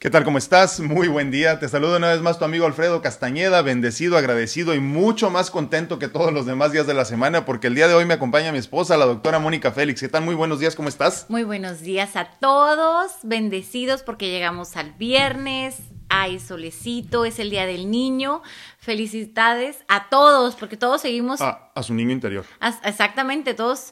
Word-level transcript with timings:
¿Qué 0.00 0.08
tal? 0.08 0.24
¿Cómo 0.24 0.38
estás? 0.38 0.80
Muy 0.80 1.08
buen 1.08 1.30
día. 1.30 1.58
Te 1.58 1.68
saludo 1.68 1.98
una 1.98 2.08
vez 2.08 2.22
más 2.22 2.38
tu 2.38 2.46
amigo 2.46 2.64
Alfredo 2.64 3.02
Castañeda, 3.02 3.60
bendecido, 3.60 4.16
agradecido 4.16 4.74
y 4.74 4.80
mucho 4.80 5.28
más 5.28 5.50
contento 5.50 5.98
que 5.98 6.08
todos 6.08 6.32
los 6.32 6.46
demás 6.46 6.72
días 6.72 6.86
de 6.86 6.94
la 6.94 7.04
semana 7.04 7.44
porque 7.44 7.66
el 7.66 7.74
día 7.74 7.86
de 7.86 7.92
hoy 7.92 8.06
me 8.06 8.14
acompaña 8.14 8.50
mi 8.50 8.56
esposa, 8.56 8.96
la 8.96 9.04
doctora 9.04 9.40
Mónica 9.40 9.72
Félix. 9.72 10.00
¿Qué 10.00 10.08
tal? 10.08 10.22
Muy 10.22 10.34
buenos 10.34 10.58
días, 10.58 10.74
¿cómo 10.74 10.88
estás? 10.88 11.26
Muy 11.28 11.44
buenos 11.44 11.82
días 11.82 12.16
a 12.16 12.30
todos, 12.40 13.12
bendecidos 13.24 14.02
porque 14.02 14.30
llegamos 14.30 14.74
al 14.78 14.92
viernes, 14.92 15.76
hay 16.08 16.40
solecito, 16.40 17.26
es 17.26 17.38
el 17.38 17.50
Día 17.50 17.66
del 17.66 17.90
Niño. 17.90 18.40
Felicidades 18.78 19.84
a 19.88 20.08
todos 20.08 20.56
porque 20.56 20.78
todos 20.78 21.02
seguimos... 21.02 21.42
A, 21.42 21.72
a 21.74 21.82
su 21.82 21.92
niño 21.92 22.12
interior. 22.12 22.46
exactamente, 22.84 23.52
todos 23.52 23.90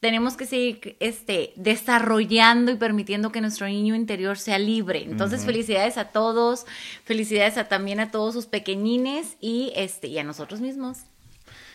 tenemos 0.00 0.36
que 0.36 0.46
seguir 0.46 0.96
este, 1.00 1.52
desarrollando 1.56 2.70
y 2.70 2.76
permitiendo 2.76 3.32
que 3.32 3.40
nuestro 3.40 3.66
niño 3.66 3.94
interior 3.94 4.38
sea 4.38 4.58
libre. 4.58 5.02
Entonces, 5.02 5.44
felicidades 5.44 5.98
a 5.98 6.06
todos, 6.06 6.66
felicidades 7.04 7.56
a, 7.56 7.68
también 7.68 7.98
a 8.00 8.10
todos 8.10 8.34
sus 8.34 8.46
pequeñines 8.46 9.36
y, 9.40 9.72
este, 9.74 10.06
y 10.06 10.18
a 10.18 10.24
nosotros 10.24 10.60
mismos. 10.60 10.98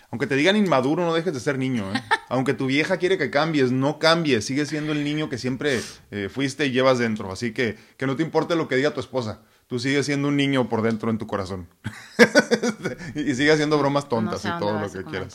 Aunque 0.10 0.28
te 0.28 0.36
digan 0.36 0.56
inmaduro, 0.56 1.04
no 1.04 1.14
dejes 1.14 1.34
de 1.34 1.40
ser 1.40 1.58
niño. 1.58 1.92
¿eh? 1.94 2.02
Aunque 2.30 2.54
tu 2.54 2.68
vieja 2.68 2.98
quiere 2.98 3.18
que 3.18 3.32
cambies, 3.32 3.72
no 3.72 3.98
cambies. 4.00 4.46
Sigue 4.46 4.66
siendo 4.66 4.92
el 4.94 5.04
niño 5.04 5.28
que 5.28 5.38
siempre 5.38 5.82
eh, 6.12 6.30
fuiste 6.32 6.68
y 6.68 6.72
llevas 6.72 7.00
dentro. 7.00 7.32
Así 7.32 7.52
que 7.52 7.78
que 7.98 8.06
no 8.06 8.16
te 8.16 8.24
importe 8.24 8.56
lo 8.56 8.68
que 8.68 8.76
diga 8.76 8.94
tu 8.94 9.00
esposa 9.00 9.42
tú 9.74 9.80
sigues 9.80 10.06
siendo 10.06 10.28
un 10.28 10.38
niño 10.38 10.70
por 10.70 10.84
dentro 10.84 11.10
en 11.10 11.18
tu 11.18 11.26
corazón. 11.26 11.68
y 13.16 13.34
sigue 13.34 13.52
haciendo 13.52 13.80
bromas 13.80 14.08
tontas 14.08 14.46
y 14.46 14.60
todo 14.60 14.80
lo 14.80 14.92
que 14.92 15.04
quieras. 15.04 15.34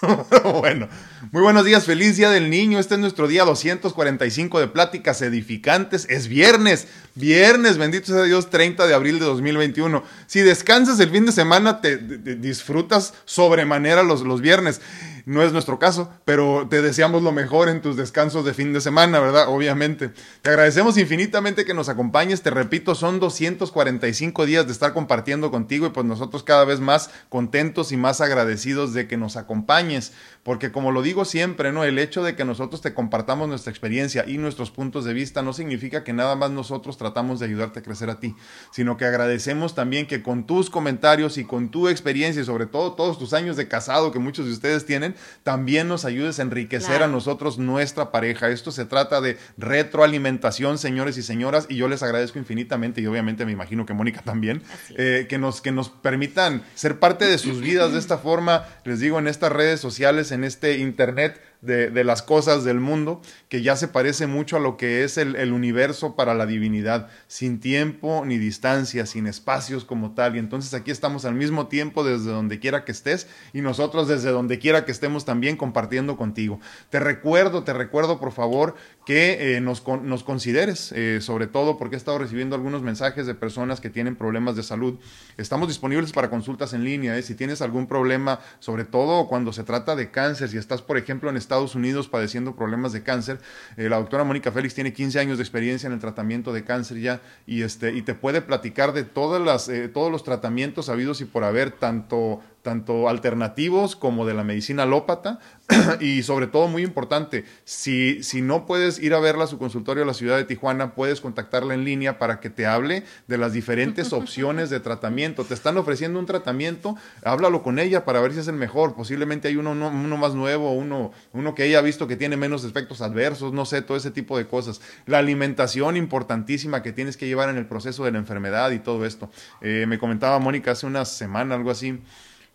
bueno, 0.58 0.88
muy 1.30 1.42
buenos 1.42 1.66
días, 1.66 1.84
feliz 1.84 2.16
día 2.16 2.30
del 2.30 2.48
niño. 2.48 2.78
Este 2.78 2.94
es 2.94 3.00
nuestro 3.00 3.28
día 3.28 3.44
245 3.44 4.58
de 4.58 4.68
pláticas 4.68 5.20
edificantes. 5.20 6.06
Es 6.08 6.28
viernes, 6.28 6.88
viernes, 7.14 7.76
bendito 7.76 8.06
sea 8.06 8.22
Dios, 8.22 8.48
30 8.48 8.86
de 8.86 8.94
abril 8.94 9.18
de 9.18 9.26
2021. 9.26 10.02
Si 10.28 10.40
descansas 10.40 10.98
el 11.00 11.10
fin 11.10 11.26
de 11.26 11.32
semana, 11.32 11.82
te, 11.82 11.98
disfrutas 11.98 13.12
sobremanera 13.26 14.02
los, 14.02 14.22
los 14.22 14.40
viernes. 14.40 14.80
No 15.26 15.42
es 15.42 15.52
nuestro 15.52 15.78
caso, 15.78 16.10
pero 16.26 16.66
te 16.68 16.82
deseamos 16.82 17.22
lo 17.22 17.32
mejor 17.32 17.70
en 17.70 17.80
tus 17.80 17.96
descansos 17.96 18.44
de 18.44 18.52
fin 18.52 18.74
de 18.74 18.82
semana, 18.82 19.20
¿verdad? 19.20 19.48
Obviamente. 19.48 20.10
Te 20.42 20.50
agradecemos 20.50 20.98
infinitamente 20.98 21.64
que 21.64 21.72
nos 21.72 21.88
acompañes. 21.88 22.42
Te 22.42 22.50
repito, 22.50 22.94
son 22.94 23.20
245 23.20 24.44
días 24.44 24.66
de 24.66 24.72
estar 24.72 24.92
compartiendo 24.92 25.50
contigo 25.50 25.86
y 25.86 25.90
pues 25.90 26.04
nosotros 26.04 26.42
cada 26.42 26.66
vez 26.66 26.80
más 26.80 27.08
contentos 27.30 27.90
y 27.90 27.96
más 27.96 28.20
agradecidos 28.20 28.92
de 28.92 29.08
que 29.08 29.16
nos 29.16 29.38
acompañes. 29.38 30.12
Porque 30.44 30.70
como 30.70 30.92
lo 30.92 31.00
digo 31.00 31.24
siempre, 31.24 31.72
¿no? 31.72 31.84
El 31.84 31.98
hecho 31.98 32.22
de 32.22 32.36
que 32.36 32.44
nosotros 32.44 32.82
te 32.82 32.92
compartamos 32.92 33.48
nuestra 33.48 33.70
experiencia 33.70 34.24
y 34.26 34.36
nuestros 34.36 34.70
puntos 34.70 35.06
de 35.06 35.14
vista 35.14 35.42
no 35.42 35.54
significa 35.54 36.04
que 36.04 36.12
nada 36.12 36.36
más 36.36 36.50
nosotros 36.50 36.98
tratamos 36.98 37.40
de 37.40 37.46
ayudarte 37.46 37.78
a 37.80 37.82
crecer 37.82 38.10
a 38.10 38.20
ti, 38.20 38.36
sino 38.70 38.98
que 38.98 39.06
agradecemos 39.06 39.74
también 39.74 40.06
que 40.06 40.22
con 40.22 40.46
tus 40.46 40.68
comentarios 40.68 41.38
y 41.38 41.44
con 41.44 41.70
tu 41.70 41.88
experiencia 41.88 42.42
y 42.42 42.44
sobre 42.44 42.66
todo 42.66 42.92
todos 42.92 43.18
tus 43.18 43.32
años 43.32 43.56
de 43.56 43.68
casado 43.68 44.12
que 44.12 44.18
muchos 44.18 44.44
de 44.44 44.52
ustedes 44.52 44.84
tienen, 44.84 45.14
también 45.44 45.88
nos 45.88 46.04
ayudes 46.04 46.38
a 46.38 46.42
enriquecer 46.42 47.02
a 47.02 47.08
nosotros 47.08 47.56
nuestra 47.56 48.12
pareja. 48.12 48.50
Esto 48.50 48.70
se 48.70 48.84
trata 48.84 49.22
de 49.22 49.38
retroalimentación, 49.56 50.76
señores 50.76 51.16
y 51.16 51.22
señoras, 51.22 51.64
y 51.70 51.76
yo 51.76 51.88
les 51.88 52.02
agradezco 52.02 52.38
infinitamente 52.38 53.00
y 53.00 53.06
obviamente 53.06 53.46
me 53.46 53.52
imagino 53.52 53.86
que 53.86 53.94
Mónica 53.94 54.20
también, 54.20 54.62
eh, 54.98 55.24
que, 55.26 55.38
nos, 55.38 55.62
que 55.62 55.72
nos 55.72 55.88
permitan 55.88 56.62
ser 56.74 56.98
parte 56.98 57.26
de 57.26 57.38
sus 57.38 57.62
vidas 57.62 57.92
de 57.92 57.98
esta 57.98 58.18
forma, 58.18 58.66
les 58.84 59.00
digo, 59.00 59.18
en 59.18 59.26
estas 59.26 59.50
redes 59.50 59.80
sociales 59.80 60.33
en 60.34 60.44
este 60.44 60.78
Internet 60.78 61.40
de, 61.64 62.04
las 62.04 62.22
cosas 62.22 62.64
del 62.64 62.80
mundo, 62.80 63.20
que 63.48 63.62
ya 63.62 63.76
se 63.76 63.88
parece 63.88 64.26
mucho 64.26 64.56
a 64.56 64.60
lo 64.60 64.76
que 64.76 65.04
es 65.04 65.18
el, 65.18 65.52
universo 65.52 66.16
para 66.16 66.34
la 66.34 66.46
divinidad, 66.46 67.08
sin 67.28 67.60
tiempo 67.60 68.24
ni 68.26 68.38
distancia, 68.38 69.06
sin 69.06 69.26
espacios 69.26 69.84
como 69.84 70.12
tal. 70.14 70.36
Y 70.36 70.38
entonces 70.38 70.74
aquí 70.74 70.90
estamos 70.90 71.24
al 71.24 71.34
mismo 71.34 71.68
tiempo 71.68 72.04
desde 72.04 72.30
donde 72.30 72.58
quiera 72.58 72.84
que 72.84 72.92
estés 72.92 73.28
y 73.52 73.60
nosotros 73.60 74.08
desde 74.08 74.30
donde 74.30 74.58
quiera 74.58 74.84
que 74.84 74.92
estemos 74.92 75.24
también 75.24 75.56
compartiendo 75.56 76.16
contigo. 76.16 76.60
Te 76.90 77.00
recuerdo, 77.00 77.64
te 77.64 77.72
recuerdo 77.72 78.18
por 78.18 78.32
favor 78.32 78.74
que 79.06 79.56
eh, 79.56 79.60
nos, 79.60 79.86
nos, 79.86 80.24
consideres, 80.24 80.92
eh, 80.92 81.18
sobre 81.20 81.46
todo 81.46 81.76
porque 81.78 81.96
he 81.96 81.98
estado 81.98 82.18
recibiendo 82.18 82.56
algunos 82.56 82.82
mensajes 82.82 83.26
de 83.26 83.34
personas 83.34 83.80
que 83.80 83.90
tienen 83.90 84.16
problemas 84.16 84.56
de 84.56 84.62
salud. 84.62 84.98
Estamos 85.36 85.68
disponibles 85.68 86.12
para 86.12 86.30
consultas 86.30 86.72
en 86.72 86.84
línea. 86.84 87.16
¿eh? 87.16 87.22
Si 87.22 87.34
tienes 87.34 87.60
algún 87.62 87.86
problema, 87.86 88.40
sobre 88.60 88.84
todo 88.84 89.28
cuando 89.28 89.52
se 89.52 89.64
trata 89.64 89.94
de 89.94 90.10
cáncer, 90.10 90.48
si 90.48 90.56
estás, 90.56 90.82
por 90.82 90.96
ejemplo, 90.96 91.30
en 91.30 91.36
Estados 91.54 91.74
Unidos 91.74 92.08
padeciendo 92.08 92.56
problemas 92.56 92.92
de 92.92 93.02
cáncer, 93.02 93.38
la 93.76 93.96
doctora 93.96 94.24
Mónica 94.24 94.50
Félix 94.50 94.74
tiene 94.74 94.92
15 94.92 95.20
años 95.20 95.38
de 95.38 95.44
experiencia 95.44 95.86
en 95.86 95.92
el 95.92 96.00
tratamiento 96.00 96.52
de 96.52 96.64
cáncer 96.64 96.98
ya 97.00 97.20
y, 97.46 97.62
este, 97.62 97.92
y 97.92 98.02
te 98.02 98.14
puede 98.14 98.42
platicar 98.42 98.92
de 98.92 99.04
todas 99.04 99.40
las, 99.40 99.70
todos 99.92 100.10
los 100.10 100.24
tratamientos 100.24 100.88
habidos 100.88 101.20
y 101.20 101.24
por 101.24 101.44
haber, 101.44 101.70
tanto 101.70 102.40
tanto 102.64 103.10
alternativos 103.10 103.94
como 103.94 104.24
de 104.26 104.32
la 104.32 104.42
medicina 104.42 104.84
alópata 104.84 105.38
y 106.00 106.22
sobre 106.22 106.46
todo 106.46 106.66
muy 106.66 106.82
importante, 106.82 107.44
si, 107.64 108.22
si 108.22 108.40
no 108.40 108.64
puedes 108.64 108.98
ir 108.98 109.12
a 109.12 109.20
verla 109.20 109.44
a 109.44 109.46
su 109.46 109.58
consultorio 109.58 110.02
a 110.02 110.06
la 110.06 110.14
ciudad 110.14 110.38
de 110.38 110.44
Tijuana, 110.44 110.94
puedes 110.94 111.20
contactarla 111.20 111.74
en 111.74 111.84
línea 111.84 112.18
para 112.18 112.40
que 112.40 112.48
te 112.48 112.66
hable 112.66 113.04
de 113.28 113.36
las 113.38 113.52
diferentes 113.52 114.12
opciones 114.14 114.70
de 114.70 114.80
tratamiento. 114.80 115.44
Te 115.44 115.52
están 115.52 115.76
ofreciendo 115.76 116.18
un 116.18 116.24
tratamiento, 116.24 116.96
háblalo 117.22 117.62
con 117.62 117.78
ella 117.78 118.06
para 118.06 118.20
ver 118.20 118.32
si 118.32 118.40
es 118.40 118.48
el 118.48 118.56
mejor. 118.56 118.94
Posiblemente 118.94 119.48
hay 119.48 119.56
uno, 119.56 119.72
uno, 119.72 120.16
más 120.16 120.34
nuevo, 120.34 120.72
uno, 120.72 121.12
uno 121.34 121.54
que 121.54 121.66
ella 121.66 121.80
ha 121.80 121.82
visto 121.82 122.08
que 122.08 122.16
tiene 122.16 122.38
menos 122.38 122.64
efectos 122.64 123.02
adversos, 123.02 123.52
no 123.52 123.66
sé, 123.66 123.82
todo 123.82 123.98
ese 123.98 124.10
tipo 124.10 124.38
de 124.38 124.46
cosas. 124.46 124.80
La 125.04 125.18
alimentación 125.18 125.98
importantísima 125.98 126.82
que 126.82 126.92
tienes 126.92 127.18
que 127.18 127.26
llevar 127.26 127.50
en 127.50 127.58
el 127.58 127.66
proceso 127.66 128.06
de 128.06 128.12
la 128.12 128.18
enfermedad 128.18 128.70
y 128.70 128.78
todo 128.78 129.04
esto. 129.04 129.30
Eh, 129.60 129.84
me 129.86 129.98
comentaba 129.98 130.38
Mónica 130.38 130.70
hace 130.70 130.86
una 130.86 131.04
semana, 131.04 131.54
algo 131.56 131.70
así 131.70 132.00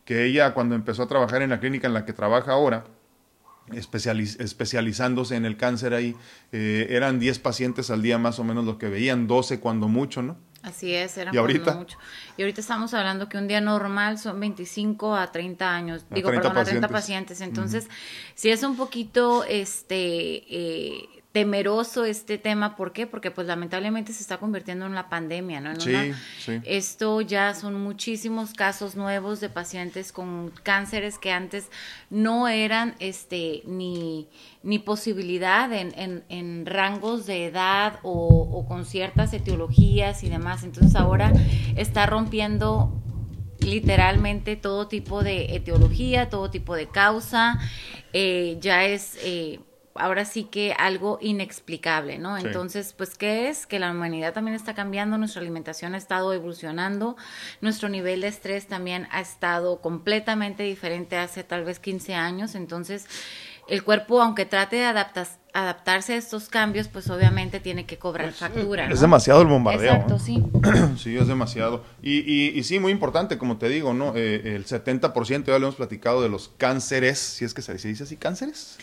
que 0.10 0.26
ella 0.26 0.56
cuando 0.56 0.74
empezó 0.74 1.04
a 1.04 1.08
trabajar 1.08 1.44
en 1.44 1.52
la 1.52 1.60
clínica 1.60 1.86
en 1.86 1.94
la 1.94 2.04
que 2.04 2.14
trabaja 2.14 2.54
ahora, 2.54 2.84
especializándose 3.72 5.36
en 5.36 5.46
el 5.46 5.56
cáncer 5.56 5.94
ahí, 5.94 6.16
eh, 6.52 6.88
eran 6.90 7.20
10 7.20 7.38
pacientes 7.38 7.92
al 7.92 8.02
día 8.02 8.18
más 8.18 8.40
o 8.40 8.44
menos 8.44 8.66
lo 8.66 8.80
que 8.80 8.90
veían, 8.90 9.28
12 9.28 9.60
cuando 9.60 9.88
mucho, 9.88 10.24
¿no? 10.24 10.36
Así 10.64 10.96
es, 10.96 11.16
eran 11.20 11.36
¿Y 11.36 11.38
ahorita? 11.38 11.76
mucho. 11.76 12.00
Y 12.38 12.42
ahorita 12.42 12.60
estamos 12.60 12.96
hablando 12.96 13.30
que 13.30 13.38
un 13.38 13.48
día 13.48 13.62
normal 13.62 14.18
son 14.18 14.40
25 14.40 15.16
a 15.16 15.32
30 15.32 15.76
años, 15.76 16.06
digo, 16.10 16.32
perdón, 16.32 16.58
a 16.58 16.64
30 16.64 16.88
pacientes. 16.88 17.40
Entonces, 17.42 17.88
si 18.34 18.50
es 18.50 18.64
un 18.64 18.78
poquito, 18.78 19.44
este, 19.44 19.98
eh, 20.50 21.19
temeroso 21.32 22.06
este 22.06 22.40
tema. 22.40 22.76
¿Por 22.76 22.92
qué? 22.92 23.06
Porque 23.06 23.30
pues 23.30 23.46
lamentablemente 23.46 24.14
se 24.14 24.22
está 24.22 24.38
convirtiendo 24.38 24.88
en 24.88 24.96
la 24.96 25.10
pandemia, 25.10 25.62
¿no? 25.62 25.80
sí, 25.80 25.94
sí. 26.40 26.60
Esto 26.66 27.22
ya 27.22 27.54
son 27.54 27.76
muchísimos 27.76 28.54
casos 28.54 28.96
nuevos 28.96 29.40
de 29.40 29.50
pacientes 29.50 30.12
con 30.12 30.52
cánceres 30.64 31.20
que 31.20 31.32
antes 31.32 31.70
no 32.10 32.48
eran 32.48 32.96
este 33.00 33.62
ni, 33.66 34.28
ni 34.64 34.80
posibilidad 34.80 35.72
en, 35.72 35.94
en, 36.00 36.24
en 36.30 36.66
rangos 36.66 37.28
de 37.28 37.46
edad 37.46 38.00
o, 38.02 38.12
o 38.52 38.68
con 38.68 38.86
ciertas 38.86 39.32
etiologías 39.34 40.24
y 40.24 40.30
demás. 40.30 40.64
Entonces 40.64 40.96
ahora 40.96 41.32
está 41.76 42.08
rompiendo 42.08 42.92
literalmente 43.60 44.56
todo 44.56 44.88
tipo 44.88 45.22
de 45.22 45.56
etiología, 45.56 46.30
todo 46.30 46.50
tipo 46.50 46.76
de 46.76 46.88
causa. 46.88 47.60
Eh, 48.14 48.58
ya 48.62 48.86
es... 48.86 49.18
Eh, 49.24 49.60
ahora 50.00 50.26
sí 50.26 50.46
que 50.46 50.74
algo 50.78 51.18
inexplicable, 51.22 52.18
¿no? 52.18 52.38
Entonces, 52.38 52.94
pues, 52.98 53.16
¿qué 53.16 53.50
es? 53.50 53.68
Que 53.68 53.80
la 53.80 53.92
humanidad 53.92 54.34
también 54.34 54.56
está 54.56 54.74
cambiando, 54.74 55.18
nuestra 55.18 55.42
alimentación 55.42 55.96
ha 55.96 55.98
estado 55.98 56.34
evolucionando, 56.34 57.18
nuestro 57.62 57.90
nivel 57.90 58.22
de 58.22 58.28
estrés 58.28 58.68
también 58.68 59.08
ha 59.12 59.22
estado 59.22 59.82
completamente 59.82 60.64
diferente 60.64 61.18
hace 61.18 61.44
tal 61.44 61.64
vez 61.64 61.80
15 61.80 62.16
años, 62.16 62.56
entonces 62.56 63.08
el 63.70 63.84
cuerpo, 63.84 64.22
aunque 64.22 64.46
trate 64.46 64.78
de 64.78 64.86
adaptarse 64.86 66.14
a 66.14 66.18
estos 66.18 66.50
cambios, 66.50 66.88
pues 66.88 67.10
obviamente 67.10 67.60
tiene 67.60 67.86
que 67.86 67.98
cobrar 67.98 68.32
factura. 68.32 68.90
Es 68.90 69.02
demasiado 69.02 69.42
el 69.42 69.48
bombardeo. 69.48 69.94
Exacto, 69.94 70.18
sí. 70.18 70.44
sí, 70.98 71.16
es 71.16 71.28
demasiado. 71.28 71.84
Y, 72.02 72.20
y, 72.58 72.64
sí, 72.64 72.80
muy 72.80 72.92
importante, 72.92 73.38
como 73.38 73.58
te 73.58 73.70
digo, 73.70 73.94
¿no? 73.94 74.14
Eh, 74.16 74.56
el 74.56 74.66
70%, 74.66 75.46
ya 75.46 75.60
lo 75.60 75.68
hemos 75.68 75.76
platicado, 75.76 76.22
de 76.22 76.30
los 76.30 76.50
cánceres, 76.58 77.20
si 77.20 77.46
es 77.46 77.54
que 77.54 77.62
se 77.62 77.74
dice 77.76 78.04
así, 78.04 78.18
cánceres. 78.18 78.78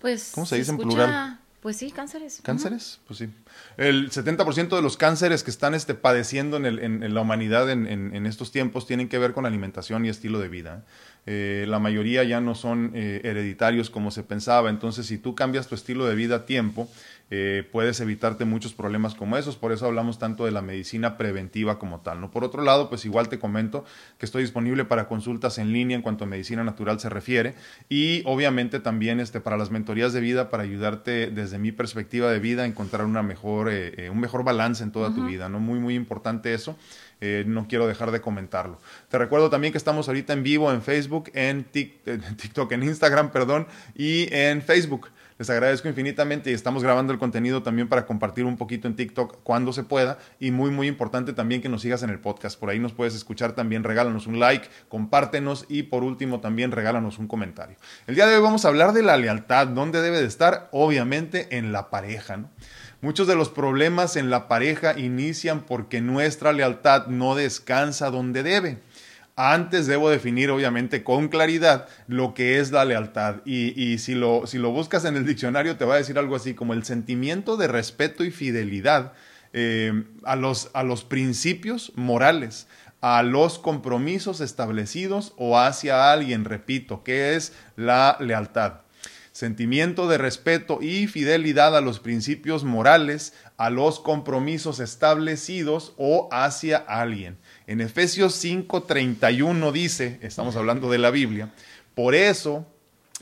Pues, 0.00 0.32
¿Cómo 0.34 0.46
se 0.46 0.56
dice 0.56 0.70
en 0.70 0.78
plural? 0.78 1.38
Pues 1.60 1.76
sí, 1.76 1.90
cánceres. 1.90 2.40
¿Cánceres? 2.42 3.00
Pues 3.06 3.18
sí. 3.18 3.28
El 3.76 4.10
70% 4.10 4.74
de 4.74 4.80
los 4.80 4.96
cánceres 4.96 5.42
que 5.42 5.50
están 5.50 5.74
este, 5.74 5.94
padeciendo 5.94 6.56
en, 6.56 6.64
el, 6.64 6.78
en, 6.78 7.12
la 7.12 7.20
humanidad 7.20 7.70
en, 7.70 7.86
en, 7.86 8.24
estos 8.26 8.50
tiempos 8.50 8.86
tienen 8.86 9.10
que 9.10 9.18
ver 9.18 9.34
con 9.34 9.44
alimentación 9.44 10.06
y 10.06 10.08
estilo 10.08 10.40
de 10.40 10.48
vida. 10.48 10.84
eh, 11.26 11.66
la 11.68 11.78
mayoría 11.78 12.24
ya 12.24 12.40
no 12.40 12.54
son 12.54 12.92
eh, 12.94 13.20
hereditarios 13.24 13.90
como 13.90 14.10
se 14.10 14.22
pensaba. 14.22 14.70
Entonces, 14.70 15.04
si 15.04 15.18
tú 15.18 15.34
cambias 15.34 15.66
tu 15.66 15.74
estilo 15.74 16.06
de 16.06 16.14
vida 16.14 16.36
a 16.36 16.46
tiempo, 16.46 16.88
eh, 17.30 17.68
puedes 17.70 18.00
evitarte 18.00 18.44
muchos 18.44 18.74
problemas 18.74 19.14
como 19.14 19.36
esos. 19.36 19.56
Por 19.56 19.72
eso 19.72 19.86
hablamos 19.86 20.18
tanto 20.18 20.44
de 20.44 20.50
la 20.50 20.62
medicina 20.62 21.16
preventiva 21.16 21.78
como 21.78 22.00
tal. 22.00 22.20
¿no? 22.20 22.30
Por 22.30 22.44
otro 22.44 22.62
lado, 22.62 22.88
pues 22.88 23.04
igual 23.04 23.28
te 23.28 23.38
comento 23.38 23.84
que 24.18 24.26
estoy 24.26 24.42
disponible 24.42 24.84
para 24.84 25.06
consultas 25.06 25.58
en 25.58 25.72
línea 25.72 25.96
en 25.96 26.02
cuanto 26.02 26.24
a 26.24 26.26
medicina 26.26 26.64
natural 26.64 27.00
se 27.00 27.08
refiere 27.08 27.54
y 27.88 28.22
obviamente 28.26 28.80
también 28.80 29.20
este, 29.20 29.40
para 29.40 29.56
las 29.56 29.70
mentorías 29.70 30.12
de 30.12 30.20
vida 30.20 30.50
para 30.50 30.62
ayudarte 30.64 31.28
desde 31.28 31.58
mi 31.58 31.72
perspectiva 31.72 32.30
de 32.30 32.38
vida 32.38 32.62
a 32.62 32.66
encontrar 32.66 33.04
una 33.04 33.22
mejor, 33.22 33.70
un 34.10 34.20
mejor 34.20 34.44
balance 34.44 34.82
en 34.82 34.92
toda 34.92 35.14
tu 35.14 35.24
vida. 35.26 35.48
¿no? 35.48 35.60
Muy, 35.60 35.78
muy 35.78 35.94
importante 35.94 36.52
eso. 36.54 36.76
Eh, 37.20 37.44
no 37.46 37.66
quiero 37.68 37.86
dejar 37.86 38.12
de 38.12 38.20
comentarlo. 38.20 38.78
Te 39.10 39.18
recuerdo 39.18 39.50
también 39.50 39.72
que 39.72 39.78
estamos 39.78 40.08
ahorita 40.08 40.32
en 40.32 40.42
vivo 40.42 40.72
en 40.72 40.80
Facebook, 40.80 41.30
en 41.34 41.64
TikTok, 41.64 42.72
en 42.72 42.82
Instagram, 42.82 43.30
perdón, 43.30 43.66
y 43.94 44.32
en 44.34 44.62
Facebook. 44.62 45.08
Les 45.40 45.48
agradezco 45.48 45.88
infinitamente 45.88 46.50
y 46.50 46.52
estamos 46.52 46.82
grabando 46.82 47.14
el 47.14 47.18
contenido 47.18 47.62
también 47.62 47.88
para 47.88 48.04
compartir 48.04 48.44
un 48.44 48.58
poquito 48.58 48.86
en 48.86 48.94
TikTok 48.94 49.38
cuando 49.42 49.72
se 49.72 49.84
pueda. 49.84 50.18
Y 50.38 50.50
muy, 50.50 50.70
muy 50.70 50.86
importante 50.86 51.32
también 51.32 51.62
que 51.62 51.70
nos 51.70 51.80
sigas 51.80 52.02
en 52.02 52.10
el 52.10 52.18
podcast. 52.18 52.60
Por 52.60 52.68
ahí 52.68 52.78
nos 52.78 52.92
puedes 52.92 53.14
escuchar 53.14 53.54
también. 53.54 53.82
Regálanos 53.82 54.26
un 54.26 54.38
like, 54.38 54.68
compártenos 54.90 55.64
y 55.66 55.84
por 55.84 56.04
último 56.04 56.40
también 56.40 56.72
regálanos 56.72 57.18
un 57.18 57.26
comentario. 57.26 57.78
El 58.06 58.16
día 58.16 58.26
de 58.26 58.36
hoy 58.36 58.42
vamos 58.42 58.66
a 58.66 58.68
hablar 58.68 58.92
de 58.92 59.02
la 59.02 59.16
lealtad. 59.16 59.68
¿Dónde 59.68 60.02
debe 60.02 60.20
de 60.20 60.26
estar? 60.26 60.68
Obviamente 60.72 61.56
en 61.56 61.72
la 61.72 61.88
pareja. 61.88 62.50
Muchos 63.00 63.26
de 63.26 63.34
los 63.34 63.48
problemas 63.48 64.16
en 64.16 64.28
la 64.28 64.46
pareja 64.46 64.98
inician 64.98 65.62
porque 65.62 66.02
nuestra 66.02 66.52
lealtad 66.52 67.06
no 67.06 67.34
descansa 67.34 68.10
donde 68.10 68.42
debe. 68.42 68.82
Antes 69.42 69.86
debo 69.86 70.10
definir, 70.10 70.50
obviamente, 70.50 71.02
con 71.02 71.28
claridad 71.28 71.88
lo 72.08 72.34
que 72.34 72.58
es 72.58 72.72
la 72.72 72.84
lealtad. 72.84 73.36
Y, 73.46 73.96
si, 73.96 74.14
lo, 74.14 74.46
si, 74.46 74.58
lo, 74.58 74.70
buscas 74.70 75.06
en 75.06 75.16
el 75.16 75.24
diccionario, 75.24 75.78
te 75.78 75.86
va 75.86 75.94
a 75.94 75.96
decir 75.96 76.18
algo 76.18 76.36
así 76.36 76.52
como 76.52 76.74
el 76.74 76.84
sentimiento 76.84 77.56
de 77.56 77.66
respeto 77.66 78.22
y 78.22 78.32
fidelidad 78.32 79.14
eh, 79.54 80.04
a, 80.24 80.36
los, 80.36 80.68
a 80.74 80.82
los 80.82 81.04
principios 81.04 81.92
morales, 81.96 82.66
a 83.00 83.22
los 83.22 83.58
compromisos 83.58 84.42
establecidos 84.42 85.32
o 85.38 85.58
hacia 85.58 86.12
alguien, 86.12 86.44
repito, 86.44 87.02
que 87.02 87.34
es 87.34 87.54
la 87.76 88.18
lealtad 88.20 88.82
sentimiento 89.32 90.06
de 90.06 90.18
respeto 90.18 90.80
y 90.82 91.06
fidelidad 91.06 91.74
a 91.76 91.80
los 91.80 91.98
principios 91.98 92.64
morales, 92.64 93.32
a 93.56 93.70
los 93.70 94.00
compromisos 94.00 94.80
establecidos 94.80 95.94
o 95.96 96.28
hacia 96.30 96.76
alguien. 96.76 97.38
En 97.70 97.80
Efesios 97.80 98.34
5:31 98.44 99.70
dice, 99.70 100.18
estamos 100.22 100.56
hablando 100.56 100.90
de 100.90 100.98
la 100.98 101.12
Biblia, 101.12 101.52
por 101.94 102.16
eso 102.16 102.66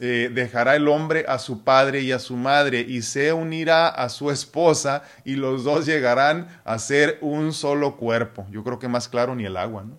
eh, 0.01 0.31
dejará 0.33 0.75
el 0.75 0.89
hombre 0.89 1.27
a 1.29 1.39
su 1.39 1.65
padre 1.65 2.01
y 2.01 2.13
a 2.13 2.19
su 2.19 2.35
madre 2.35 2.81
y 2.81 3.03
se 3.03 3.35
unirá 3.35 3.89
a 3.89 4.09
su 4.09 4.31
esposa 4.31 5.03
y 5.23 5.35
los 5.35 5.65
dos 5.65 5.85
llegarán 5.85 6.49
a 6.65 6.79
ser 6.79 7.19
un 7.21 7.53
solo 7.53 7.99
cuerpo. 7.99 8.47
Yo 8.51 8.65
creo 8.65 8.79
que 8.79 8.89
más 8.89 9.07
claro 9.07 9.35
ni 9.35 9.45
el 9.45 9.59
agua, 9.59 9.85
¿no? 9.85 9.99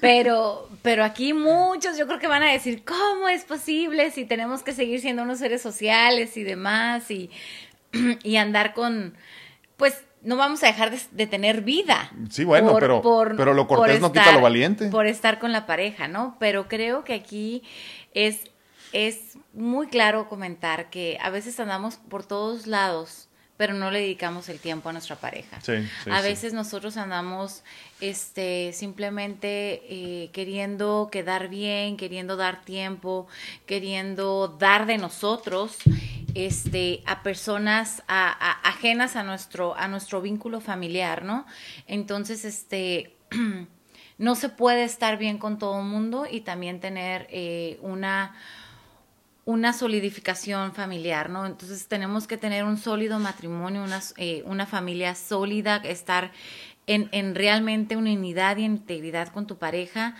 Pero, 0.00 0.70
pero 0.80 1.04
aquí 1.04 1.34
muchos 1.34 1.98
yo 1.98 2.06
creo 2.06 2.18
que 2.18 2.26
van 2.26 2.42
a 2.42 2.52
decir, 2.52 2.84
¿cómo 2.86 3.28
es 3.28 3.44
posible 3.44 4.10
si 4.12 4.24
tenemos 4.24 4.62
que 4.62 4.72
seguir 4.72 5.02
siendo 5.02 5.24
unos 5.24 5.40
seres 5.40 5.60
sociales 5.60 6.38
y 6.38 6.42
demás 6.42 7.10
y, 7.10 7.30
y 8.22 8.36
andar 8.36 8.72
con, 8.72 9.14
pues 9.76 10.06
no 10.26 10.36
vamos 10.36 10.62
a 10.64 10.66
dejar 10.66 10.90
de, 11.12 11.26
tener 11.28 11.62
vida. 11.62 12.10
Sí, 12.30 12.44
bueno, 12.44 12.76
pero, 12.78 13.00
pero 13.36 13.54
lo 13.54 13.66
cortés 13.68 14.00
no 14.00 14.12
quita 14.12 14.32
lo 14.32 14.40
valiente. 14.40 14.88
Por 14.88 15.06
estar 15.06 15.38
con 15.38 15.52
la 15.52 15.66
pareja, 15.66 16.08
¿no? 16.08 16.36
Pero 16.40 16.66
creo 16.66 17.04
que 17.04 17.14
aquí 17.14 17.62
es, 18.12 18.40
es 18.92 19.38
muy 19.54 19.86
claro 19.86 20.28
comentar 20.28 20.90
que 20.90 21.16
a 21.22 21.30
veces 21.30 21.58
andamos 21.60 21.96
por 21.96 22.26
todos 22.26 22.66
lados 22.66 23.28
pero 23.56 23.72
no 23.72 23.90
le 23.90 24.00
dedicamos 24.00 24.50
el 24.50 24.58
tiempo 24.58 24.90
a 24.90 24.92
nuestra 24.92 25.16
pareja. 25.16 25.58
a 26.10 26.20
veces 26.20 26.52
nosotros 26.52 26.98
andamos 26.98 27.62
este, 28.02 28.74
simplemente 28.74 29.82
eh, 29.88 30.28
queriendo 30.34 31.08
quedar 31.10 31.48
bien, 31.48 31.96
queriendo 31.96 32.36
dar 32.36 32.66
tiempo, 32.66 33.26
queriendo 33.64 34.48
dar 34.58 34.84
de 34.84 34.98
nosotros 34.98 35.78
este, 36.36 37.02
a 37.06 37.22
personas 37.22 38.02
ajenas 38.08 39.16
a 39.16 39.22
nuestro, 39.22 39.74
a 39.74 39.88
nuestro 39.88 40.20
vínculo 40.20 40.60
familiar, 40.60 41.24
¿no? 41.24 41.46
Entonces, 41.86 42.44
este, 42.44 43.16
no 44.18 44.34
se 44.34 44.50
puede 44.50 44.84
estar 44.84 45.16
bien 45.16 45.38
con 45.38 45.58
todo 45.58 45.80
el 45.80 45.86
mundo 45.86 46.26
y 46.30 46.42
también 46.42 46.78
tener 46.78 47.26
eh, 47.30 47.78
una 47.80 48.34
una 49.46 49.72
solidificación 49.72 50.74
familiar, 50.74 51.30
¿no? 51.30 51.46
Entonces 51.46 51.86
tenemos 51.86 52.26
que 52.26 52.36
tener 52.36 52.64
un 52.64 52.78
sólido 52.78 53.20
matrimonio, 53.20 53.84
una, 53.84 54.02
eh, 54.16 54.42
una 54.44 54.66
familia 54.66 55.14
sólida, 55.14 55.76
estar 55.76 56.32
en, 56.88 57.08
en, 57.12 57.36
realmente 57.36 57.96
unidad 57.96 58.56
y 58.56 58.64
integridad 58.64 59.28
con 59.28 59.46
tu 59.46 59.56
pareja. 59.56 60.16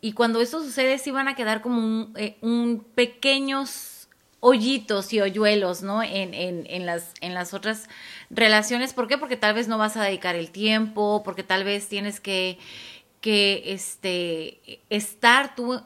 Y 0.00 0.14
cuando 0.14 0.40
eso 0.40 0.64
sucede, 0.64 0.98
sí 0.98 1.12
van 1.12 1.28
a 1.28 1.36
quedar 1.36 1.62
como 1.62 1.78
un, 1.78 2.12
eh, 2.16 2.38
un 2.40 2.84
pequeños 2.96 3.95
hoyitos 4.46 5.12
y 5.12 5.20
hoyuelos, 5.20 5.82
¿no? 5.82 6.04
En, 6.04 6.32
en, 6.32 6.66
en, 6.68 6.86
las, 6.86 7.12
en 7.20 7.34
las 7.34 7.52
otras 7.52 7.88
relaciones. 8.30 8.92
¿Por 8.92 9.08
qué? 9.08 9.18
Porque 9.18 9.36
tal 9.36 9.54
vez 9.54 9.66
no 9.66 9.76
vas 9.76 9.96
a 9.96 10.04
dedicar 10.04 10.36
el 10.36 10.52
tiempo, 10.52 11.22
porque 11.24 11.42
tal 11.42 11.64
vez 11.64 11.88
tienes 11.88 12.20
que, 12.20 12.56
que 13.20 13.64
este, 13.66 14.80
estar 14.88 15.56
tú 15.56 15.82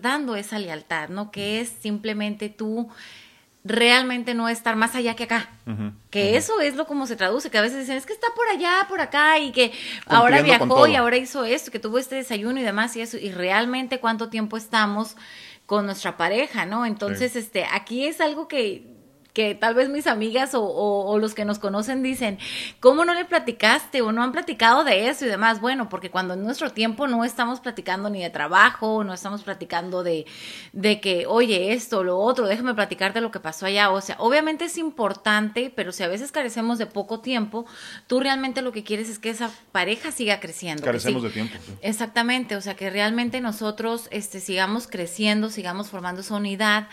dando 0.00 0.36
esa 0.36 0.60
lealtad, 0.60 1.08
¿no? 1.08 1.32
Que 1.32 1.60
es 1.60 1.70
simplemente 1.82 2.48
tú 2.48 2.90
realmente 3.64 4.34
no 4.34 4.48
estar 4.48 4.76
más 4.76 4.94
allá 4.94 5.16
que 5.16 5.24
acá. 5.24 5.50
que 6.10 6.36
eso 6.36 6.60
es 6.60 6.76
lo 6.76 6.86
como 6.86 7.08
se 7.08 7.16
traduce, 7.16 7.50
que 7.50 7.58
a 7.58 7.62
veces 7.62 7.80
dicen, 7.80 7.96
es 7.96 8.06
que 8.06 8.12
está 8.12 8.28
por 8.36 8.46
allá, 8.46 8.86
por 8.88 9.00
acá, 9.00 9.40
y 9.40 9.50
que 9.50 9.72
ahora 10.06 10.42
viajó 10.42 10.86
y 10.86 10.94
ahora 10.94 11.16
hizo 11.16 11.44
esto, 11.44 11.72
que 11.72 11.80
tuvo 11.80 11.98
este 11.98 12.14
desayuno 12.14 12.60
y 12.60 12.62
demás, 12.62 12.94
y 12.94 13.00
eso, 13.00 13.18
y 13.18 13.32
realmente 13.32 13.98
cuánto 13.98 14.28
tiempo 14.28 14.56
estamos 14.56 15.16
con 15.68 15.84
nuestra 15.84 16.16
pareja, 16.16 16.64
¿no? 16.64 16.86
Entonces, 16.86 17.36
este, 17.36 17.66
aquí 17.70 18.06
es 18.06 18.22
algo 18.22 18.48
que 18.48 18.97
que 19.38 19.54
tal 19.54 19.72
vez 19.72 19.88
mis 19.88 20.08
amigas 20.08 20.50
o, 20.54 21.16
los 21.20 21.32
que 21.32 21.44
nos 21.44 21.60
conocen 21.60 22.02
dicen, 22.02 22.40
¿cómo 22.80 23.04
no 23.04 23.14
le 23.14 23.24
platicaste 23.24 24.02
o 24.02 24.10
no 24.10 24.24
han 24.24 24.32
platicado 24.32 24.82
de 24.82 25.08
eso 25.08 25.26
y 25.26 25.28
demás? 25.28 25.60
Bueno, 25.60 25.88
porque 25.88 26.10
cuando 26.10 26.34
en 26.34 26.42
nuestro 26.42 26.72
tiempo 26.72 27.06
no 27.06 27.24
estamos 27.24 27.60
platicando 27.60 28.10
ni 28.10 28.20
de 28.20 28.30
trabajo, 28.30 29.04
no 29.04 29.14
estamos 29.14 29.44
platicando 29.44 30.02
de, 30.02 30.26
de 30.72 31.00
que, 31.00 31.26
oye, 31.28 31.72
esto, 31.72 32.02
lo 32.02 32.18
otro, 32.18 32.48
déjame 32.48 32.74
platicarte 32.74 33.20
lo 33.20 33.30
que 33.30 33.38
pasó 33.38 33.66
allá. 33.66 33.90
O 33.90 34.00
sea, 34.00 34.16
obviamente 34.18 34.64
es 34.64 34.76
importante, 34.76 35.72
pero 35.72 35.92
si 35.92 36.02
a 36.02 36.08
veces 36.08 36.32
carecemos 36.32 36.78
de 36.78 36.86
poco 36.86 37.20
tiempo, 37.20 37.64
tú 38.08 38.18
realmente 38.18 38.60
lo 38.60 38.72
que 38.72 38.82
quieres 38.82 39.08
es 39.08 39.20
que 39.20 39.30
esa 39.30 39.52
pareja 39.70 40.10
siga 40.10 40.40
creciendo. 40.40 40.82
Carecemos 40.82 41.22
de 41.22 41.30
tiempo. 41.30 41.56
Exactamente, 41.80 42.56
o 42.56 42.60
sea, 42.60 42.74
que 42.74 42.90
realmente 42.90 43.40
nosotros 43.40 44.08
este, 44.10 44.40
sigamos 44.40 44.88
creciendo, 44.88 45.48
sigamos 45.48 45.90
formando 45.90 46.22
esa 46.22 46.34
unidad 46.34 46.88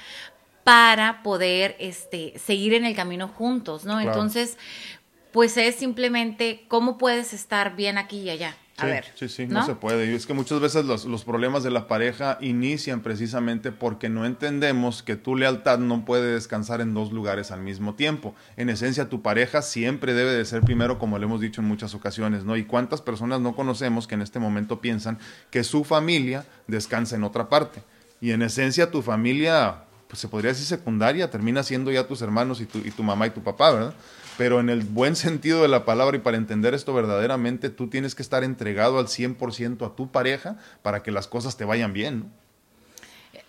para 0.65 1.21
poder 1.21 1.75
este, 1.79 2.33
seguir 2.43 2.73
en 2.73 2.85
el 2.85 2.95
camino 2.95 3.27
juntos, 3.27 3.85
¿no? 3.85 4.01
Entonces, 4.01 4.57
pues 5.31 5.57
es 5.57 5.75
simplemente 5.75 6.65
cómo 6.67 6.97
puedes 6.97 7.33
estar 7.33 7.75
bien 7.75 7.99
aquí 7.99 8.21
y 8.21 8.31
allá. 8.31 8.57
A 8.77 8.81
sí, 8.81 8.87
ver, 8.87 9.05
sí, 9.13 9.29
sí, 9.29 9.45
¿no? 9.45 9.63
se 9.63 9.75
puede. 9.75 10.11
Y 10.11 10.15
es 10.15 10.25
que 10.25 10.33
muchas 10.33 10.59
veces 10.59 10.85
los, 10.85 11.05
los, 11.05 11.23
problemas 11.23 11.61
de 11.61 11.69
la 11.69 11.87
pareja 11.87 12.39
inician 12.41 13.01
precisamente 13.01 13.71
porque 13.71 14.09
no 14.09 14.25
entendemos 14.25 15.03
que 15.03 15.15
tu 15.15 15.35
lealtad 15.35 15.77
no 15.77 16.03
puede 16.03 16.33
descansar 16.33 16.81
en 16.81 16.95
dos 16.95 17.13
lugares 17.13 17.51
al 17.51 17.61
mismo 17.61 17.93
tiempo. 17.93 18.33
En 18.57 18.69
esencia, 18.71 19.07
tu 19.07 19.21
pareja 19.21 19.61
siempre 19.61 20.15
debe 20.15 20.31
de 20.31 20.45
ser 20.45 20.61
primero, 20.61 20.97
como 20.97 21.19
le 21.19 21.25
hemos 21.25 21.41
dicho 21.41 21.61
en 21.61 21.67
muchas 21.67 21.93
ocasiones, 21.93 22.43
¿no? 22.43 22.57
Y 22.57 22.65
cuántas 22.65 23.03
personas 23.03 23.39
no 23.39 23.55
conocemos 23.55 24.07
que 24.07 24.15
en 24.15 24.23
este 24.23 24.39
momento 24.39 24.81
piensan 24.81 25.19
que 25.51 25.63
su 25.63 25.83
familia 25.83 26.43
descansa 26.65 27.15
en 27.15 27.23
otra 27.23 27.49
parte. 27.49 27.83
Y 28.19 28.31
en 28.31 28.41
esencia, 28.41 28.89
tu 28.89 29.03
familia 29.03 29.84
pues 30.07 30.19
se 30.19 30.27
podría 30.27 30.51
decir 30.51 30.65
secundaria, 30.65 31.29
termina 31.29 31.63
siendo 31.63 31.91
ya 31.91 32.07
tus 32.07 32.21
hermanos 32.21 32.61
y 32.61 32.65
tu, 32.65 32.79
y 32.79 32.91
tu 32.91 33.03
mamá 33.03 33.27
y 33.27 33.31
tu 33.31 33.43
papá, 33.43 33.71
¿verdad? 33.71 33.93
Pero 34.37 34.59
en 34.59 34.69
el 34.69 34.81
buen 34.81 35.15
sentido 35.15 35.61
de 35.61 35.67
la 35.67 35.85
palabra 35.85 36.17
y 36.17 36.19
para 36.19 36.37
entender 36.37 36.73
esto 36.73 36.93
verdaderamente, 36.93 37.69
tú 37.69 37.89
tienes 37.89 38.15
que 38.15 38.21
estar 38.21 38.43
entregado 38.43 38.99
al 38.99 39.07
100% 39.07 39.85
a 39.85 39.95
tu 39.95 40.11
pareja 40.11 40.57
para 40.81 41.03
que 41.03 41.11
las 41.11 41.27
cosas 41.27 41.57
te 41.57 41.65
vayan 41.65 41.93
bien, 41.93 42.19
¿no? 42.19 42.44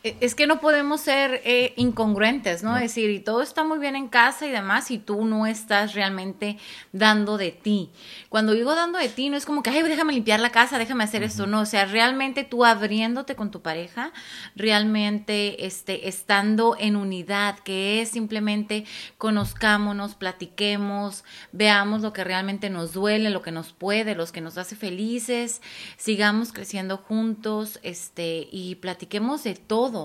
E, 0.07 0.17
es 0.21 0.37
que 0.37 0.47
no 0.47 0.61
podemos 0.61 1.01
ser 1.01 1.43
eh, 1.45 1.73
incongruentes, 1.77 2.63
¿no? 2.63 2.77
Es 2.77 2.83
decir, 2.83 3.11
y 3.11 3.19
todo 3.19 3.43
está 3.43 3.65
muy 3.65 3.79
bien 3.79 3.97
en 3.97 4.07
casa 4.07 4.47
y 4.47 4.51
demás, 4.51 4.93
y 4.93 4.99
tú 4.99 5.25
no 5.25 5.47
estás 5.49 5.95
realmente 5.95 6.59
dando 6.93 7.37
de 7.39 7.51
ti. 7.51 7.91
Cuando 8.29 8.53
digo 8.53 8.77
dando 8.77 9.01
de 9.01 9.09
ti, 9.09 9.31
no 9.31 9.37
es 9.37 9.45
como 9.45 9.65
que, 9.65 9.71
ay, 9.71 9.83
déjame 9.83 10.13
limpiar 10.13 10.39
la 10.39 10.51
casa, 10.51 10.79
déjame 10.79 11.03
hacer 11.03 11.25
esto, 11.25 11.49
no. 11.49 11.63
O 11.63 11.67
sea, 11.67 11.87
realmente 11.87 12.45
tú 12.45 12.65
abriéndote 12.65 13.35
con 13.35 13.51
tu 13.51 13.63
pareja, 13.63 14.13
realmente 14.55 15.67
este, 15.67 16.09
estando 16.09 16.77
en 16.79 16.95
unidad, 16.95 17.59
que 17.59 18.01
es 18.01 18.11
simplemente 18.11 18.85
conozcámonos, 19.19 20.15
platiquemos, 20.15 21.25
veamos 21.51 22.03
lo 22.03 22.13
que 22.13 22.23
realmente 22.23 22.71
nos 22.71 22.93
duele, 22.93 23.31
lo 23.31 23.43
que 23.43 23.51
nos 23.51 23.73
puede, 23.73 24.15
los 24.15 24.31
que 24.31 24.41
nos 24.41 24.57
hace 24.57 24.77
felices, 24.77 25.63
sigamos 25.97 26.53
creciendo 26.53 26.99
juntos, 26.99 27.81
este, 27.83 28.47
y 28.53 28.77
platiquemos 28.77 29.43
de 29.43 29.55
todo 29.57 29.96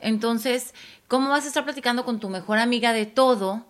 entonces, 0.00 0.74
¿cómo 1.08 1.28
vas 1.28 1.44
a 1.44 1.48
estar 1.48 1.64
platicando 1.64 2.04
con 2.04 2.20
tu 2.20 2.28
mejor 2.28 2.58
amiga 2.58 2.92
de 2.92 3.06
todo? 3.06 3.66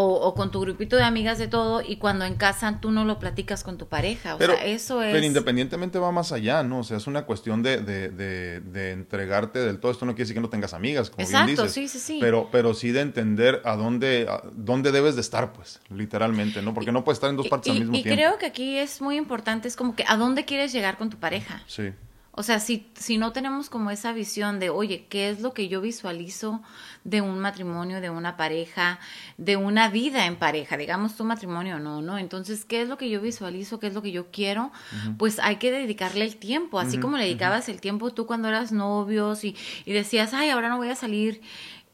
O, 0.00 0.32
con 0.34 0.52
tu 0.52 0.60
grupito 0.60 0.94
de 0.94 1.02
amigas 1.02 1.38
de 1.38 1.48
todo 1.48 1.82
y 1.82 1.96
cuando 1.96 2.24
en 2.24 2.36
casa 2.36 2.78
tú 2.80 2.92
no 2.92 3.04
lo 3.04 3.18
platicas 3.18 3.64
con 3.64 3.78
tu 3.78 3.88
pareja. 3.88 4.36
O 4.36 4.38
sea, 4.38 4.64
eso 4.64 5.02
es... 5.02 5.12
Pero 5.12 5.26
independientemente 5.26 5.98
va 5.98 6.12
más 6.12 6.30
allá, 6.30 6.62
¿no? 6.62 6.80
O 6.80 6.84
sea, 6.84 6.98
es 6.98 7.08
una 7.08 7.24
cuestión 7.26 7.64
de, 7.64 7.78
de, 7.80 8.92
entregarte 8.92 9.58
del 9.58 9.80
todo. 9.80 9.90
Esto 9.90 10.06
no 10.06 10.12
quiere 10.12 10.22
decir 10.22 10.34
que 10.36 10.40
no 10.40 10.50
tengas 10.50 10.72
amigas, 10.72 11.10
como 11.10 11.26
bien 11.26 11.46
dices. 11.46 11.72
sí, 11.72 11.88
sí, 11.88 11.98
sí. 11.98 12.18
Pero, 12.20 12.48
pero 12.52 12.74
sí 12.74 12.92
de 12.92 13.00
entender 13.00 13.60
a 13.64 13.74
dónde, 13.74 14.28
dónde 14.52 14.92
debes 14.92 15.16
de 15.16 15.20
estar, 15.20 15.52
pues, 15.52 15.80
literalmente, 15.88 16.62
¿no? 16.62 16.74
Porque 16.74 16.92
no 16.92 17.02
puedes 17.02 17.16
estar 17.16 17.30
en 17.30 17.36
dos 17.36 17.48
partes 17.48 17.72
al 17.72 17.80
mismo 17.80 17.94
tiempo. 17.94 18.08
Y 18.08 18.14
creo 18.14 18.38
que 18.38 18.46
aquí 18.46 18.78
es 18.78 19.00
muy 19.00 19.16
importante, 19.16 19.66
es 19.66 19.74
como 19.74 19.96
que 19.96 20.04
a 20.06 20.16
dónde 20.16 20.44
quieres 20.44 20.72
llegar 20.72 20.96
con 20.96 21.10
tu 21.10 21.16
pareja. 21.16 21.64
Sí. 21.66 21.90
O 22.38 22.44
sea, 22.44 22.60
si, 22.60 22.86
si 22.94 23.18
no 23.18 23.32
tenemos 23.32 23.68
como 23.68 23.90
esa 23.90 24.12
visión 24.12 24.60
de, 24.60 24.70
oye, 24.70 25.06
¿qué 25.08 25.28
es 25.28 25.40
lo 25.40 25.52
que 25.52 25.66
yo 25.66 25.80
visualizo 25.80 26.62
de 27.02 27.20
un 27.20 27.40
matrimonio, 27.40 28.00
de 28.00 28.10
una 28.10 28.36
pareja, 28.36 29.00
de 29.38 29.56
una 29.56 29.88
vida 29.88 30.24
en 30.24 30.36
pareja? 30.36 30.76
Digamos 30.76 31.16
tu 31.16 31.24
matrimonio 31.24 31.80
no, 31.80 32.00
¿no? 32.00 32.16
Entonces, 32.16 32.64
¿qué 32.64 32.80
es 32.80 32.88
lo 32.88 32.96
que 32.96 33.10
yo 33.10 33.20
visualizo? 33.20 33.80
¿Qué 33.80 33.88
es 33.88 33.94
lo 33.94 34.02
que 34.02 34.12
yo 34.12 34.30
quiero? 34.30 34.70
Pues 35.18 35.40
hay 35.40 35.56
que 35.56 35.72
dedicarle 35.72 36.24
el 36.24 36.36
tiempo, 36.36 36.78
así 36.78 36.98
como 36.98 37.16
le 37.16 37.24
dedicabas 37.24 37.68
el 37.68 37.80
tiempo 37.80 38.12
tú 38.12 38.24
cuando 38.26 38.46
eras 38.46 38.70
novios 38.70 39.42
y, 39.42 39.56
y 39.84 39.92
decías, 39.92 40.32
ay, 40.32 40.50
ahora 40.50 40.68
no 40.68 40.76
voy 40.76 40.90
a 40.90 40.94
salir 40.94 41.40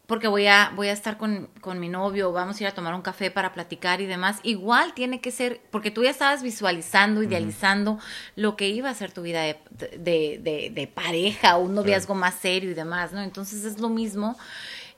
porque 0.07 0.29
voy 0.29 0.47
a, 0.47 0.71
voy 0.77 0.89
a 0.89 0.93
estar 0.93 1.17
con, 1.17 1.49
con, 1.61 1.81
mi 1.81 1.89
novio, 1.89 2.31
vamos 2.31 2.61
a 2.61 2.65
ir 2.65 2.69
a 2.69 2.73
tomar 2.73 2.95
un 2.95 3.01
café 3.01 3.31
para 3.31 3.53
platicar 3.55 4.03
y 4.03 4.07
demás, 4.07 4.39
igual 4.43 4.93
tiene 4.93 5.21
que 5.21 5.31
ser, 5.31 5.63
porque 5.71 5.91
tú 5.91 6.05
ya 6.05 6.11
estabas 6.11 6.43
visualizando, 6.43 7.23
idealizando 7.23 7.99
lo 8.37 8.55
que 8.57 8.69
iba 8.69 8.91
a 8.91 8.95
ser 8.95 9.13
tu 9.13 9.23
vida 9.23 9.43
de, 9.43 9.59
de, 9.99 10.71
de, 10.75 10.87
pareja, 10.87 11.57
un 11.57 11.75
noviazgo 11.75 12.15
más 12.15 12.35
serio 12.35 12.71
y 12.71 12.75
demás, 12.75 13.13
¿no? 13.13 13.23
Entonces 13.23 13.65
es 13.65 13.81
lo 13.81 13.89
mismo 13.89 14.37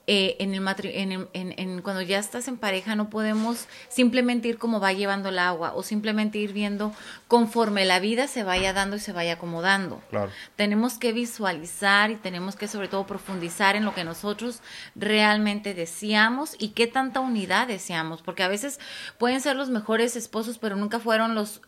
eh, 0.09 0.37
en, 0.39 0.55
el 0.55 0.63
en, 0.85 1.29
en, 1.33 1.55
en, 1.59 1.83
cuando 1.83 2.01
ya 2.01 2.21
estás 2.21 2.47
en 2.47 2.59
pareja 2.59 2.95
no 2.95 3.11
podemos 3.11 3.67
simplemente 3.89 4.47
ir 4.47 4.57
como 4.57 4.79
va 4.79 4.93
llevando 4.93 5.31
el 5.31 5.39
agua 5.41 5.73
o 5.75 5.83
simplemente 5.83 6.39
ir 6.39 6.53
viendo 6.53 6.93
conforme 7.27 7.85
la 7.85 7.99
vida 7.99 8.29
se 8.29 8.45
vaya 8.45 8.73
dando 8.73 8.97
y 8.97 9.01
se 9.01 9.13
vaya 9.13 9.33
acomodando. 9.33 10.01
Claro. 10.11 10.31
Tenemos 10.55 10.99
que 10.99 11.13
visualizar 11.13 12.13
y 12.13 12.17
tenemos 12.17 12.55
que 12.55 12.69
sobre 12.69 12.87
todo 12.87 13.05
profundizar 13.05 13.75
en 13.75 13.85
lo 13.85 13.95
que 13.95 14.05
nosotros 14.05 14.61
realmente 14.95 15.75
deseamos 15.75 16.55
y 16.57 16.69
qué 16.69 16.87
tanta 16.87 17.19
unidad 17.19 17.67
deseamos, 17.67 18.23
porque 18.23 18.45
a 18.45 18.49
veces 18.49 18.79
pueden 19.19 19.41
ser 19.41 19.57
los 19.57 19.71
mejores 19.71 20.15
esposos, 20.15 20.59
pero 20.59 20.77
nunca 20.77 21.01
fueron 21.01 21.35
los 21.35 21.61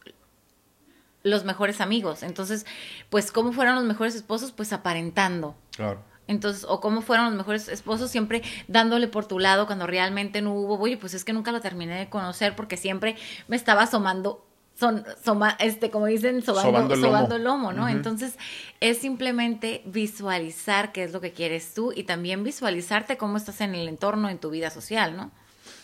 los 1.24 1.44
mejores 1.44 1.80
amigos. 1.80 2.22
Entonces, 2.22 2.64
pues, 3.10 3.32
¿cómo 3.32 3.52
fueron 3.52 3.74
los 3.74 3.84
mejores 3.84 4.14
esposos? 4.14 4.52
Pues 4.52 4.72
aparentando. 4.72 5.56
Claro. 5.76 6.02
Entonces, 6.28 6.64
o 6.68 6.80
cómo 6.80 7.00
fueron 7.00 7.26
los 7.26 7.34
mejores 7.34 7.68
esposos, 7.68 8.10
siempre 8.10 8.42
dándole 8.68 9.08
por 9.08 9.26
tu 9.26 9.38
lado 9.38 9.66
cuando 9.66 9.86
realmente 9.86 10.42
no 10.42 10.52
hubo, 10.52 10.78
oye, 10.78 10.96
pues 10.96 11.14
es 11.14 11.24
que 11.24 11.32
nunca 11.32 11.50
lo 11.50 11.60
terminé 11.60 11.98
de 11.98 12.08
conocer 12.08 12.54
porque 12.54 12.76
siempre 12.76 13.16
me 13.48 13.56
estaba 13.56 13.82
asomando, 13.82 14.44
son, 14.78 15.04
soma, 15.24 15.56
este, 15.58 15.90
como 15.90 16.06
dicen, 16.06 16.42
sobando, 16.42 16.94
el, 16.94 17.42
lomo. 17.42 17.72
¿no? 17.72 17.88
Entonces, 17.88 18.36
es 18.80 18.98
simplemente 18.98 19.82
visualizar 19.86 20.92
qué 20.92 21.02
es 21.02 21.12
lo 21.12 21.20
que 21.20 21.32
quieres 21.32 21.74
tú 21.74 21.92
y 21.96 22.04
también 22.04 22.44
visualizarte 22.44 23.16
cómo 23.16 23.38
estás 23.38 23.60
en 23.62 23.74
el 23.74 23.88
entorno, 23.88 24.28
en 24.28 24.38
tu 24.38 24.50
vida 24.50 24.70
social, 24.70 25.16
¿no? 25.16 25.32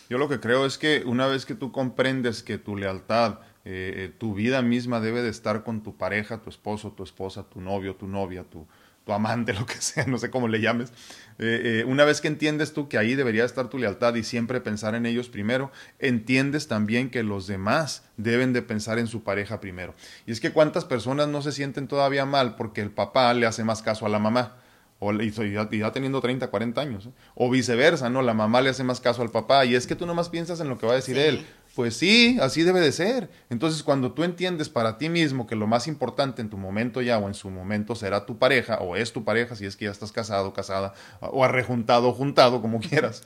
Yo 0.07 0.19
lo 0.19 0.29
que 0.29 0.39
creo 0.39 0.65
es 0.65 0.77
que 0.77 1.03
una 1.05 1.25
vez 1.25 1.45
que 1.45 1.55
tú 1.55 1.71
comprendes 1.71 2.43
que 2.43 2.59
tu 2.59 2.77
lealtad, 2.77 3.39
eh, 3.65 3.93
eh, 3.97 4.13
tu 4.15 4.35
vida 4.35 4.61
misma 4.61 4.99
debe 4.99 5.23
de 5.23 5.29
estar 5.29 5.63
con 5.63 5.81
tu 5.81 5.97
pareja, 5.97 6.41
tu 6.41 6.51
esposo, 6.51 6.91
tu 6.91 7.03
esposa, 7.03 7.43
tu 7.49 7.59
novio, 7.59 7.95
tu 7.95 8.07
novia, 8.07 8.43
tu, 8.43 8.67
tu 9.05 9.13
amante, 9.13 9.53
lo 9.59 9.65
que 9.65 9.75
sea, 9.75 10.05
no 10.05 10.17
sé 10.17 10.29
cómo 10.29 10.47
le 10.47 10.59
llames. 10.59 10.91
Eh, 11.37 11.81
eh, 11.81 11.85
una 11.85 12.05
vez 12.05 12.21
que 12.21 12.27
entiendes 12.27 12.73
tú 12.73 12.87
que 12.87 12.97
ahí 12.97 13.15
debería 13.15 13.45
estar 13.45 13.69
tu 13.69 13.77
lealtad 13.77 14.15
y 14.15 14.23
siempre 14.23 14.61
pensar 14.61 14.95
en 14.95 15.05
ellos 15.05 15.29
primero, 15.29 15.71
entiendes 15.99 16.67
también 16.67 17.09
que 17.09 17.23
los 17.23 17.45
demás 17.45 18.03
deben 18.17 18.53
de 18.53 18.61
pensar 18.61 18.99
en 18.99 19.07
su 19.07 19.23
pareja 19.23 19.59
primero. 19.59 19.93
Y 20.25 20.31
es 20.31 20.39
que 20.39 20.51
cuántas 20.51 20.85
personas 20.85 21.27
no 21.27 21.41
se 21.41 21.51
sienten 21.51 21.87
todavía 21.87 22.25
mal 22.25 22.55
porque 22.55 22.81
el 22.81 22.89
papá 22.89 23.33
le 23.33 23.45
hace 23.45 23.63
más 23.63 23.81
caso 23.81 24.05
a 24.05 24.09
la 24.09 24.19
mamá. 24.19 24.57
O, 24.99 25.11
y, 25.13 25.31
ya, 25.51 25.91
teniendo 25.91 26.21
30, 26.21 26.47
40 26.47 26.79
años. 26.81 27.05
¿eh? 27.07 27.11
O 27.35 27.49
viceversa, 27.49 28.09
¿no? 28.09 28.21
La 28.21 28.33
mamá 28.33 28.61
le 28.61 28.69
hace 28.69 28.83
más 28.83 29.01
caso 29.01 29.21
al 29.21 29.29
papá. 29.29 29.65
Y 29.65 29.75
es 29.75 29.87
que 29.87 29.95
tú 29.95 30.05
nomás 30.05 30.29
piensas 30.29 30.61
en 30.61 30.69
lo 30.69 30.77
que 30.77 30.85
va 30.85 30.93
a 30.93 30.95
decir 30.95 31.17
él. 31.17 31.45
Pues 31.75 31.97
sí, 31.97 32.37
así 32.39 32.63
debe 32.63 32.79
de 32.79 32.93
ser. 32.93 33.29
Entonces, 33.49 33.83
cuando 33.83 34.13
tú 34.13 34.23
entiendes 34.23 34.69
para 34.69 34.97
ti 34.97 35.09
mismo 35.09 35.45
que 35.45 35.57
lo 35.57 35.67
más 35.67 35.87
importante 35.87 36.41
en 36.41 36.49
tu 36.49 36.57
momento 36.57 37.01
ya 37.01 37.17
o 37.17 37.27
en 37.27 37.33
su 37.33 37.49
momento 37.49 37.95
será 37.95 38.25
tu 38.25 38.39
pareja 38.39 38.77
o 38.79 38.95
es 38.95 39.11
tu 39.11 39.25
pareja, 39.25 39.55
si 39.55 39.65
es 39.65 39.75
que 39.75 39.83
ya 39.83 39.91
estás 39.91 40.13
casado, 40.13 40.53
casada, 40.53 40.93
o 41.19 41.43
arrejuntado 41.43 42.13
juntado, 42.13 42.61
como 42.61 42.79
quieras. 42.89 43.23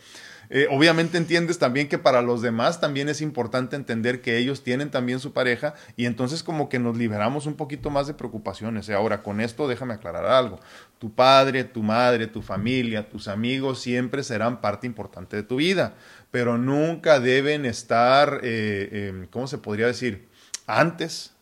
Eh, 0.52 0.68
obviamente 0.72 1.20
entiendes 1.20 1.60
también 1.60 1.88
que 1.88 2.00
para 2.00 2.24
los 2.24 2.42
demás 2.42 2.80
también 2.82 3.08
es 3.08 3.22
importante 3.22 3.76
entender 3.76 4.20
que 4.20 4.38
ellos 4.38 4.64
tienen 4.64 4.90
también 4.90 5.20
su 5.20 5.32
pareja 5.32 5.76
y 5.96 6.06
entonces 6.06 6.42
como 6.42 6.70
que 6.70 6.80
nos 6.80 6.98
liberamos 6.98 7.46
un 7.46 7.54
poquito 7.54 7.92
más 7.92 8.08
de 8.08 8.16
preocupaciones. 8.16 8.90
ahora, 8.90 9.22
con 9.22 9.42
esto 9.42 9.68
déjame 9.68 9.94
aclarar 9.94 10.26
algo. 10.26 10.60
Tu 10.98 11.14
padre, 11.14 11.66
tu 11.66 11.84
madre, 11.84 12.26
tu 12.26 12.42
familia, 12.42 13.10
tus 13.10 13.28
amigos 13.28 13.80
siempre 13.80 14.24
serán 14.24 14.60
parte 14.60 14.88
importante 14.88 15.36
de 15.36 15.44
tu 15.44 15.58
vida 15.58 15.94
pero 16.32 16.58
nunca 16.58 17.20
deben 17.20 17.66
estar, 17.66 18.42
eh, 18.44 19.10
em, 19.10 19.28
¿cómo 19.28 19.48
se 19.48 19.58
podría 19.58 19.88
decir? 19.88 20.28
Antes 20.68 21.34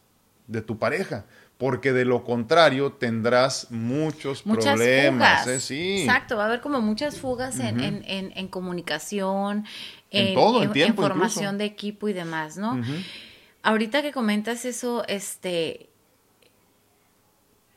de 0.48 0.62
tu 0.62 0.80
pareja, 0.80 1.26
porque 1.58 1.92
de 1.92 2.06
lo 2.06 2.24
contrario 2.24 2.94
tendrás 2.94 3.72
muchos 3.72 4.44
problemas. 4.44 5.48
¿eh? 5.48 5.60
Sí. 5.60 6.02
Exacto, 6.02 6.38
va 6.38 6.44
a 6.44 6.46
haber 6.48 6.62
como 6.62 6.82
muchas 6.82 7.18
fugas 7.18 7.60
en, 7.60 7.80
en, 7.82 8.04
en, 8.06 8.48
comunicación, 8.48 9.66
en, 10.12 10.36
todo, 10.36 10.64
en, 10.64 10.72
tiempo, 10.72 11.02
formación 11.02 11.58
de 11.58 11.66
equipo 11.66 12.08
y 12.08 12.14
demás, 12.14 12.58
¿no? 12.58 12.82
Ahorita 13.64 14.02
que 14.02 14.12
comentas 14.12 14.64
eso, 14.66 15.04
este, 15.08 15.90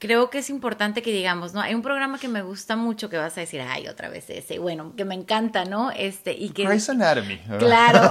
creo 0.01 0.31
que 0.31 0.39
es 0.39 0.51
importante 0.51 1.03
que 1.03 1.13
digamos, 1.13 1.53
¿no? 1.53 1.61
Hay 1.61 1.75
un 1.75 1.83
programa 1.83 2.19
que 2.19 2.27
me 2.27 2.43
gusta 2.43 2.75
mucho 2.75 3.11
que 3.11 3.19
vas 3.19 3.37
a 3.37 3.41
decir, 3.41 3.61
ay, 3.61 3.87
otra 3.87 4.09
vez 4.09 4.29
ese, 4.31 4.59
bueno, 4.59 4.95
que 4.97 5.05
me 5.05 5.15
encanta, 5.15 5.67
¿no? 5.67 5.91
Este, 5.91 6.33
y 6.33 6.49
que... 6.49 6.65
Grey's 6.65 6.89
Anatomy. 6.89 7.39
Claro. 7.59 8.11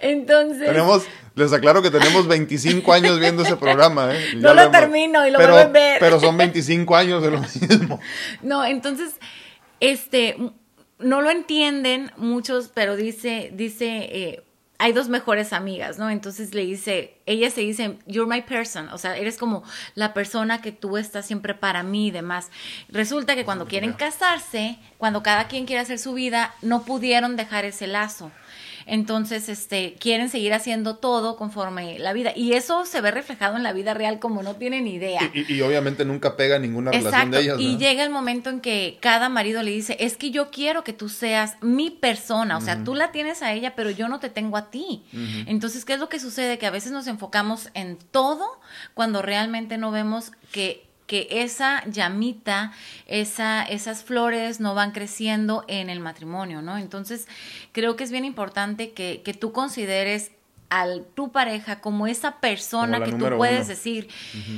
Entonces... 0.00 0.66
Tenemos, 0.66 1.04
les 1.36 1.52
aclaro 1.52 1.80
que 1.80 1.92
tenemos 1.92 2.26
25 2.26 2.92
años 2.92 3.20
viendo 3.20 3.44
ese 3.44 3.56
programa, 3.56 4.12
¿eh? 4.12 4.20
no 4.36 4.52
lo, 4.52 4.68
termino 4.72 5.26
y 5.26 5.30
lo 5.30 5.38
pero, 5.38 5.56
a 5.56 5.64
ver. 5.66 5.98
Pero 6.00 6.18
son 6.18 6.36
25 6.36 6.96
años 6.96 7.22
de 7.22 7.30
lo 7.30 7.40
mismo. 7.40 8.00
No, 8.42 8.64
entonces, 8.64 9.14
este, 9.78 10.36
no 10.98 11.22
lo 11.22 11.30
entienden 11.30 12.10
muchos, 12.16 12.68
pero 12.74 12.96
dice, 12.96 13.50
dice... 13.54 14.08
Eh, 14.10 14.44
hay 14.84 14.92
dos 14.92 15.08
mejores 15.08 15.54
amigas, 15.54 15.98
¿no? 15.98 16.10
Entonces 16.10 16.52
le 16.52 16.60
dice, 16.66 17.16
ella 17.24 17.50
se 17.50 17.62
dice, 17.62 17.96
you're 18.06 18.30
my 18.30 18.42
person, 18.42 18.90
o 18.90 18.98
sea, 18.98 19.16
eres 19.16 19.38
como 19.38 19.64
la 19.94 20.12
persona 20.12 20.60
que 20.60 20.72
tú 20.72 20.98
estás 20.98 21.24
siempre 21.24 21.54
para 21.54 21.82
mí 21.82 22.08
y 22.08 22.10
demás. 22.10 22.50
Resulta 22.90 23.34
que 23.34 23.46
cuando 23.46 23.64
quieren 23.64 23.94
casarse, 23.94 24.76
cuando 24.98 25.22
cada 25.22 25.48
quien 25.48 25.64
quiere 25.64 25.80
hacer 25.80 25.98
su 25.98 26.12
vida, 26.12 26.54
no 26.60 26.82
pudieron 26.82 27.34
dejar 27.34 27.64
ese 27.64 27.86
lazo 27.86 28.30
entonces 28.86 29.48
este, 29.48 29.94
quieren 29.98 30.28
seguir 30.28 30.52
haciendo 30.52 30.96
todo 30.96 31.36
conforme 31.36 31.98
la 31.98 32.12
vida. 32.12 32.32
Y 32.34 32.52
eso 32.52 32.84
se 32.84 33.00
ve 33.00 33.10
reflejado 33.10 33.56
en 33.56 33.62
la 33.62 33.72
vida 33.72 33.94
real 33.94 34.18
como 34.18 34.42
no 34.42 34.56
tienen 34.56 34.86
idea. 34.86 35.30
Y, 35.32 35.60
obviamente 35.60 36.04
nunca 36.04 36.36
pega 36.36 36.58
ninguna 36.58 36.90
relación 36.90 37.30
de 37.30 37.40
ellas. 37.40 37.60
Y 37.60 37.76
llega 37.76 38.04
el 38.04 38.10
momento 38.10 38.50
en 38.50 38.60
que 38.60 38.98
cada 39.00 39.28
marido 39.28 39.62
le 39.62 39.70
dice, 39.70 39.96
es 40.00 40.16
que 40.16 40.30
yo 40.30 40.50
quiero 40.50 40.84
que 40.84 40.92
tú 40.92 41.08
seas 41.08 41.56
mi 41.60 41.90
persona, 41.90 42.56
o 42.56 42.60
sea, 42.60 42.84
tú 42.84 42.94
la 42.94 43.12
tienes 43.12 43.42
a 43.42 43.52
ella, 43.52 43.74
pero 43.74 43.90
yo 43.90 44.08
no 44.08 44.20
te 44.20 44.28
tengo 44.28 44.56
a 44.56 44.70
ti. 44.70 45.04
Entonces, 45.46 45.84
¿qué 45.84 45.94
es 45.94 45.98
lo 45.98 46.08
que 46.08 46.18
sucede? 46.18 46.58
Que 46.58 46.66
a 46.66 46.70
veces 46.70 46.92
nos 46.92 47.06
enfocamos 47.06 47.70
en 47.74 47.96
todo 48.10 48.60
cuando 48.94 49.22
realmente 49.22 49.78
no 49.78 49.90
vemos 49.90 50.32
que 50.52 50.83
que 51.06 51.28
esa 51.30 51.84
llamita, 51.86 52.72
esa, 53.06 53.62
esas 53.62 54.04
flores 54.04 54.60
no 54.60 54.74
van 54.74 54.92
creciendo 54.92 55.64
en 55.68 55.90
el 55.90 56.00
matrimonio, 56.00 56.62
¿no? 56.62 56.78
Entonces, 56.78 57.26
creo 57.72 57.96
que 57.96 58.04
es 58.04 58.10
bien 58.10 58.24
importante 58.24 58.92
que, 58.92 59.22
que 59.22 59.34
tú 59.34 59.52
consideres 59.52 60.32
a 60.70 60.86
tu 61.14 61.30
pareja 61.30 61.80
como 61.80 62.06
esa 62.06 62.40
persona 62.40 63.02
que 63.02 63.12
tú 63.12 63.28
puedes 63.36 63.68
decir, 63.68 64.08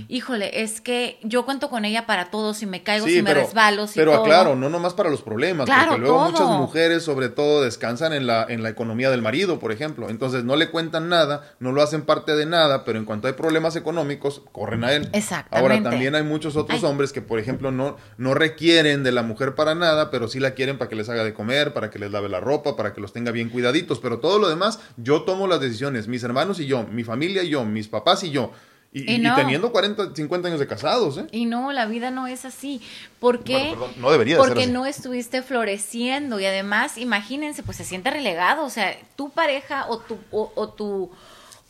híjole, 0.08 0.62
es 0.62 0.80
que 0.80 1.18
yo 1.22 1.44
cuento 1.44 1.68
con 1.68 1.84
ella 1.84 2.06
para 2.06 2.30
todo, 2.30 2.54
si 2.54 2.66
me 2.66 2.82
caigo, 2.82 3.06
si 3.06 3.22
me 3.22 3.34
resbalo, 3.34 3.86
si 3.86 3.98
Pero 3.98 4.22
claro, 4.22 4.56
no 4.56 4.68
nomás 4.68 4.94
para 4.94 5.10
los 5.10 5.22
problemas, 5.22 5.68
porque 5.68 5.98
luego 5.98 6.30
muchas 6.30 6.48
mujeres 6.48 7.02
sobre 7.02 7.28
todo 7.28 7.62
descansan 7.62 8.12
en 8.12 8.26
la, 8.26 8.46
en 8.48 8.62
la 8.62 8.68
economía 8.68 9.10
del 9.10 9.22
marido, 9.22 9.58
por 9.58 9.72
ejemplo, 9.72 10.08
entonces 10.08 10.44
no 10.44 10.56
le 10.56 10.70
cuentan 10.70 11.08
nada, 11.08 11.42
no 11.58 11.72
lo 11.72 11.82
hacen 11.82 12.02
parte 12.02 12.36
de 12.36 12.46
nada, 12.46 12.84
pero 12.84 12.98
en 12.98 13.04
cuanto 13.04 13.28
hay 13.28 13.34
problemas 13.34 13.76
económicos, 13.76 14.42
corren 14.52 14.84
a 14.84 14.92
él. 14.92 15.08
Exactamente. 15.12 15.76
Ahora 15.76 15.90
también 15.90 16.14
hay 16.14 16.22
muchos 16.22 16.56
otros 16.56 16.82
hombres 16.84 17.12
que, 17.12 17.22
por 17.22 17.38
ejemplo, 17.38 17.70
no, 17.70 17.96
no 18.18 18.34
requieren 18.34 19.02
de 19.02 19.12
la 19.12 19.22
mujer 19.22 19.54
para 19.54 19.74
nada, 19.74 20.10
pero 20.10 20.28
sí 20.28 20.40
la 20.40 20.52
quieren 20.52 20.78
para 20.78 20.88
que 20.88 20.96
les 20.96 21.08
haga 21.08 21.24
de 21.24 21.34
comer, 21.34 21.72
para 21.72 21.90
que 21.90 21.98
les 21.98 22.10
lave 22.10 22.28
la 22.28 22.40
ropa, 22.40 22.76
para 22.76 22.92
que 22.94 23.00
los 23.00 23.12
tenga 23.12 23.32
bien 23.32 23.50
cuidaditos, 23.50 23.98
pero 23.98 24.18
todo 24.18 24.38
lo 24.38 24.48
demás, 24.48 24.80
yo 24.96 25.22
tomo 25.22 25.46
las 25.46 25.60
decisiones, 25.60 25.95
mis 26.08 26.22
hermanos 26.22 26.60
y 26.60 26.66
yo, 26.66 26.84
mi 26.84 27.04
familia 27.04 27.42
y 27.42 27.50
yo, 27.50 27.64
mis 27.64 27.88
papás 27.88 28.24
y 28.24 28.30
yo. 28.30 28.52
Y, 28.92 29.22
teniendo 29.34 29.72
40, 29.72 30.14
50 30.14 30.48
años 30.48 30.60
de 30.60 30.66
casados, 30.66 31.18
¿eh? 31.18 31.26
Y 31.30 31.44
no, 31.44 31.70
la 31.72 31.84
vida 31.84 32.10
no 32.10 32.26
es 32.26 32.46
así. 32.46 32.80
¿Por 33.20 33.44
qué? 33.44 33.76
no 33.98 34.10
debería 34.10 34.38
Porque 34.38 34.64
ser 34.64 34.72
no 34.72 34.86
estuviste 34.86 35.42
floreciendo 35.42 36.40
y 36.40 36.46
además, 36.46 36.96
imagínense, 36.96 37.62
pues 37.62 37.76
se 37.76 37.84
siente 37.84 38.10
relegado. 38.10 38.64
O 38.64 38.70
sea, 38.70 38.96
tu 39.14 39.28
pareja 39.28 39.84
o 39.90 39.98
tu, 39.98 40.16
o, 40.30 40.68
tu, 40.70 41.10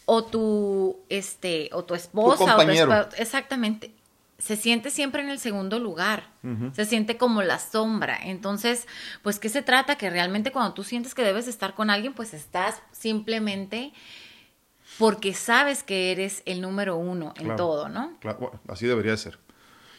o 0.04 0.24
tu, 0.24 0.98
este, 1.08 1.68
o 1.72 1.82
tu 1.82 1.94
esposa, 1.94 2.56
o 2.56 2.64
tu 2.64 2.70
esposa, 2.70 3.08
exactamente, 3.16 3.90
se 4.38 4.56
siente 4.56 4.90
siempre 4.90 5.22
en 5.22 5.30
el 5.30 5.38
segundo 5.38 5.78
lugar, 5.78 6.30
se 6.72 6.84
siente 6.84 7.16
como 7.16 7.42
la 7.42 7.58
sombra. 7.58 8.18
Entonces, 8.22 8.86
pues, 9.22 9.38
¿qué 9.38 9.48
se 9.48 9.62
trata? 9.62 9.96
Que 9.96 10.10
realmente 10.10 10.52
cuando 10.52 10.74
tú 10.74 10.84
sientes 10.84 11.14
que 11.14 11.22
debes 11.22 11.48
estar 11.48 11.74
con 11.74 11.90
alguien, 11.90 12.12
pues 12.12 12.34
estás 12.34 12.82
simplemente 12.92 13.92
porque 14.98 15.34
sabes 15.34 15.82
que 15.82 16.12
eres 16.12 16.42
el 16.46 16.60
número 16.60 16.96
uno 16.96 17.34
en 17.38 17.56
todo, 17.56 17.88
¿no? 17.88 18.16
Claro, 18.20 18.60
así 18.68 18.86
debería 18.86 19.16
ser. 19.16 19.38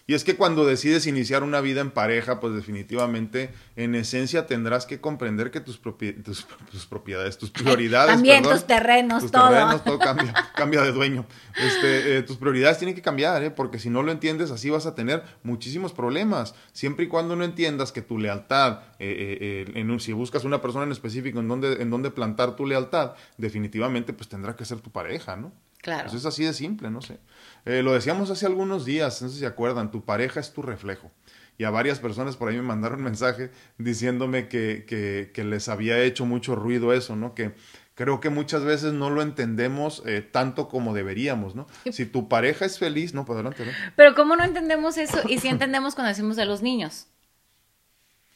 Y 0.09 0.13
es 0.13 0.23
que 0.23 0.37
cuando 0.37 0.65
decides 0.65 1.05
iniciar 1.05 1.43
una 1.43 1.59
vida 1.59 1.81
en 1.81 1.91
pareja, 1.91 2.39
pues 2.39 2.53
definitivamente, 2.53 3.53
en 3.75 3.93
esencia, 3.93 4.47
tendrás 4.47 4.85
que 4.85 5.01
comprender 5.01 5.51
que 5.51 5.59
tus, 5.59 5.81
tus, 5.81 6.85
propiedades, 6.85 7.37
tus 7.37 7.51
prioridades. 7.51 8.15
También 8.15 8.41
tus 8.41 8.65
terrenos, 8.65 9.23
tus 9.23 9.31
todo. 9.31 9.49
terrenos, 9.49 9.83
todo 9.83 9.99
cambia, 9.99 10.33
cambia 10.55 10.81
de 10.81 10.93
dueño. 10.93 11.25
Este, 11.57 12.17
eh, 12.17 12.23
tus 12.23 12.37
prioridades 12.37 12.77
tienen 12.77 12.95
que 12.95 13.01
cambiar, 13.01 13.43
¿eh? 13.43 13.51
porque 13.51 13.79
si 13.79 13.89
no 13.89 14.01
lo 14.01 14.13
entiendes, 14.13 14.49
así 14.49 14.69
vas 14.69 14.85
a 14.85 14.95
tener 14.95 15.23
muchísimos 15.43 15.91
problemas. 15.91 16.55
Siempre 16.71 17.03
y 17.03 17.07
cuando 17.09 17.35
no 17.35 17.43
entiendas 17.43 17.91
que 17.91 18.01
tu 18.01 18.17
lealtad, 18.17 18.83
eh, 18.99 19.65
eh 19.67 19.71
en 19.75 19.99
si 19.99 20.13
buscas 20.13 20.45
una 20.45 20.61
persona 20.61 20.85
en 20.85 20.93
específico 20.93 21.41
en 21.41 21.49
donde, 21.49 21.81
en 21.81 21.89
donde 21.89 22.11
plantar 22.11 22.55
tu 22.55 22.65
lealtad, 22.65 23.15
definitivamente, 23.37 24.13
pues 24.13 24.29
tendrá 24.29 24.55
que 24.55 24.63
ser 24.63 24.79
tu 24.79 24.89
pareja, 24.89 25.35
¿no? 25.35 25.51
Claro. 25.81 26.03
Pues 26.03 26.15
es 26.15 26.25
así 26.25 26.45
de 26.45 26.53
simple, 26.53 26.89
no 26.89 27.01
sé. 27.01 27.19
Eh, 27.67 27.83
lo 27.83 27.93
decíamos 27.93 28.29
hace 28.29 28.45
algunos 28.45 28.85
días, 28.85 29.21
no 29.21 29.27
sé 29.27 29.33
si 29.35 29.39
se 29.41 29.45
acuerdan, 29.45 29.91
tu 29.91 30.05
pareja 30.05 30.39
es 30.39 30.53
tu 30.53 30.61
reflejo. 30.61 31.11
Y 31.57 31.65
a 31.65 31.69
varias 31.69 31.99
personas 31.99 32.37
por 32.37 32.49
ahí 32.49 32.55
me 32.55 32.61
mandaron 32.61 33.03
mensaje 33.03 33.51
diciéndome 33.77 34.47
que, 34.47 34.85
que, 35.33 35.43
les 35.43 35.67
había 35.67 36.01
hecho 36.01 36.25
mucho 36.25 36.55
ruido 36.55 36.93
eso, 36.93 37.15
¿no? 37.15 37.35
Que 37.35 37.53
creo 37.95 38.21
que 38.21 38.29
muchas 38.29 38.63
veces 38.63 38.93
no 38.93 39.09
lo 39.09 39.21
entendemos 39.21 40.01
eh, 40.05 40.21
tanto 40.21 40.69
como 40.69 40.93
deberíamos, 40.93 41.55
¿no? 41.55 41.67
Si 41.91 42.05
tu 42.05 42.29
pareja 42.29 42.63
es 42.63 42.79
feliz, 42.79 43.13
no, 43.13 43.25
pues 43.25 43.35
adelante, 43.35 43.65
¿no? 43.65 43.71
Pero 43.95 44.15
¿cómo 44.15 44.35
no 44.35 44.45
entendemos 44.45 44.97
eso? 44.97 45.21
Y 45.27 45.39
si 45.39 45.47
entendemos 45.49 45.93
cuando 45.95 46.09
decimos 46.09 46.37
de 46.37 46.45
los 46.45 46.61
niños. 46.61 47.07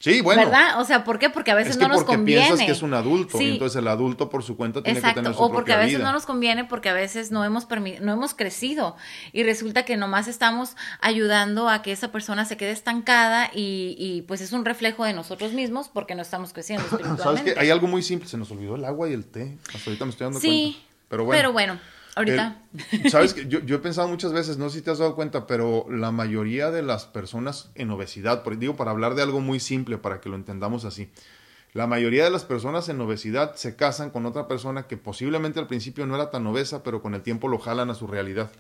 Sí, 0.01 0.21
bueno. 0.21 0.41
¿Verdad? 0.43 0.81
O 0.81 0.83
sea, 0.83 1.03
¿por 1.03 1.19
qué? 1.19 1.29
Porque 1.29 1.51
a 1.51 1.55
veces 1.55 1.77
no 1.77 1.87
nos 1.87 2.03
conviene. 2.03 2.45
piensas 2.45 2.65
que 2.65 2.71
es 2.71 2.81
un 2.81 2.93
adulto, 2.93 3.39
entonces 3.39 3.77
el 3.77 3.87
adulto 3.87 4.29
por 4.29 4.43
su 4.43 4.57
cuenta 4.57 4.81
tiene 4.81 4.99
que 4.99 5.13
tener 5.13 5.33
su 5.33 5.41
o 5.41 5.51
porque 5.51 5.73
a 5.73 5.77
veces 5.77 5.99
no 5.99 6.11
nos 6.11 6.25
conviene 6.25 6.65
porque 6.65 6.89
a 6.89 6.93
veces 6.93 7.31
no 7.31 7.45
hemos 7.45 7.67
no 7.69 8.13
hemos 8.13 8.33
crecido 8.33 8.95
y 9.31 9.43
resulta 9.43 9.85
que 9.85 9.97
nomás 9.97 10.27
estamos 10.27 10.75
ayudando 11.01 11.69
a 11.69 11.83
que 11.83 11.91
esa 11.91 12.11
persona 12.11 12.45
se 12.45 12.57
quede 12.57 12.71
estancada 12.71 13.51
y, 13.53 13.95
y 13.97 14.23
pues 14.23 14.41
es 14.41 14.51
un 14.53 14.65
reflejo 14.65 15.05
de 15.05 15.13
nosotros 15.13 15.53
mismos 15.53 15.87
porque 15.87 16.15
no 16.15 16.23
estamos 16.23 16.51
creciendo 16.51 16.83
espiritualmente. 16.83 17.23
¿Sabes 17.23 17.41
qué? 17.53 17.59
Hay 17.59 17.69
algo 17.69 17.87
muy 17.87 18.01
simple, 18.01 18.27
se 18.27 18.37
nos 18.37 18.49
olvidó 18.51 18.75
el 18.75 18.85
agua 18.85 19.07
y 19.09 19.13
el 19.13 19.25
té. 19.25 19.57
Hasta 19.73 19.89
ahorita 19.89 20.05
me 20.05 20.11
estoy 20.11 20.25
dando 20.25 20.39
sí, 20.39 20.47
cuenta. 20.47 20.91
Pero 21.09 21.25
bueno. 21.25 21.37
Pero 21.37 21.53
bueno. 21.53 22.00
Ahorita. 22.15 22.61
Sabes 23.09 23.33
que 23.35 23.47
yo, 23.47 23.59
yo, 23.59 23.77
he 23.77 23.79
pensado 23.79 24.07
muchas 24.07 24.33
veces, 24.33 24.57
no 24.57 24.69
sé 24.69 24.79
si 24.79 24.83
te 24.83 24.91
has 24.91 24.99
dado 24.99 25.15
cuenta, 25.15 25.47
pero 25.47 25.85
la 25.89 26.11
mayoría 26.11 26.71
de 26.71 26.81
las 26.81 27.05
personas 27.05 27.71
en 27.75 27.89
obesidad, 27.91 28.43
digo 28.57 28.75
para 28.75 28.91
hablar 28.91 29.15
de 29.15 29.21
algo 29.21 29.39
muy 29.39 29.59
simple, 29.59 29.97
para 29.97 30.19
que 30.19 30.29
lo 30.29 30.35
entendamos 30.35 30.85
así, 30.85 31.09
la 31.73 31.87
mayoría 31.87 32.25
de 32.25 32.31
las 32.31 32.43
personas 32.43 32.89
en 32.89 32.99
obesidad 32.99 33.55
se 33.55 33.77
casan 33.77 34.09
con 34.09 34.25
otra 34.25 34.47
persona 34.47 34.87
que 34.87 34.97
posiblemente 34.97 35.59
al 35.59 35.67
principio 35.67 36.05
no 36.05 36.15
era 36.15 36.29
tan 36.29 36.45
obesa, 36.47 36.83
pero 36.83 37.01
con 37.01 37.13
el 37.13 37.21
tiempo 37.21 37.47
lo 37.47 37.59
jalan 37.59 37.89
a 37.89 37.95
su 37.95 38.07
realidad. 38.07 38.51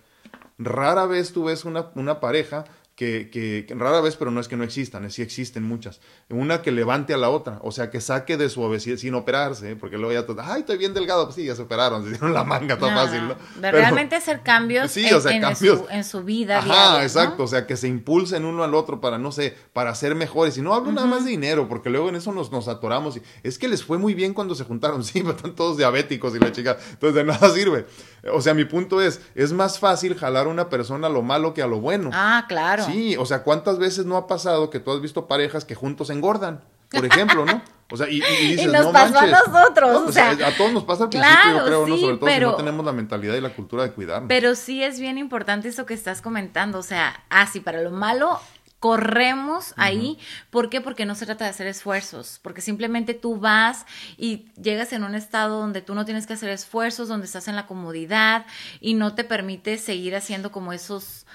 Rara 0.57 1.05
vez 1.05 1.33
tú 1.33 1.45
ves 1.45 1.65
una, 1.65 1.87
una 1.95 2.21
pareja 2.21 2.63
que, 3.01 3.65
que, 3.67 3.73
rara 3.73 3.99
vez, 3.99 4.15
pero 4.15 4.29
no 4.29 4.39
es 4.39 4.47
que 4.47 4.55
no 4.55 4.63
existan, 4.63 5.05
es 5.05 5.15
sí 5.15 5.23
existen 5.23 5.63
muchas. 5.63 6.01
Una 6.29 6.61
que 6.61 6.71
levante 6.71 7.15
a 7.15 7.17
la 7.17 7.31
otra, 7.31 7.57
o 7.63 7.71
sea, 7.71 7.89
que 7.89 7.99
saque 7.99 8.37
de 8.37 8.47
su 8.47 8.61
obesidad 8.61 8.97
sin 8.97 9.15
operarse, 9.15 9.71
¿eh? 9.71 9.75
porque 9.75 9.97
luego 9.97 10.13
ya 10.13 10.27
todo, 10.27 10.39
ay, 10.43 10.59
estoy 10.59 10.77
bien 10.77 10.93
delgado, 10.93 11.25
pues 11.25 11.35
sí, 11.35 11.45
ya 11.45 11.55
se 11.55 11.63
operaron, 11.63 12.03
se 12.03 12.09
dieron 12.09 12.31
la 12.31 12.43
manga, 12.43 12.77
todo 12.77 12.91
fácil, 12.91 13.27
¿no? 13.27 13.35
realmente 13.71 14.15
hacer 14.15 14.41
cambios, 14.41 14.95
en, 14.97 15.09
Su, 15.55 15.87
en, 15.89 16.03
su, 16.03 16.23
vida. 16.23 16.59
Ajá, 16.59 17.01
exacto, 17.01 17.41
o 17.41 17.47
sea, 17.47 17.65
que 17.65 17.75
se 17.75 17.87
impulsen 17.87 18.45
uno 18.45 18.63
al 18.63 18.75
otro 18.75 19.01
para, 19.01 19.17
no 19.17 19.31
sé, 19.31 19.57
para 19.73 19.95
ser 19.95 20.13
mejores. 20.13 20.55
Y 20.59 20.61
no 20.61 20.75
hablo 20.75 20.91
nada 20.91 21.07
más 21.07 21.25
de 21.25 21.31
dinero, 21.31 21.67
porque 21.67 21.89
luego 21.89 22.09
en 22.09 22.17
eso 22.17 22.31
nos, 22.31 22.51
nos 22.51 22.67
atoramos. 22.67 23.17
Y, 23.17 23.23
es 23.41 23.57
que 23.57 23.67
les 23.67 23.83
fue 23.83 23.97
muy 23.97 24.13
bien 24.13 24.35
cuando 24.35 24.53
se 24.53 24.63
juntaron, 24.63 25.03
sí, 25.03 25.21
pero 25.21 25.35
están 25.35 25.55
todos 25.55 25.77
diabéticos 25.77 26.35
y 26.35 26.39
la 26.39 26.51
chica, 26.51 26.77
entonces 26.91 27.15
de 27.15 27.23
nada 27.23 27.49
sirve. 27.49 27.87
O 28.31 28.41
sea, 28.41 28.53
mi 28.53 28.65
punto 28.65 29.01
es, 29.01 29.21
es 29.33 29.51
más 29.51 29.79
fácil 29.79 30.15
jalar 30.15 30.45
a 30.45 30.49
una 30.49 30.69
persona 30.69 31.07
a 31.07 31.09
lo 31.09 31.23
malo 31.23 31.53
que 31.53 31.61
a 31.61 31.67
lo 31.67 31.79
bueno. 31.79 32.11
Ah, 32.13 32.45
claro. 32.47 32.85
Sí, 32.85 33.15
o 33.17 33.25
sea, 33.25 33.43
¿cuántas 33.43 33.79
veces 33.79 34.05
no 34.05 34.15
ha 34.17 34.27
pasado 34.27 34.69
que 34.69 34.79
tú 34.79 34.91
has 34.91 35.01
visto 35.01 35.27
parejas 35.27 35.65
que 35.65 35.73
juntos 35.73 36.09
engordan? 36.09 36.63
Por 36.89 37.05
ejemplo, 37.05 37.45
¿no? 37.45 37.61
O 37.89 37.97
sea, 37.97 38.07
y, 38.09 38.21
dices, 38.41 38.71
nos 38.71 38.87
pasó 38.87 39.17
a 39.17 39.27
nosotros. 39.27 40.03
o 40.07 40.11
sea, 40.11 40.31
a 40.31 40.55
todos 40.55 40.71
nos 40.71 40.83
pasa 40.83 41.05
al 41.05 41.09
principio, 41.09 41.57
yo 41.57 41.65
creo, 41.65 41.87
¿no? 41.87 41.97
Sobre 41.97 42.17
todo 42.17 42.29
si 42.29 42.39
no 42.39 42.55
tenemos 42.55 42.85
la 42.85 42.91
mentalidad 42.91 43.35
y 43.35 43.41
la 43.41 43.53
cultura 43.53 43.83
de 43.83 43.91
cuidarnos. 43.91 44.27
Pero 44.27 44.55
sí 44.55 44.83
es 44.83 44.99
bien 44.99 45.17
importante 45.17 45.67
eso 45.67 45.85
que 45.85 45.93
estás 45.93 46.21
comentando. 46.21 46.79
O 46.79 46.83
sea, 46.83 47.23
así 47.29 47.59
ah, 47.59 47.61
para 47.65 47.81
lo 47.81 47.91
malo 47.91 48.39
corremos 48.81 49.75
ahí. 49.77 50.17
¿Por 50.49 50.71
qué? 50.71 50.81
Porque 50.81 51.05
no 51.05 51.13
se 51.13 51.27
trata 51.27 51.45
de 51.45 51.51
hacer 51.51 51.67
esfuerzos, 51.67 52.39
porque 52.41 52.61
simplemente 52.61 53.13
tú 53.13 53.37
vas 53.37 53.85
y 54.17 54.47
llegas 54.59 54.91
en 54.91 55.03
un 55.03 55.13
estado 55.13 55.59
donde 55.59 55.83
tú 55.83 55.93
no 55.93 56.03
tienes 56.03 56.25
que 56.25 56.33
hacer 56.33 56.49
esfuerzos, 56.49 57.07
donde 57.07 57.27
estás 57.27 57.47
en 57.47 57.55
la 57.55 57.67
comodidad 57.67 58.47
y 58.79 58.95
no 58.95 59.13
te 59.13 59.23
permite 59.23 59.77
seguir 59.77 60.15
haciendo 60.15 60.51
como 60.51 60.73
esos 60.73 61.27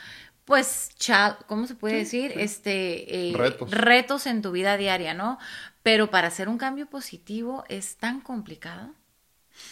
pues, 0.44 0.90
¿cómo 1.46 1.68
se 1.68 1.76
puede 1.76 1.98
decir? 1.98 2.32
Este, 2.36 3.30
eh, 3.30 3.36
retos. 3.36 3.70
retos 3.70 4.26
en 4.26 4.42
tu 4.42 4.50
vida 4.50 4.76
diaria, 4.76 5.14
¿no? 5.14 5.38
Pero 5.84 6.10
para 6.10 6.28
hacer 6.28 6.48
un 6.48 6.58
cambio 6.58 6.86
positivo 6.86 7.64
es 7.68 7.96
tan 7.96 8.20
complicado. 8.20 8.92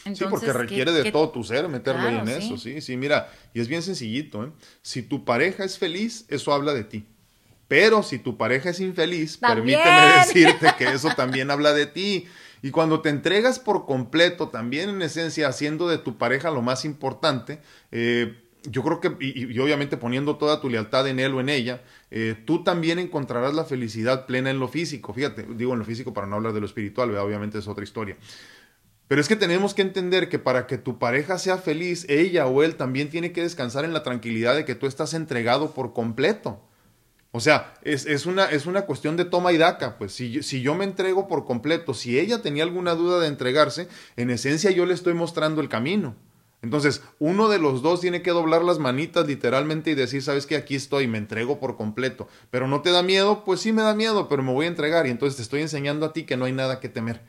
sí, 0.05 0.25
porque 0.31 0.53
requiere 0.53 0.93
de 0.93 1.11
todo 1.11 1.31
tu 1.31 1.43
ser 1.43 1.69
meterlo 1.69 2.09
en 2.09 2.29
eso, 2.29 2.57
sí, 2.57 2.81
sí, 2.81 2.97
mira, 2.97 3.33
y 3.53 3.61
es 3.61 3.67
bien 3.67 3.83
sencillito, 3.83 4.45
¿eh? 4.45 4.53
Si 4.81 5.03
tu 5.03 5.25
pareja 5.25 5.65
es 5.65 5.77
feliz, 5.77 6.25
eso 6.29 6.53
habla 6.53 6.73
de 6.73 6.85
ti. 6.85 7.07
Pero 7.69 8.03
si 8.03 8.19
tu 8.19 8.37
pareja 8.37 8.71
es 8.71 8.81
infeliz, 8.81 9.37
permíteme 9.39 10.13
decirte 10.27 10.75
que 10.77 10.93
eso 10.93 11.11
también 11.17 11.51
habla 11.51 11.73
de 11.73 11.87
ti. 11.87 12.27
Y 12.63 12.71
cuando 12.71 13.01
te 13.01 13.11
entregas 13.11 13.59
por 13.59 13.85
completo, 13.85 14.49
también 14.49 14.89
en 14.89 15.03
esencia 15.03 15.49
haciendo 15.49 15.89
de 15.89 15.99
tu 15.99 16.17
pareja 16.17 16.51
lo 16.51 16.63
más 16.63 16.85
importante, 16.85 17.61
eh, 17.91 18.41
yo 18.63 18.83
creo 18.83 19.01
que, 19.01 19.15
y, 19.21 19.59
obviamente 19.59 19.97
poniendo 19.97 20.37
toda 20.37 20.61
tu 20.61 20.71
lealtad 20.71 21.07
en 21.07 21.21
él 21.21 21.35
o 21.35 21.41
en 21.41 21.51
ella, 21.51 21.83
eh, 22.11 22.35
tú 22.47 22.65
también 22.65 22.99
encontrarás 22.99 23.55
la 23.55 23.65
felicidad 23.65 24.27
plena 24.27 24.51
en 24.51 24.61
lo 24.61 24.69
físico. 24.69 25.13
Fíjate, 25.13 25.47
digo 25.57 25.75
en 25.75 25.81
lo 25.81 25.85
físico 25.85 26.15
para 26.15 26.27
no 26.27 26.37
hablar 26.37 26.53
de 26.53 26.61
lo 26.61 26.67
espiritual, 26.67 27.15
obviamente 27.17 27.59
es 27.59 27.69
otra 27.69 27.85
historia. 27.85 28.17
Pero 29.09 29.21
es 29.21 29.29
que 29.29 29.37
tenemos 29.37 29.75
que 29.75 29.83
entender 29.83 30.31
que 30.31 30.39
para 30.39 30.67
que 30.67 30.79
tu 30.79 30.99
pareja 30.99 31.39
sea 31.39 31.59
feliz, 31.59 32.07
ella 32.09 32.47
o 32.47 32.63
él 32.63 32.77
también 32.77 33.11
tiene 33.11 33.33
que 33.33 33.43
descansar 33.43 33.85
en 33.85 33.93
la 33.93 34.03
tranquilidad 34.03 34.55
de 34.55 34.65
que 34.65 34.75
tú 34.75 34.87
estás 34.87 35.13
entregado 35.13 35.75
por 35.75 35.93
completo. 35.93 36.63
O 37.37 37.41
sea, 37.41 37.75
es, 37.83 38.07
es, 38.07 38.27
una, 38.27 38.45
es 38.45 38.65
una 38.65 38.83
cuestión 38.83 39.17
de 39.17 39.25
toma 39.25 39.51
y 39.51 39.59
daca. 39.59 39.99
Pues 39.99 40.13
si, 40.13 40.45
si 40.45 40.63
yo 40.63 40.77
me 40.77 40.85
entrego 40.85 41.27
por 41.27 41.45
completo, 41.45 41.93
si 41.93 42.17
ella 42.17 42.43
tenía 42.43 42.63
alguna 42.63 42.95
duda 42.95 43.19
de 43.19 43.27
entregarse, 43.27 43.89
en 44.15 44.31
esencia 44.31 44.71
yo 44.71 44.87
le 44.87 44.95
estoy 44.95 45.15
mostrando 45.15 45.61
el 45.61 45.69
camino. 45.69 46.15
Entonces, 46.63 47.03
uno 47.19 47.49
de 47.49 47.59
los 47.59 47.83
dos 47.83 48.01
tiene 48.01 48.23
que 48.23 48.31
doblar 48.31 48.63
las 48.63 48.79
manitas 48.79 49.27
literalmente 49.27 49.91
y 49.91 49.95
decir, 49.97 50.23
sabes 50.23 50.47
que 50.47 50.55
aquí 50.55 50.77
estoy, 50.77 51.09
me 51.09 51.19
entrego 51.19 51.59
por 51.59 51.77
completo. 51.77 52.29
Pero 52.53 52.69
no 52.69 52.83
te 52.83 52.93
da 52.93 53.03
miedo, 53.03 53.43
pues 53.45 53.59
sí 53.59 53.73
me 53.73 53.83
da 53.83 53.97
miedo, 53.97 54.29
pero 54.29 54.45
me 54.45 54.53
voy 54.53 54.67
a 54.67 54.69
entregar 54.69 55.09
y 55.09 55.11
entonces 55.11 55.35
te 55.35 55.43
estoy 55.43 55.61
enseñando 55.61 56.07
a 56.07 56.13
ti 56.13 56.23
que 56.23 56.37
no 56.37 56.45
hay 56.45 56.53
nada 56.53 56.79
que 56.79 56.89
temer. 56.89 57.21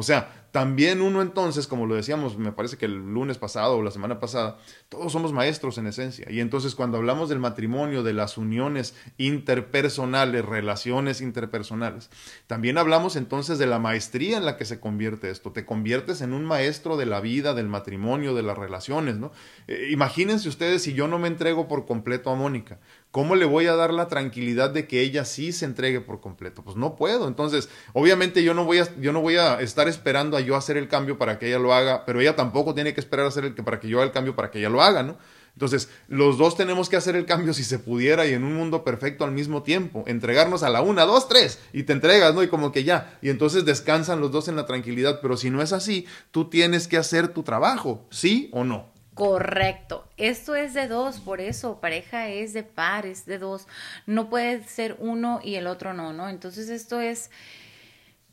O 0.00 0.02
sea, 0.02 0.46
también 0.50 1.00
uno 1.00 1.22
entonces, 1.22 1.66
como 1.68 1.86
lo 1.86 1.94
decíamos, 1.94 2.36
me 2.36 2.50
parece 2.50 2.76
que 2.76 2.86
el 2.86 3.12
lunes 3.12 3.38
pasado 3.38 3.76
o 3.76 3.82
la 3.82 3.90
semana 3.90 4.18
pasada, 4.18 4.58
todos 4.88 5.12
somos 5.12 5.32
maestros 5.32 5.78
en 5.78 5.86
esencia. 5.86 6.26
Y 6.28 6.40
entonces 6.40 6.74
cuando 6.74 6.96
hablamos 6.96 7.28
del 7.28 7.38
matrimonio, 7.38 8.02
de 8.02 8.14
las 8.14 8.36
uniones 8.36 8.96
interpersonales, 9.18 10.44
relaciones 10.44 11.20
interpersonales, 11.20 12.10
también 12.46 12.78
hablamos 12.78 13.14
entonces 13.14 13.58
de 13.58 13.66
la 13.66 13.78
maestría 13.78 14.38
en 14.38 14.46
la 14.46 14.56
que 14.56 14.64
se 14.64 14.80
convierte 14.80 15.30
esto. 15.30 15.52
Te 15.52 15.64
conviertes 15.66 16.20
en 16.20 16.32
un 16.32 16.44
maestro 16.44 16.96
de 16.96 17.06
la 17.06 17.20
vida, 17.20 17.54
del 17.54 17.68
matrimonio, 17.68 18.34
de 18.34 18.42
las 18.42 18.58
relaciones, 18.58 19.18
¿no? 19.18 19.30
Eh, 19.68 19.88
imagínense 19.90 20.48
ustedes 20.48 20.82
si 20.82 20.94
yo 20.94 21.06
no 21.06 21.18
me 21.18 21.28
entrego 21.28 21.68
por 21.68 21.86
completo 21.86 22.30
a 22.30 22.34
Mónica. 22.34 22.80
¿Cómo 23.10 23.34
le 23.34 23.44
voy 23.44 23.66
a 23.66 23.74
dar 23.74 23.92
la 23.92 24.06
tranquilidad 24.06 24.70
de 24.70 24.86
que 24.86 25.00
ella 25.00 25.24
sí 25.24 25.50
se 25.50 25.64
entregue 25.64 26.00
por 26.00 26.20
completo? 26.20 26.62
Pues 26.62 26.76
no 26.76 26.94
puedo. 26.94 27.26
Entonces, 27.26 27.68
obviamente 27.92 28.44
yo 28.44 28.54
no 28.54 28.64
voy 28.64 28.78
a, 28.78 28.88
yo 29.00 29.12
no 29.12 29.20
voy 29.20 29.36
a 29.36 29.60
estar 29.60 29.88
esperando 29.88 30.36
a 30.36 30.40
yo 30.40 30.54
hacer 30.54 30.76
el 30.76 30.86
cambio 30.86 31.18
para 31.18 31.38
que 31.38 31.48
ella 31.48 31.58
lo 31.58 31.74
haga, 31.74 32.04
pero 32.06 32.20
ella 32.20 32.36
tampoco 32.36 32.72
tiene 32.72 32.94
que 32.94 33.00
esperar 33.00 33.26
a 33.26 33.28
hacer 33.30 33.44
el 33.44 33.54
para 33.54 33.80
que 33.80 33.88
yo 33.88 33.98
haga 33.98 34.06
el 34.06 34.12
cambio 34.12 34.36
para 34.36 34.52
que 34.52 34.60
ella 34.60 34.68
lo 34.68 34.80
haga, 34.80 35.02
¿no? 35.02 35.18
Entonces, 35.54 35.88
los 36.06 36.38
dos 36.38 36.56
tenemos 36.56 36.88
que 36.88 36.96
hacer 36.96 37.16
el 37.16 37.26
cambio 37.26 37.52
si 37.52 37.64
se 37.64 37.80
pudiera 37.80 38.26
y 38.26 38.32
en 38.32 38.44
un 38.44 38.54
mundo 38.54 38.84
perfecto 38.84 39.24
al 39.24 39.32
mismo 39.32 39.64
tiempo. 39.64 40.04
Entregarnos 40.06 40.62
a 40.62 40.70
la 40.70 40.80
una, 40.80 41.04
dos, 41.04 41.28
tres, 41.28 41.58
y 41.72 41.82
te 41.82 41.92
entregas, 41.92 42.32
¿no? 42.32 42.44
Y 42.44 42.48
como 42.48 42.70
que 42.70 42.84
ya. 42.84 43.18
Y 43.20 43.28
entonces 43.28 43.64
descansan 43.64 44.20
los 44.20 44.30
dos 44.30 44.46
en 44.46 44.54
la 44.54 44.66
tranquilidad. 44.66 45.18
Pero 45.20 45.36
si 45.36 45.50
no 45.50 45.60
es 45.60 45.72
así, 45.72 46.06
tú 46.30 46.48
tienes 46.48 46.86
que 46.86 46.96
hacer 46.96 47.28
tu 47.28 47.42
trabajo, 47.42 48.06
¿sí 48.10 48.48
o 48.52 48.62
no? 48.62 48.99
Correcto. 49.20 50.08
Esto 50.16 50.54
es 50.54 50.72
de 50.72 50.88
dos, 50.88 51.20
por 51.20 51.42
eso 51.42 51.78
pareja 51.78 52.30
es 52.30 52.54
de 52.54 52.62
pares, 52.62 53.26
de 53.26 53.38
dos. 53.38 53.66
No 54.06 54.30
puede 54.30 54.64
ser 54.64 54.96
uno 54.98 55.40
y 55.44 55.56
el 55.56 55.66
otro 55.66 55.92
no, 55.92 56.14
¿no? 56.14 56.30
Entonces 56.30 56.70
esto 56.70 57.02
es 57.02 57.30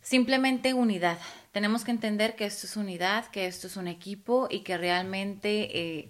simplemente 0.01 0.73
unidad. 0.73 1.19
Tenemos 1.51 1.83
que 1.83 1.91
entender 1.91 2.37
que 2.37 2.45
esto 2.45 2.67
es 2.67 2.77
unidad, 2.77 3.25
que 3.31 3.47
esto 3.47 3.67
es 3.67 3.75
un 3.75 3.89
equipo 3.89 4.47
y 4.49 4.61
que 4.61 4.77
realmente 4.77 5.77
eh, 5.77 6.09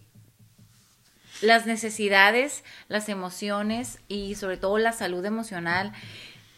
las 1.42 1.66
necesidades, 1.66 2.64
las 2.88 3.10
emociones 3.10 3.98
y 4.08 4.36
sobre 4.36 4.58
todo 4.58 4.78
la 4.78 4.92
salud 4.92 5.26
emocional 5.26 5.92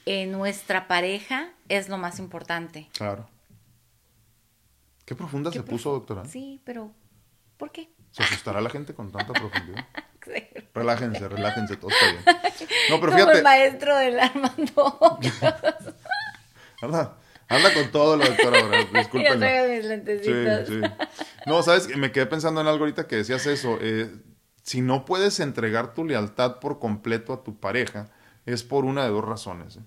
en 0.05 0.33
nuestra 0.33 0.89
pareja 0.89 1.53
es 1.69 1.87
lo 1.87 1.97
más 1.97 2.19
importante. 2.19 2.89
Claro. 2.91 3.29
Qué 5.05 5.15
profunda 5.15 5.53
se 5.53 5.63
puso, 5.63 5.93
doctora. 5.93 6.25
Sí, 6.25 6.59
pero 6.65 6.91
¿por 7.55 7.71
qué? 7.71 7.87
¿Se 8.11 8.23
asustará 8.23 8.61
la 8.61 8.69
gente 8.69 8.93
con 8.93 9.11
tanta 9.11 9.33
profundidad? 9.33 9.85
Relájense, 10.73 11.27
relájense, 11.27 11.75
todo 11.77 11.89
está 11.91 12.05
bien. 12.11 12.69
No, 12.89 12.99
pero 12.99 13.13
fíjate. 13.13 13.37
el 13.39 13.43
maestro 13.43 13.97
del 13.97 14.19
Armando. 14.19 15.19
anda, 16.81 17.17
anda 17.47 17.73
con 17.73 17.91
todo 17.91 18.15
lo 18.15 18.25
doctora 18.25 18.59
ahora. 18.59 18.77
Sí, 20.23 20.31
sí. 20.67 20.81
No, 21.47 21.63
sabes, 21.63 21.95
me 21.97 22.11
quedé 22.11 22.27
pensando 22.27 22.61
en 22.61 22.67
algo 22.67 22.83
ahorita 22.83 23.07
que 23.07 23.17
decías 23.17 23.45
eso. 23.47 23.79
Eh, 23.81 24.09
si 24.61 24.81
no 24.81 25.05
puedes 25.05 25.39
entregar 25.39 25.93
tu 25.95 26.05
lealtad 26.05 26.59
por 26.59 26.79
completo 26.79 27.33
a 27.33 27.43
tu 27.43 27.59
pareja, 27.59 28.11
es 28.45 28.63
por 28.63 28.85
una 28.85 29.03
de 29.03 29.09
dos 29.09 29.25
razones. 29.25 29.77
¿eh? 29.77 29.81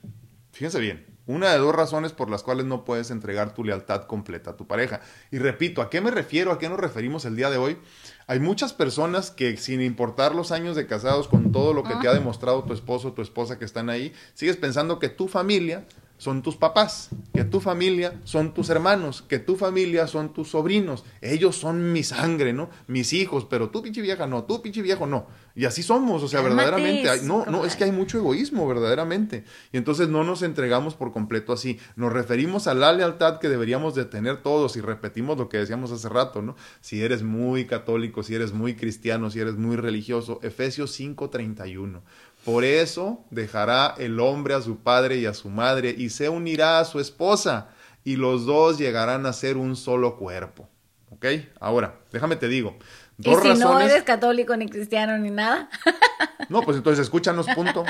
Fíjense 0.51 0.81
bien. 0.81 1.07
Una 1.27 1.53
de 1.53 1.59
dos 1.59 1.75
razones 1.75 2.13
por 2.13 2.29
las 2.29 2.43
cuales 2.43 2.67
no 2.67 2.85
puedes 2.85 3.13
entregar 3.13 3.55
tu 3.55 3.63
lealtad 3.63 4.07
completa 4.07 4.51
a 4.51 4.57
tu 4.57 4.67
pareja. 4.67 5.01
Y 5.31 5.39
repito, 5.39 5.81
¿a 5.81 5.89
qué 5.89 6.01
me 6.01 6.11
refiero? 6.11 6.51
¿A 6.51 6.59
qué 6.59 6.69
nos 6.69 6.81
referimos 6.81 7.25
el 7.25 7.37
día 7.37 7.49
de 7.49 7.59
hoy? 7.59 7.79
Hay 8.27 8.41
muchas 8.41 8.73
personas 8.73 9.31
que 9.31 9.57
sin 9.57 9.81
importar 9.81 10.35
los 10.35 10.53
años 10.53 10.77
de 10.77 10.87
casados, 10.87 11.29
con 11.29 11.53
todo 11.53 11.73
lo 11.73 11.83
que 11.83 11.95
te 11.97 12.09
ha 12.09 12.15
demostrado 12.15 12.65
tu 12.65 12.73
esposo 12.73 13.09
o 13.09 13.13
tu 13.13 13.23
esposa 13.23 13.59
que 13.59 13.65
están 13.65 13.91
ahí, 13.91 14.13
sigues 14.35 14.57
pensando 14.57 14.99
que 14.99 15.09
tu 15.09 15.29
familia 15.29 15.85
son 16.23 16.41
tus 16.41 16.55
papás, 16.55 17.09
que 17.35 17.43
tu 17.43 17.59
familia 17.59 18.21
son 18.23 18.55
tus 18.55 18.71
hermanos, 18.71 19.25
que 19.27 19.41
tu 19.41 19.57
familia 19.57 20.07
son 20.07 20.33
tus 20.33 20.51
sobrinos. 20.51 21.05
Ellos 21.21 21.57
son 21.57 21.93
mi 21.93 22.05
sangre, 22.05 22.53
¿no? 22.53 22.71
Mis 22.87 23.13
hijos, 23.13 23.45
pero 23.45 23.71
tú 23.71 23.83
pinche 23.83 24.01
vieja 24.03 24.29
no, 24.29 24.45
tú 24.45 24.63
pinche 24.63 24.83
viejo 24.83 25.05
no. 25.05 25.27
Y 25.57 25.65
así 25.65 25.83
somos, 25.83 26.23
o 26.23 26.29
sea, 26.29 26.41
verdaderamente. 26.41 27.23
no, 27.25 27.45
no, 27.47 27.65
es 27.65 27.75
que 27.75 27.83
hay 27.83 27.91
mucho 27.91 28.19
egoísmo, 28.19 28.69
verdaderamente. 28.69 29.43
Y 29.73 29.79
entonces 29.79 30.11
no 30.11 30.23
nos 30.23 30.43
entregamos 30.43 30.95
por 30.95 31.13
completo 31.13 31.53
así. 31.53 31.81
Nos 31.97 32.13
referimos 32.13 32.69
a 32.69 32.75
la 32.75 32.93
lealtad 32.93 33.41
que 33.41 33.49
deberíamos 33.49 33.97
de 33.97 34.05
tener 34.05 34.43
todos 34.43 34.77
y 34.77 34.81
repetimos 34.81 35.37
lo 35.37 35.49
que 35.49 35.59
decíamos 35.59 35.91
hace 35.91 36.09
rato, 36.09 36.41
¿no? 36.41 36.55
Si 36.81 37.03
eres 37.03 37.25
muy 37.25 37.67
católico, 37.67 38.23
si 38.23 38.37
eres 38.37 38.53
muy 38.53 38.77
cristiano, 38.77 39.29
si 39.29 39.41
eres 39.41 39.55
muy 39.57 39.75
religioso, 39.75 40.39
Efesios 40.45 40.93
5:31. 40.93 42.01
Por 42.45 42.65
eso 42.65 43.25
dejará 43.31 43.95
el 43.99 44.19
hombre 44.19 44.55
a 44.55 44.63
su 44.63 44.79
padre 44.79 45.17
y 45.19 45.27
a 45.27 45.35
su 45.35 45.49
madre 45.49 45.95
y 45.97 46.11
se 46.11 46.29
unirá 46.29 46.81
a 46.81 46.85
su 46.85 46.99
esposa 46.99 47.69
y 48.05 48.17
los 48.17 48.47
dos 48.47 48.79
llegarán 48.79 49.27
a 49.27 49.33
ser 49.33 49.57
un 49.57 49.77
solo 49.77 50.17
cuerpo. 50.17 50.69
¿Ok? 51.11 51.27
Ahora, 51.61 52.01
déjame 52.11 52.37
te 52.37 52.49
digo. 52.49 52.77
Dos 53.17 53.45
¿Y 53.45 53.53
si 53.53 53.59
no 53.59 53.79
eres 53.79 54.03
católico 54.03 54.57
ni 54.57 54.69
cristiano 54.69 55.17
ni 55.19 55.31
nada? 55.31 55.69
no, 56.49 56.63
pues 56.63 56.77
entonces 56.77 57.05
escúchanos, 57.05 57.47
punto. 57.55 57.85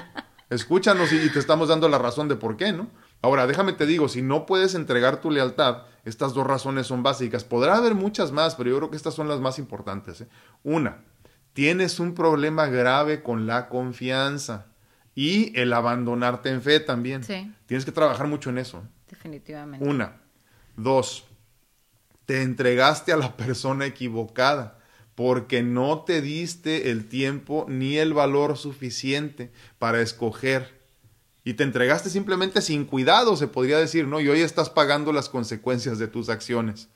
Escúchanos 0.51 1.11
y 1.13 1.31
te 1.31 1.39
estamos 1.39 1.69
dando 1.69 1.89
la 1.89 1.97
razón 1.97 2.29
de 2.29 2.37
por 2.37 2.59
qué, 2.59 2.73
¿no? 2.73 2.89
Ahora, 3.23 3.47
déjame 3.47 3.73
te 3.73 3.87
digo, 3.87 4.09
si 4.09 4.21
no 4.21 4.45
puedes 4.45 4.75
entregar 4.75 5.21
tu 5.21 5.31
lealtad, 5.31 5.85
estas 6.05 6.35
dos 6.35 6.47
razones 6.47 6.89
son 6.89 7.03
básicas. 7.03 7.45
Podrá 7.45 7.77
haber 7.77 7.95
muchas 7.95 8.33
más, 8.33 8.57
pero 8.57 8.69
yo 8.69 8.77
creo 8.77 8.91
que 8.91 8.97
estas 8.97 9.15
son 9.15 9.29
las 9.29 9.41
más 9.41 9.59
importantes. 9.59 10.21
¿eh? 10.23 10.29
Una, 10.65 11.05
tienes 11.53 12.01
un 12.01 12.15
problema 12.15 12.67
grave 12.67 13.23
con 13.23 13.47
la 13.47 13.69
confianza 13.69 14.67
y 15.15 15.59
el 15.59 15.73
abandonarte 15.73 16.51
en 16.51 16.63
fe 16.63 16.81
también. 16.81 17.23
Sí. 17.25 17.53
Tienes 17.67 17.85
que 17.85 17.93
trabajar 17.93 18.27
mucho 18.27 18.51
en 18.51 18.59
eso. 18.59 18.83
Definitivamente. 19.09 19.87
Una. 19.87 20.21
Dos, 20.77 21.25
te 22.25 22.43
entregaste 22.43 23.13
a 23.13 23.17
la 23.17 23.37
persona 23.37 23.87
equivocada 23.87 24.79
porque 25.15 25.63
no 25.63 26.05
te 26.05 26.23
diste 26.23 26.91
el 26.91 27.09
tiempo 27.09 27.67
ni 27.69 27.99
el 27.99 28.15
valor 28.15 28.57
suficiente 28.57 29.53
para 29.79 30.01
escoger. 30.01 30.81
Y 31.45 31.55
te 31.55 31.65
entregaste 31.65 32.09
simplemente 32.09 32.63
sin 32.63 32.85
cuidado, 32.85 33.37
se 33.37 33.49
podría 33.49 33.79
decir, 33.79 34.07
¿no? 34.07 34.21
Y 34.21 34.29
hoy 34.29 34.41
estás 34.41 34.71
pagando 34.71 35.13
las 35.13 35.29
consecuencias 35.29 35.99
de 35.99 36.07
tus 36.07 36.29
acciones. 36.29 36.89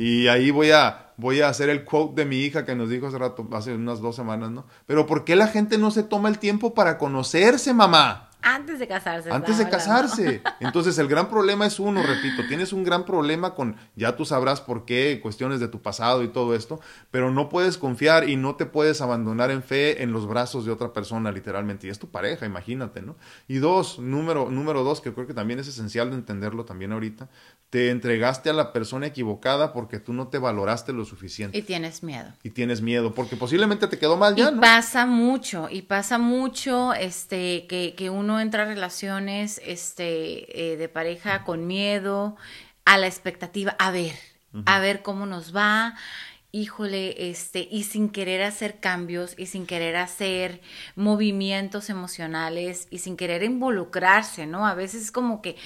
Y 0.00 0.28
ahí 0.28 0.52
voy 0.52 0.70
a, 0.70 1.12
voy 1.16 1.40
a 1.40 1.48
hacer 1.48 1.68
el 1.70 1.84
quote 1.84 2.22
de 2.22 2.24
mi 2.24 2.36
hija 2.36 2.64
que 2.64 2.76
nos 2.76 2.88
dijo 2.88 3.08
hace 3.08 3.18
rato, 3.18 3.48
hace 3.50 3.74
unas 3.74 4.00
dos 4.00 4.14
semanas, 4.14 4.52
¿no? 4.52 4.64
Pero 4.86 5.06
¿por 5.06 5.24
qué 5.24 5.34
la 5.34 5.48
gente 5.48 5.76
no 5.76 5.90
se 5.90 6.04
toma 6.04 6.28
el 6.28 6.38
tiempo 6.38 6.72
para 6.72 6.98
conocerse, 6.98 7.74
mamá? 7.74 8.27
Antes 8.54 8.78
de 8.78 8.88
casarse. 8.88 9.30
Antes 9.30 9.58
de 9.58 9.68
casarse. 9.68 10.42
Entonces 10.60 10.98
el 10.98 11.08
gran 11.08 11.28
problema 11.28 11.66
es 11.66 11.78
uno, 11.78 12.02
repito, 12.02 12.46
tienes 12.48 12.72
un 12.72 12.82
gran 12.82 13.04
problema 13.04 13.54
con, 13.54 13.76
ya 13.94 14.16
tú 14.16 14.24
sabrás 14.24 14.60
por 14.60 14.84
qué, 14.84 15.20
cuestiones 15.22 15.60
de 15.60 15.68
tu 15.68 15.82
pasado 15.82 16.22
y 16.22 16.28
todo 16.28 16.54
esto, 16.54 16.80
pero 17.10 17.30
no 17.30 17.48
puedes 17.48 17.76
confiar 17.76 18.28
y 18.28 18.36
no 18.36 18.56
te 18.56 18.66
puedes 18.66 19.00
abandonar 19.00 19.50
en 19.50 19.62
fe 19.62 20.02
en 20.02 20.12
los 20.12 20.26
brazos 20.26 20.64
de 20.64 20.72
otra 20.72 20.92
persona, 20.92 21.30
literalmente. 21.30 21.86
Y 21.86 21.90
es 21.90 21.98
tu 21.98 22.08
pareja, 22.08 22.46
imagínate, 22.46 23.02
¿no? 23.02 23.16
Y 23.48 23.58
dos, 23.58 23.98
número, 23.98 24.50
número 24.50 24.82
dos, 24.82 25.00
que 25.00 25.12
creo 25.12 25.26
que 25.26 25.34
también 25.34 25.60
es 25.60 25.68
esencial 25.68 26.10
de 26.10 26.16
entenderlo 26.16 26.64
también 26.64 26.92
ahorita, 26.92 27.28
te 27.70 27.90
entregaste 27.90 28.48
a 28.48 28.54
la 28.54 28.72
persona 28.72 29.06
equivocada 29.06 29.74
porque 29.74 29.98
tú 29.98 30.14
no 30.14 30.28
te 30.28 30.38
valoraste 30.38 30.92
lo 30.94 31.04
suficiente. 31.04 31.58
Y 31.58 31.62
tienes 31.62 32.02
miedo. 32.02 32.32
Y 32.42 32.50
tienes 32.50 32.80
miedo, 32.80 33.12
porque 33.14 33.36
posiblemente 33.36 33.86
te 33.88 33.98
quedó 33.98 34.16
mal 34.16 34.34
ya, 34.34 34.50
y 34.50 34.54
pasa 34.58 35.04
mucho, 35.04 35.68
y 35.70 35.82
pasa 35.82 36.16
mucho 36.18 36.94
este, 36.94 37.66
que, 37.66 37.94
que 37.94 38.08
uno 38.08 38.37
uno 38.38 38.42
entra 38.44 38.62
a 38.62 38.66
relaciones 38.66 39.60
este, 39.64 40.72
eh, 40.72 40.76
de 40.76 40.88
pareja 40.88 41.42
con 41.42 41.66
miedo, 41.66 42.36
a 42.84 42.96
la 42.96 43.08
expectativa, 43.08 43.74
a 43.80 43.90
ver, 43.90 44.14
a 44.64 44.78
ver 44.78 45.02
cómo 45.02 45.26
nos 45.26 45.54
va, 45.54 45.96
híjole, 46.52 47.30
este, 47.30 47.66
y 47.68 47.82
sin 47.82 48.10
querer 48.10 48.44
hacer 48.44 48.78
cambios 48.78 49.34
y 49.36 49.46
sin 49.46 49.66
querer 49.66 49.96
hacer 49.96 50.60
movimientos 50.94 51.90
emocionales 51.90 52.86
y 52.90 52.98
sin 52.98 53.16
querer 53.16 53.42
involucrarse, 53.42 54.46
¿no? 54.46 54.68
A 54.68 54.74
veces 54.74 55.02
es 55.02 55.10
como 55.10 55.42
que, 55.42 55.56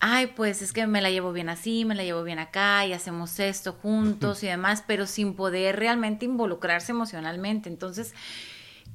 ay, 0.00 0.28
pues 0.28 0.62
es 0.62 0.72
que 0.72 0.86
me 0.86 1.02
la 1.02 1.10
llevo 1.10 1.34
bien 1.34 1.50
así, 1.50 1.84
me 1.84 1.94
la 1.94 2.04
llevo 2.04 2.24
bien 2.24 2.38
acá 2.38 2.86
y 2.86 2.94
hacemos 2.94 3.38
esto 3.38 3.74
juntos 3.74 4.42
y 4.42 4.46
demás, 4.46 4.82
pero 4.86 5.06
sin 5.06 5.34
poder 5.34 5.76
realmente 5.76 6.24
involucrarse 6.24 6.92
emocionalmente. 6.92 7.68
Entonces, 7.68 8.14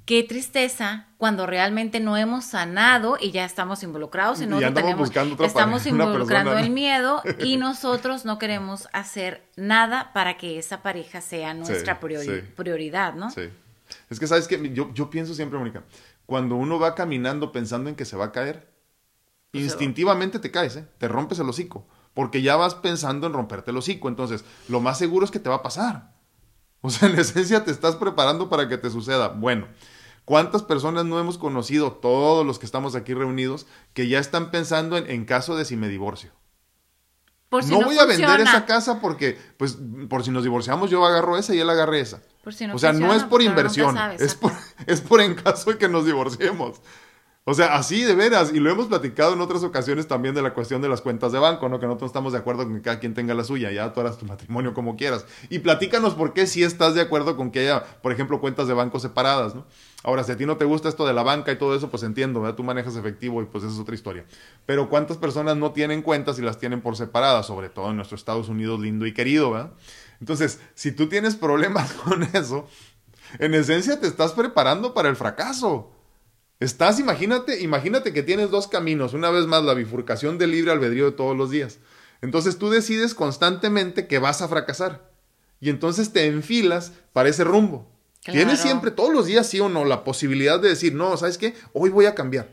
qué 0.05 0.23
tristeza 0.23 1.07
cuando 1.17 1.45
realmente 1.45 1.99
no 1.99 2.17
hemos 2.17 2.45
sanado 2.45 3.17
y 3.19 3.31
ya 3.31 3.45
estamos 3.45 3.83
involucrados 3.83 4.41
y 4.41 4.47
no 4.47 4.59
tenemos, 4.59 5.11
estamos 5.39 5.85
involucrando 5.85 6.57
el 6.57 6.69
miedo 6.69 7.21
y 7.39 7.57
nosotros 7.57 8.25
no 8.25 8.37
queremos 8.37 8.87
hacer 8.91 9.47
nada 9.55 10.11
para 10.13 10.37
que 10.37 10.59
esa 10.59 10.81
pareja 10.83 11.21
sea 11.21 11.53
nuestra 11.53 11.99
prioridad, 11.99 13.13
¿no? 13.15 13.31
Sí. 13.31 13.49
Es 14.09 14.19
que 14.19 14.27
sabes 14.27 14.47
que 14.47 14.73
yo, 14.73 14.93
yo 14.93 15.09
pienso 15.09 15.33
siempre, 15.33 15.59
Mónica, 15.59 15.83
cuando 16.25 16.55
uno 16.55 16.79
va 16.79 16.95
caminando 16.95 17.51
pensando 17.51 17.89
en 17.89 17.95
que 17.95 18.05
se 18.05 18.17
va 18.17 18.25
a 18.25 18.31
caer, 18.31 18.69
pues 19.51 19.65
instintivamente 19.65 20.39
te 20.39 20.51
caes, 20.51 20.75
¿eh? 20.77 20.87
te 20.97 21.07
rompes 21.07 21.39
el 21.39 21.47
hocico, 21.47 21.85
porque 22.13 22.41
ya 22.41 22.55
vas 22.55 22.75
pensando 22.75 23.27
en 23.27 23.33
romperte 23.33 23.71
el 23.71 23.77
hocico, 23.77 24.09
entonces 24.09 24.43
lo 24.67 24.79
más 24.79 24.97
seguro 24.97 25.25
es 25.25 25.31
que 25.31 25.39
te 25.39 25.49
va 25.49 25.57
a 25.57 25.63
pasar. 25.63 26.11
O 26.81 26.89
sea, 26.89 27.07
en 27.07 27.17
esencia 27.17 27.63
te 27.63 27.71
estás 27.71 27.95
preparando 27.95 28.49
para 28.49 28.67
que 28.67 28.77
te 28.77 28.89
suceda. 28.89 29.29
Bueno, 29.29 29.67
¿cuántas 30.25 30.63
personas 30.63 31.05
no 31.05 31.19
hemos 31.19 31.37
conocido, 31.37 31.93
todos 31.93 32.45
los 32.45 32.59
que 32.59 32.65
estamos 32.65 32.95
aquí 32.95 33.13
reunidos, 33.13 33.65
que 33.93 34.07
ya 34.07 34.19
están 34.19 34.51
pensando 34.51 34.97
en, 34.97 35.09
en 35.09 35.25
caso 35.25 35.55
de 35.55 35.65
si 35.65 35.75
me 35.75 35.89
divorcio? 35.89 36.31
no, 37.61 37.81
voy 37.83 37.97
a 37.97 38.05
vender 38.05 38.41
esa 38.41 38.65
casa 38.65 38.99
porque, 38.99 39.37
pues, 39.57 39.77
por 40.09 40.23
si 40.23 40.31
nos 40.31 40.43
divorciamos, 40.43 40.89
yo 40.89 41.05
agarro 41.05 41.37
esa 41.37 41.53
y 41.53 41.59
él 41.59 41.69
agarre 41.69 41.99
esa. 41.99 42.21
o 42.73 42.79
sea, 42.79 42.93
no 42.93 43.13
es 43.13 43.23
por 43.23 43.41
inversión, 43.41 43.97
es, 44.19 44.35
por, 44.35 44.51
es 44.87 45.01
por 45.01 45.21
en 45.21 45.35
caso 45.35 45.71
de 45.71 45.77
que 45.77 45.87
nos 45.87 46.05
divorciemos. 46.05 46.81
O 47.45 47.53
sea, 47.53 47.75
así 47.75 48.03
de 48.03 48.15
veras, 48.15 48.53
y 48.53 48.59
lo 48.61 48.71
hemos 48.71 48.87
platicado 48.87 49.33
en 49.33 49.41
otras 49.41 49.63
ocasiones 49.63 50.07
también 50.07 50.33
de 50.33 50.41
la 50.41 50.53
cuestión 50.53 50.81
de 50.81 50.87
las 50.87 51.01
cuentas 51.01 51.33
de 51.33 51.39
banco, 51.39 51.67
¿no? 51.67 51.77
Que 51.77 51.87
nosotros 51.87 52.09
estamos 52.09 52.31
de 52.31 52.39
acuerdo 52.39 52.63
con 52.63 52.75
que 52.75 52.81
cada 52.81 52.99
quien 52.99 53.13
tenga 53.13 53.33
la 53.33 53.43
suya, 53.43 53.69
ya 53.69 53.91
tú 53.91 53.99
harás 53.99 54.17
tu 54.17 54.25
matrimonio 54.25 54.73
como 54.73 54.95
quieras. 54.95 55.25
Y 55.49 55.59
platícanos 55.59 56.13
por 56.13 56.31
qué 56.31 56.47
si 56.47 56.63
estás 56.63 56.95
de 56.95 57.01
acuerdo 57.01 57.35
con 57.35 57.51
que 57.51 57.59
haya, 57.59 57.83
por 58.01 58.13
ejemplo, 58.13 58.39
cuentas 58.39 58.69
de 58.69 58.73
banco 58.73 58.97
separadas, 58.97 59.55
¿no? 59.55 59.65
Ahora, 60.03 60.25
si 60.25 60.33
a 60.33 60.37
ti 60.37 60.45
no 60.45 60.57
te 60.57 60.65
gusta 60.65 60.89
esto 60.89 61.07
de 61.07 61.13
la 61.13 61.23
banca 61.23 61.51
y 61.51 61.57
todo 61.57 61.75
eso, 61.75 61.89
pues 61.89 62.03
entiendo, 62.03 62.41
¿verdad? 62.41 62.57
Tú 62.57 62.63
manejas 62.63 62.97
efectivo 62.97 63.41
y 63.41 63.45
pues 63.45 63.63
esa 63.63 63.73
es 63.73 63.79
otra 63.79 63.95
historia. 63.95 64.25
Pero 64.65 64.89
¿cuántas 64.89 65.17
personas 65.17 65.55
no 65.55 65.71
tienen 65.71 66.01
cuentas 66.01 66.37
y 66.37 66.41
las 66.41 66.59
tienen 66.59 66.81
por 66.81 66.97
separadas? 66.97 67.47
Sobre 67.47 67.69
todo 67.69 67.89
en 67.89 67.95
nuestro 67.95 68.17
Estados 68.17 68.49
Unidos 68.49 68.81
lindo 68.81 69.05
y 69.05 69.13
querido, 69.13 69.51
¿verdad? 69.51 69.71
Entonces, 70.19 70.59
si 70.75 70.91
tú 70.91 71.07
tienes 71.07 71.35
problemas 71.35 71.93
con 72.05 72.23
eso, 72.23 72.67
en 73.39 73.53
esencia 73.53 73.99
te 73.99 74.07
estás 74.07 74.33
preparando 74.33 74.93
para 74.93 75.09
el 75.09 75.15
fracaso. 75.15 75.91
Estás, 76.59 76.99
imagínate, 76.99 77.61
imagínate 77.61 78.13
que 78.13 78.23
tienes 78.23 78.51
dos 78.51 78.67
caminos, 78.67 79.13
una 79.13 79.29
vez 79.29 79.47
más 79.47 79.63
la 79.63 79.73
bifurcación 79.73 80.37
del 80.37 80.51
libre 80.51 80.71
albedrío 80.71 81.05
de 81.05 81.11
todos 81.11 81.35
los 81.35 81.49
días. 81.49 81.79
Entonces 82.21 82.57
tú 82.57 82.69
decides 82.69 83.13
constantemente 83.13 84.07
que 84.07 84.19
vas 84.19 84.41
a 84.41 84.47
fracasar 84.47 85.11
y 85.59 85.69
entonces 85.69 86.13
te 86.13 86.25
enfilas 86.25 86.93
para 87.11 87.29
ese 87.29 87.43
rumbo. 87.43 87.92
Tienes 88.23 88.59
siempre, 88.59 88.91
todos 88.91 89.13
los 89.13 89.25
días, 89.25 89.47
sí 89.47 89.59
o 89.59 89.69
no, 89.69 89.83
la 89.85 90.03
posibilidad 90.03 90.59
de 90.59 90.69
decir, 90.69 90.93
no, 90.93 91.17
¿sabes 91.17 91.37
qué? 91.37 91.53
Hoy 91.73 91.89
voy 91.89 92.05
a 92.05 92.15
cambiar. 92.15 92.47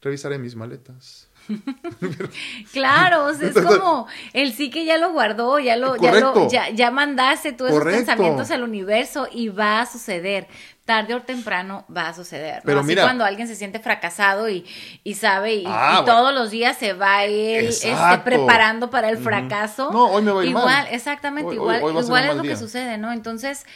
Revisaré 0.00 0.38
mis 0.38 0.54
maletas. 0.54 1.28
claro, 2.72 3.30
es 3.40 3.54
como 3.54 4.06
el 4.32 4.52
sí 4.52 4.70
que 4.70 4.84
ya 4.84 4.98
lo 4.98 5.12
guardó, 5.12 5.58
ya 5.58 5.76
lo, 5.76 5.96
ya, 5.96 6.12
lo 6.20 6.48
ya, 6.48 6.68
ya, 6.70 6.90
mandaste 6.90 7.52
todos 7.52 7.70
esos 7.70 7.84
pensamientos 7.84 8.50
al 8.50 8.62
universo 8.62 9.28
y 9.32 9.48
va 9.48 9.80
a 9.80 9.86
suceder 9.86 10.46
tarde 10.84 11.14
o 11.14 11.20
temprano 11.20 11.84
va 11.94 12.08
a 12.08 12.14
suceder. 12.14 12.62
Pero 12.64 12.82
mira, 12.82 13.02
cuando 13.02 13.22
alguien 13.22 13.46
se 13.46 13.54
siente 13.54 13.78
fracasado 13.78 14.48
y, 14.48 14.64
y 15.04 15.14
sabe 15.14 15.56
y, 15.56 15.64
ah, 15.66 16.02
todos 16.06 16.32
los 16.32 16.50
días 16.50 16.78
se 16.78 16.94
va 16.94 17.24
él 17.24 17.66
este, 17.66 17.94
preparando 18.24 18.88
para 18.88 19.10
el 19.10 19.18
fracaso. 19.18 19.90
No, 19.92 20.06
hoy 20.06 20.22
me 20.22 20.32
voy 20.32 20.48
igual, 20.48 20.64
mal. 20.64 20.86
exactamente, 20.90 21.54
igual, 21.54 21.82
igual 21.82 22.30
es 22.30 22.36
lo 22.36 22.42
que 22.42 22.56
sucede, 22.56 22.96
¿no? 22.96 23.12
Entonces, 23.12 23.66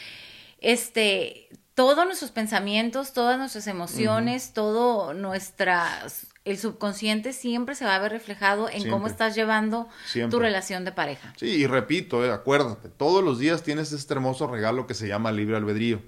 este, 0.62 1.48
todos 1.74 2.06
nuestros 2.06 2.30
pensamientos, 2.30 3.12
todas 3.12 3.38
nuestras 3.38 3.66
emociones, 3.66 4.52
todo 4.52 5.14
nuestras 5.14 6.28
el 6.44 6.58
subconsciente 6.58 7.32
siempre 7.32 7.74
se 7.74 7.84
va 7.84 7.94
a 7.94 7.98
ver 8.00 8.10
reflejado 8.10 8.68
en 8.68 8.90
cómo 8.90 9.06
estás 9.06 9.34
llevando 9.34 9.88
tu 10.28 10.38
relación 10.40 10.84
de 10.84 10.92
pareja. 10.92 11.32
Sí, 11.36 11.46
y 11.46 11.66
repito, 11.66 12.24
eh, 12.24 12.32
acuérdate, 12.32 12.88
todos 12.88 13.22
los 13.22 13.38
días 13.38 13.62
tienes 13.62 13.92
este 13.92 14.14
hermoso 14.14 14.48
regalo 14.48 14.86
que 14.86 14.94
se 14.94 15.06
llama 15.06 15.30
libre 15.30 15.56
albedrío. 15.56 16.02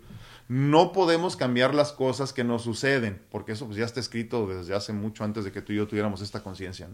No 0.49 0.93
podemos 0.93 1.37
cambiar 1.37 1.75
las 1.75 1.93
cosas 1.93 2.33
que 2.33 2.45
nos 2.45 2.63
suceden, 2.63 3.23
porque 3.31 3.53
eso 3.53 3.67
pues, 3.67 3.79
ya 3.79 3.85
está 3.85 4.01
escrito 4.01 4.47
desde 4.47 4.75
hace 4.75 4.93
mucho 4.93 5.25
antes 5.25 5.45
de 5.45 5.53
que 5.53 5.63
tú 5.63 5.73
y 5.73 5.77
yo 5.77 5.87
tuviéramos 5.87 6.21
esta 6.21 6.43
conciencia. 6.43 6.89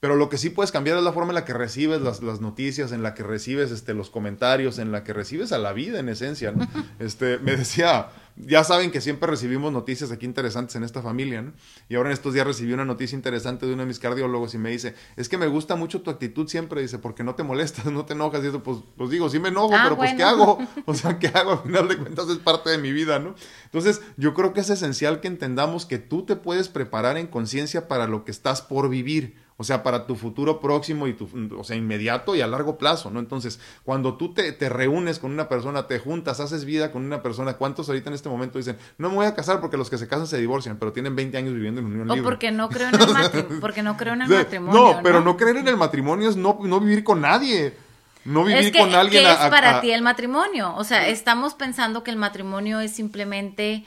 Pero 0.00 0.16
lo 0.16 0.28
que 0.30 0.38
sí 0.38 0.50
puedes 0.50 0.72
cambiar 0.72 0.96
es 0.96 1.04
la 1.04 1.12
forma 1.12 1.30
en 1.30 1.34
la 1.34 1.44
que 1.44 1.52
recibes 1.52 2.00
las, 2.00 2.22
las, 2.22 2.40
noticias, 2.40 2.90
en 2.90 3.02
la 3.02 3.14
que 3.14 3.22
recibes 3.22 3.70
este, 3.70 3.92
los 3.92 4.08
comentarios, 4.10 4.78
en 4.78 4.92
la 4.92 5.04
que 5.04 5.12
recibes 5.12 5.52
a 5.52 5.58
la 5.58 5.72
vida 5.72 6.00
en 6.00 6.08
esencia. 6.08 6.54
Este, 6.98 7.38
me 7.38 7.56
decía 7.56 8.10
ya 8.46 8.64
saben 8.64 8.90
que 8.90 9.00
siempre 9.00 9.28
recibimos 9.28 9.72
noticias 9.72 10.10
aquí 10.10 10.26
interesantes 10.26 10.76
en 10.76 10.84
esta 10.84 11.02
familia, 11.02 11.42
¿no? 11.42 11.52
Y 11.88 11.96
ahora 11.96 12.10
en 12.10 12.14
estos 12.14 12.34
días 12.34 12.46
recibí 12.46 12.72
una 12.72 12.84
noticia 12.84 13.16
interesante 13.16 13.66
de 13.66 13.74
uno 13.74 13.82
de 13.82 13.86
mis 13.86 13.98
cardiólogos 13.98 14.54
y 14.54 14.58
me 14.58 14.70
dice, 14.70 14.94
es 15.16 15.28
que 15.28 15.38
me 15.38 15.46
gusta 15.46 15.76
mucho 15.76 16.02
tu 16.02 16.10
actitud 16.10 16.48
siempre, 16.48 16.80
dice, 16.80 16.98
porque 16.98 17.24
no 17.24 17.34
te 17.34 17.42
molestas, 17.42 17.86
no 17.86 18.04
te 18.04 18.14
enojas. 18.14 18.42
Y 18.44 18.48
eso, 18.48 18.62
pues, 18.62 18.78
pues 18.96 19.10
digo, 19.10 19.28
sí 19.28 19.38
me 19.38 19.48
enojo, 19.48 19.74
ah, 19.74 19.80
pero 19.84 19.96
pues, 19.96 20.14
¿qué 20.14 20.22
hago? 20.22 20.58
O 20.86 20.94
sea, 20.94 21.18
¿qué 21.18 21.28
hago? 21.28 21.52
Al 21.52 21.62
final 21.62 21.88
de 21.88 21.98
cuentas 21.98 22.28
es 22.28 22.38
parte 22.38 22.70
de 22.70 22.78
mi 22.78 22.92
vida, 22.92 23.18
¿no? 23.18 23.34
Entonces, 23.64 24.00
yo 24.16 24.34
creo 24.34 24.52
que 24.52 24.60
es 24.60 24.70
esencial 24.70 25.20
que 25.20 25.28
entendamos 25.28 25.86
que 25.86 25.98
tú 25.98 26.24
te 26.24 26.36
puedes 26.36 26.68
preparar 26.68 27.16
en 27.16 27.26
conciencia 27.26 27.88
para 27.88 28.06
lo 28.06 28.24
que 28.24 28.30
estás 28.30 28.62
por 28.62 28.88
vivir 28.88 29.36
o 29.60 29.62
sea, 29.62 29.82
para 29.82 30.06
tu 30.06 30.16
futuro 30.16 30.58
próximo 30.58 31.06
y 31.06 31.12
tu, 31.12 31.28
o 31.54 31.64
sea, 31.64 31.76
inmediato 31.76 32.34
y 32.34 32.40
a 32.40 32.46
largo 32.46 32.78
plazo, 32.78 33.10
¿no? 33.10 33.20
Entonces, 33.20 33.60
cuando 33.84 34.14
tú 34.14 34.32
te, 34.32 34.52
te, 34.52 34.70
reúnes 34.70 35.18
con 35.18 35.32
una 35.32 35.50
persona, 35.50 35.86
te 35.86 35.98
juntas, 35.98 36.40
haces 36.40 36.64
vida 36.64 36.90
con 36.90 37.04
una 37.04 37.22
persona, 37.22 37.52
¿cuántos 37.52 37.86
ahorita 37.90 38.08
en 38.08 38.14
este 38.14 38.30
momento 38.30 38.56
dicen, 38.56 38.78
no 38.96 39.10
me 39.10 39.16
voy 39.16 39.26
a 39.26 39.34
casar 39.34 39.60
porque 39.60 39.76
los 39.76 39.90
que 39.90 39.98
se 39.98 40.08
casan 40.08 40.26
se 40.26 40.38
divorcian, 40.38 40.78
pero 40.78 40.94
tienen 40.94 41.14
20 41.14 41.36
años 41.36 41.52
viviendo 41.52 41.82
en 41.82 41.88
unión 41.88 42.10
o 42.10 42.22
porque 42.22 42.50
no 42.50 42.70
creo 42.70 42.88
en 42.88 42.94
el, 42.94 43.00
matrimonio, 43.12 43.60
porque 43.60 43.82
no 43.82 43.98
creo 43.98 44.14
en 44.14 44.22
el 44.22 44.28
matrimonio. 44.30 44.80
No, 44.94 45.02
pero 45.02 45.20
no 45.20 45.36
creer 45.36 45.58
en 45.58 45.68
el 45.68 45.76
matrimonio 45.76 46.30
es 46.30 46.36
no, 46.36 46.58
no 46.62 46.80
vivir 46.80 47.04
con 47.04 47.20
nadie. 47.20 47.74
No 48.24 48.44
vivir 48.44 48.72
con 48.74 48.94
alguien. 48.94 49.24
¿Qué 49.24 49.30
es 49.30 49.50
para 49.50 49.82
ti 49.82 49.90
el 49.90 50.00
matrimonio? 50.00 50.74
O 50.76 50.84
sea, 50.84 51.06
estamos 51.06 51.52
pensando 51.52 52.02
que 52.02 52.10
el 52.10 52.16
matrimonio 52.16 52.80
es 52.80 52.92
simplemente 52.92 53.84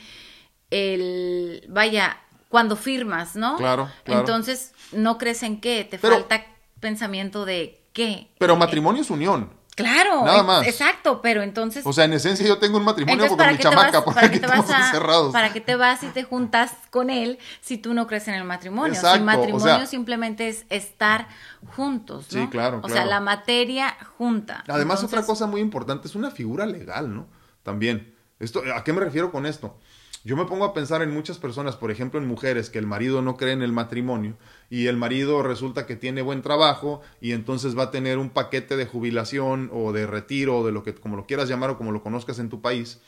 el, 0.69 1.65
vaya, 1.67 2.19
cuando 2.53 2.75
firmas, 2.75 3.35
¿no? 3.35 3.57
Claro, 3.57 3.89
claro. 4.03 4.19
Entonces, 4.19 4.73
no 4.91 5.17
crees 5.17 5.41
en 5.41 5.59
qué, 5.59 5.87
te 5.89 5.97
falta 5.97 6.45
pensamiento 6.79 7.45
de 7.45 7.81
qué. 7.93 8.29
Pero 8.37 8.55
matrimonio 8.55 9.01
es 9.01 9.09
unión. 9.09 9.49
Claro, 9.75 10.23
nada 10.23 10.43
más. 10.43 10.67
Exacto, 10.67 11.19
pero 11.19 11.41
entonces. 11.41 11.83
O 11.83 11.91
sea, 11.91 12.05
en 12.05 12.13
esencia 12.13 12.45
yo 12.45 12.59
tengo 12.59 12.77
un 12.77 12.83
matrimonio 12.83 13.27
con 13.27 13.47
mi 13.47 13.57
chamaca, 13.57 14.05
para, 14.05 14.29
que 14.29 14.39
te 14.39 14.45
vas 14.45 14.69
a, 14.69 15.31
para 15.31 15.51
que 15.51 15.61
te 15.61 15.75
vas 15.75 16.03
y 16.03 16.09
te 16.09 16.25
juntas 16.25 16.73
con 16.91 17.09
él 17.09 17.39
si 17.59 17.79
tú 17.79 17.95
no 17.95 18.05
crees 18.05 18.27
en 18.27 18.35
el 18.35 18.43
matrimonio. 18.43 18.93
Exacto, 18.93 19.17
el 19.17 19.23
matrimonio 19.23 19.87
simplemente 19.87 20.47
es 20.47 20.67
estar 20.69 21.29
juntos, 21.75 22.31
¿no? 22.33 22.43
Sí, 22.43 22.47
claro. 22.49 22.81
O 22.83 22.89
sea, 22.89 23.03
la 23.05 23.19
materia 23.19 23.97
junta. 24.19 24.63
Además, 24.67 25.03
otra 25.03 25.25
cosa 25.25 25.47
muy 25.47 25.59
importante 25.59 26.07
es 26.07 26.13
una 26.13 26.29
figura 26.29 26.67
legal, 26.67 27.15
¿no? 27.15 27.25
También. 27.63 28.13
Esto, 28.39 28.61
¿A 28.75 28.83
qué 28.83 28.93
me 28.93 28.99
refiero 28.99 29.31
con 29.31 29.47
esto? 29.47 29.79
Yo 30.25 30.37
me 30.37 30.45
pongo 30.45 30.63
a 30.63 30.73
pensar 30.73 31.01
en 31.01 31.11
muchas 31.11 31.37
personas, 31.37 31.75
por 31.75 31.91
ejemplo 31.91 32.17
en 32.17 32.25
mujeres, 32.25 32.69
que 32.69 32.79
el 32.79 32.87
marido 32.87 33.21
no 33.21 33.35
cree 33.35 33.51
en 33.51 33.61
el 33.61 33.73
matrimonio 33.73 34.37
y 34.69 34.87
el 34.87 34.95
marido 34.95 35.43
resulta 35.43 35.85
que 35.85 35.97
tiene 35.97 36.21
buen 36.21 36.41
trabajo 36.41 37.01
y 37.19 37.33
entonces 37.33 37.77
va 37.77 37.83
a 37.83 37.91
tener 37.91 38.17
un 38.17 38.29
paquete 38.29 38.77
de 38.77 38.85
jubilación 38.85 39.69
o 39.73 39.91
de 39.91 40.07
retiro 40.07 40.59
o 40.59 40.65
de 40.65 40.71
lo 40.71 40.83
que 40.83 40.95
como 40.95 41.17
lo 41.17 41.25
quieras 41.25 41.49
llamar 41.49 41.71
o 41.71 41.77
como 41.77 41.91
lo 41.91 42.01
conozcas 42.01 42.39
en 42.39 42.47
tu 42.47 42.61
país 42.61 43.01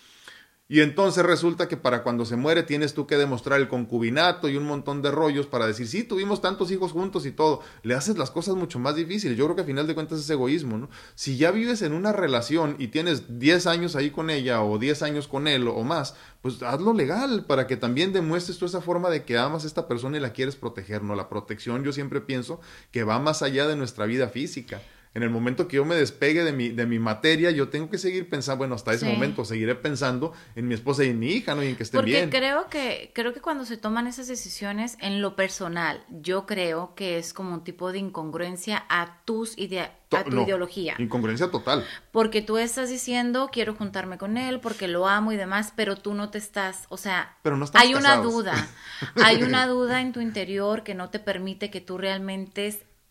y 0.68 0.82
entonces 0.82 1.24
resulta 1.24 1.68
que 1.68 1.78
para 1.78 2.02
cuando 2.02 2.26
se 2.26 2.38
muere 2.38 2.64
tienes 2.64 2.96
tú 2.96 3.06
que 3.06 3.18
demostrar 3.18 3.60
el 3.60 3.68
concubinato 3.68 4.50
y 4.50 4.58
un 4.58 4.66
montón 4.66 5.04
de 5.04 5.12
rollos 5.12 5.46
para 5.46 5.68
decir, 5.68 5.88
sí, 5.88 6.04
tuvimos 6.04 6.42
tantos 6.42 6.72
hijos 6.72 6.92
juntos 6.92 7.28
y 7.28 7.32
todo. 7.32 7.62
Le 7.84 7.94
haces 7.94 8.18
las 8.18 8.32
cosas 8.32 8.56
mucho 8.56 8.80
más 8.80 8.96
difíciles. 8.96 9.38
Yo 9.38 9.46
creo 9.46 9.56
que 9.56 9.62
al 9.62 9.68
final 9.68 9.86
de 9.86 9.94
cuentas 9.94 10.20
es 10.20 10.28
egoísmo, 10.28 10.80
¿no? 10.80 10.90
Si 11.14 11.38
ya 11.38 11.52
vives 11.52 11.84
en 11.84 11.94
una 11.94 12.14
relación 12.14 12.78
y 12.80 12.88
tienes 12.88 13.38
10 13.38 13.68
años 13.68 13.96
ahí 13.96 14.10
con 14.10 14.32
ella 14.32 14.64
o 14.64 14.80
10 14.80 15.04
años 15.04 15.28
con 15.28 15.48
él 15.48 15.68
o 15.68 15.84
más, 15.84 16.16
pues 16.42 16.64
hazlo 16.64 16.94
legal 16.94 17.46
para 17.46 17.68
que 17.68 17.78
también 17.78 18.12
demuestres 18.12 18.58
tú 18.58 18.66
esa 18.66 18.82
forma 18.82 19.12
de 19.12 19.24
que 19.24 19.38
amas 19.38 19.66
a 19.66 19.68
esta 19.68 19.88
persona 19.88 20.18
y 20.18 20.20
la 20.20 20.34
quieres 20.34 20.56
proteger, 20.56 21.04
¿no? 21.04 21.14
La 21.14 21.30
protección 21.30 21.84
yo 21.84 21.94
siempre 21.94 22.22
pienso 22.22 22.60
que 22.92 23.04
va 23.04 23.20
más 23.20 23.44
allá 23.44 23.68
de 23.68 23.76
nuestra 23.76 24.08
vida 24.08 24.30
física 24.30 24.82
en 25.16 25.24
el 25.24 25.30
momento 25.30 25.70
que 25.70 25.78
yo 25.78 25.86
me 25.86 25.96
despegue 25.96 26.44
de 26.44 26.52
mi, 26.52 26.70
de 26.70 26.86
mi 26.86 27.00
materia, 27.00 27.50
yo 27.50 27.70
tengo 27.70 27.90
que 27.90 27.98
seguir 27.98 28.30
pensando, 28.30 28.58
bueno, 28.58 28.76
hasta 28.76 28.94
ese 28.94 29.06
momento 29.06 29.46
seguiré 29.46 29.74
pensando 29.74 30.34
en 30.58 30.68
mi 30.68 30.74
esposa 30.74 31.06
y 31.06 31.10
en 31.12 31.20
mi 31.20 31.28
hija, 31.28 31.56
¿no? 31.56 31.64
Y 31.64 31.68
en 31.68 31.78
que 31.78 31.84
estén 31.84 32.04
bien. 32.04 32.26
Porque 32.26 32.38
creo 32.38 32.68
que, 32.68 33.12
creo 33.16 33.34
que 33.34 33.40
cuando 33.40 33.64
se 33.64 33.78
toman 33.78 34.08
esas 34.08 34.28
decisiones 34.28 34.98
en 35.00 35.22
lo 35.22 35.38
personal, 35.38 36.04
yo 36.10 36.46
creo 36.46 36.96
que 36.96 37.18
es 37.18 37.34
como 37.34 37.54
un 37.54 37.64
tipo 37.64 37.94
de 37.94 38.00
incongruencia 38.00 38.86
a 38.90 39.22
tus 39.24 39.58
ideas 39.58 39.90
a 40.12 40.24
tu 40.24 40.42
ideología. 40.42 40.96
Incongruencia 40.98 41.50
total. 41.50 41.86
Porque 42.12 42.42
tú 42.42 42.58
estás 42.58 42.90
diciendo, 42.90 43.50
quiero 43.52 43.74
juntarme 43.74 44.18
con 44.18 44.38
él 44.38 44.60
porque 44.60 44.88
lo 44.88 45.08
amo 45.08 45.32
y 45.32 45.38
demás, 45.38 45.74
pero 45.76 45.96
tú 45.96 46.14
no 46.14 46.30
te 46.30 46.38
estás, 46.38 46.86
o 46.90 46.98
sea, 46.98 47.38
pero 47.42 47.58
no 47.58 47.66
hay 47.74 47.96
una 47.96 48.18
duda, 48.18 48.68
hay 49.16 49.44
una 49.44 49.68
duda 49.68 50.02
en 50.02 50.14
tu 50.14 50.22
interior 50.22 50.84
que 50.84 50.94
no 50.94 51.10
te 51.10 51.20
permite 51.20 51.70
que 51.70 51.82
tú 51.82 51.98
realmente 51.98 52.68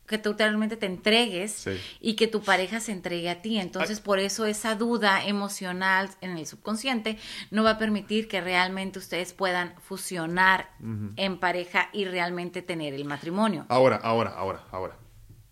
que 0.06 0.18
tú 0.18 0.34
realmente 0.38 0.76
te 0.76 0.86
entregues 0.86 1.66
y 2.00 2.14
que 2.14 2.26
tu 2.26 2.42
pareja 2.42 2.80
se 2.80 2.92
entregue 2.92 3.30
a 3.30 3.42
ti. 3.42 3.58
Entonces, 3.58 4.00
por 4.00 4.18
eso 4.18 4.44
esa 4.46 4.74
duda 4.74 5.24
emocional 5.26 6.10
en 6.20 6.36
el 6.36 6.46
subconsciente 6.46 7.18
no 7.50 7.64
va 7.64 7.70
a 7.70 7.78
permitir 7.78 8.28
que 8.28 8.40
realmente 8.40 8.98
ustedes 8.98 9.32
puedan 9.32 9.74
fusionar 9.80 10.70
en 11.16 11.38
pareja 11.38 11.88
y 11.92 12.04
realmente 12.04 12.62
tener 12.62 12.94
el 12.94 13.04
matrimonio. 13.04 13.66
Ahora, 13.68 13.96
ahora, 13.96 14.30
ahora, 14.30 14.64
ahora. 14.70 15.03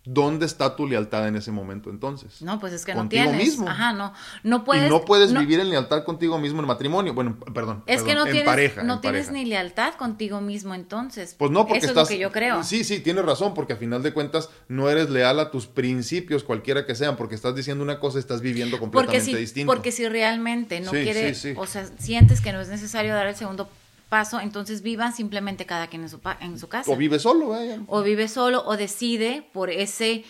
¿Dónde 0.05 0.45
está 0.45 0.75
tu 0.75 0.85
lealtad 0.85 1.29
en 1.29 1.37
ese 1.37 1.49
momento 1.51 1.89
entonces? 1.89 2.41
No, 2.41 2.59
pues 2.59 2.73
es 2.73 2.83
que 2.83 2.93
no 2.93 3.07
tienes. 3.07 3.37
mismo. 3.37 3.69
Ajá, 3.69 3.93
no. 3.93 4.13
No 4.43 4.65
puedes. 4.65 4.87
Y 4.87 4.89
no 4.89 5.05
puedes 5.05 5.33
vivir 5.33 5.61
en 5.61 5.69
lealtad 5.69 6.03
contigo 6.03 6.37
mismo 6.37 6.59
en 6.59 6.67
matrimonio. 6.67 7.13
Bueno, 7.13 7.37
perdón. 7.53 7.83
Es 7.87 8.03
que 8.03 8.13
no 8.13 8.25
tienes, 8.25 8.43
pareja, 8.43 8.83
no 8.83 8.99
tienes 8.99 9.31
ni 9.31 9.45
lealtad 9.45 9.93
contigo 9.93 10.41
mismo 10.41 10.75
entonces. 10.75 11.35
Pues 11.39 11.51
no, 11.51 11.65
porque 11.65 11.79
Eso 11.79 11.87
estás. 11.87 12.03
Es 12.03 12.09
lo 12.09 12.15
que 12.17 12.21
yo 12.21 12.31
creo. 12.33 12.63
Sí, 12.63 12.83
sí, 12.83 12.99
tienes 12.99 13.23
razón, 13.23 13.53
porque 13.53 13.73
a 13.73 13.75
final 13.77 14.03
de 14.03 14.11
cuentas 14.11 14.49
no 14.67 14.89
eres 14.89 15.09
leal 15.09 15.39
a 15.39 15.51
tus 15.51 15.67
principios, 15.67 16.43
cualquiera 16.43 16.85
que 16.85 16.95
sean, 16.95 17.15
porque 17.15 17.35
estás 17.35 17.55
diciendo 17.55 17.81
una 17.81 18.01
cosa 18.01 18.17
y 18.17 18.19
estás 18.19 18.41
viviendo 18.41 18.79
completamente 18.79 19.19
porque 19.19 19.37
si, 19.37 19.39
distinto. 19.39 19.71
Porque 19.71 19.93
si 19.93 20.09
realmente 20.09 20.81
no 20.81 20.91
quieres, 20.91 21.47
o 21.55 21.65
sea, 21.65 21.87
sientes 21.97 22.41
que 22.41 22.51
no 22.51 22.59
es 22.59 22.67
necesario 22.67 23.13
dar 23.13 23.27
el 23.27 23.35
segundo 23.35 23.69
paso, 24.13 24.39
entonces 24.39 24.83
vivan 24.83 25.11
simplemente 25.11 25.65
cada 25.65 25.87
quien 25.87 26.03
en 26.03 26.09
su, 26.09 26.19
en 26.39 26.59
su 26.59 26.67
casa. 26.67 26.91
O 26.91 26.95
vive 26.95 27.17
solo, 27.17 27.51
O 27.87 28.03
vive 28.03 28.27
solo 28.27 28.63
o 28.63 28.77
decide 28.77 29.49
por 29.51 29.71
ese 29.71 30.23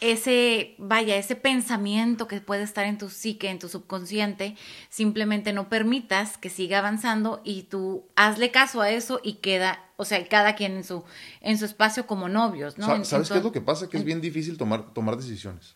ese, 0.00 0.76
vaya, 0.78 1.16
ese 1.16 1.36
pensamiento 1.36 2.26
que 2.26 2.40
puede 2.40 2.62
estar 2.62 2.86
en 2.86 2.96
tu 2.96 3.10
psique, 3.10 3.50
en 3.50 3.58
tu 3.58 3.68
subconsciente, 3.68 4.56
simplemente 4.88 5.52
no 5.52 5.68
permitas 5.68 6.38
que 6.38 6.48
siga 6.48 6.78
avanzando 6.78 7.42
y 7.44 7.64
tú 7.64 8.06
hazle 8.16 8.50
caso 8.50 8.80
a 8.80 8.88
eso 8.88 9.20
y 9.22 9.34
queda, 9.34 9.84
o 9.98 10.06
sea, 10.06 10.26
cada 10.26 10.54
quien 10.54 10.72
en 10.78 10.84
su, 10.84 11.04
en 11.42 11.58
su 11.58 11.66
espacio 11.66 12.06
como 12.06 12.30
novios, 12.30 12.78
¿no? 12.78 12.86
¿Sabes 13.04 13.28
qué 13.28 13.36
es 13.36 13.44
lo 13.44 13.52
que 13.52 13.60
pasa? 13.60 13.90
Que 13.90 13.98
es 13.98 14.04
bien 14.04 14.22
difícil 14.22 14.56
tomar, 14.56 14.94
tomar 14.94 15.18
decisiones. 15.18 15.74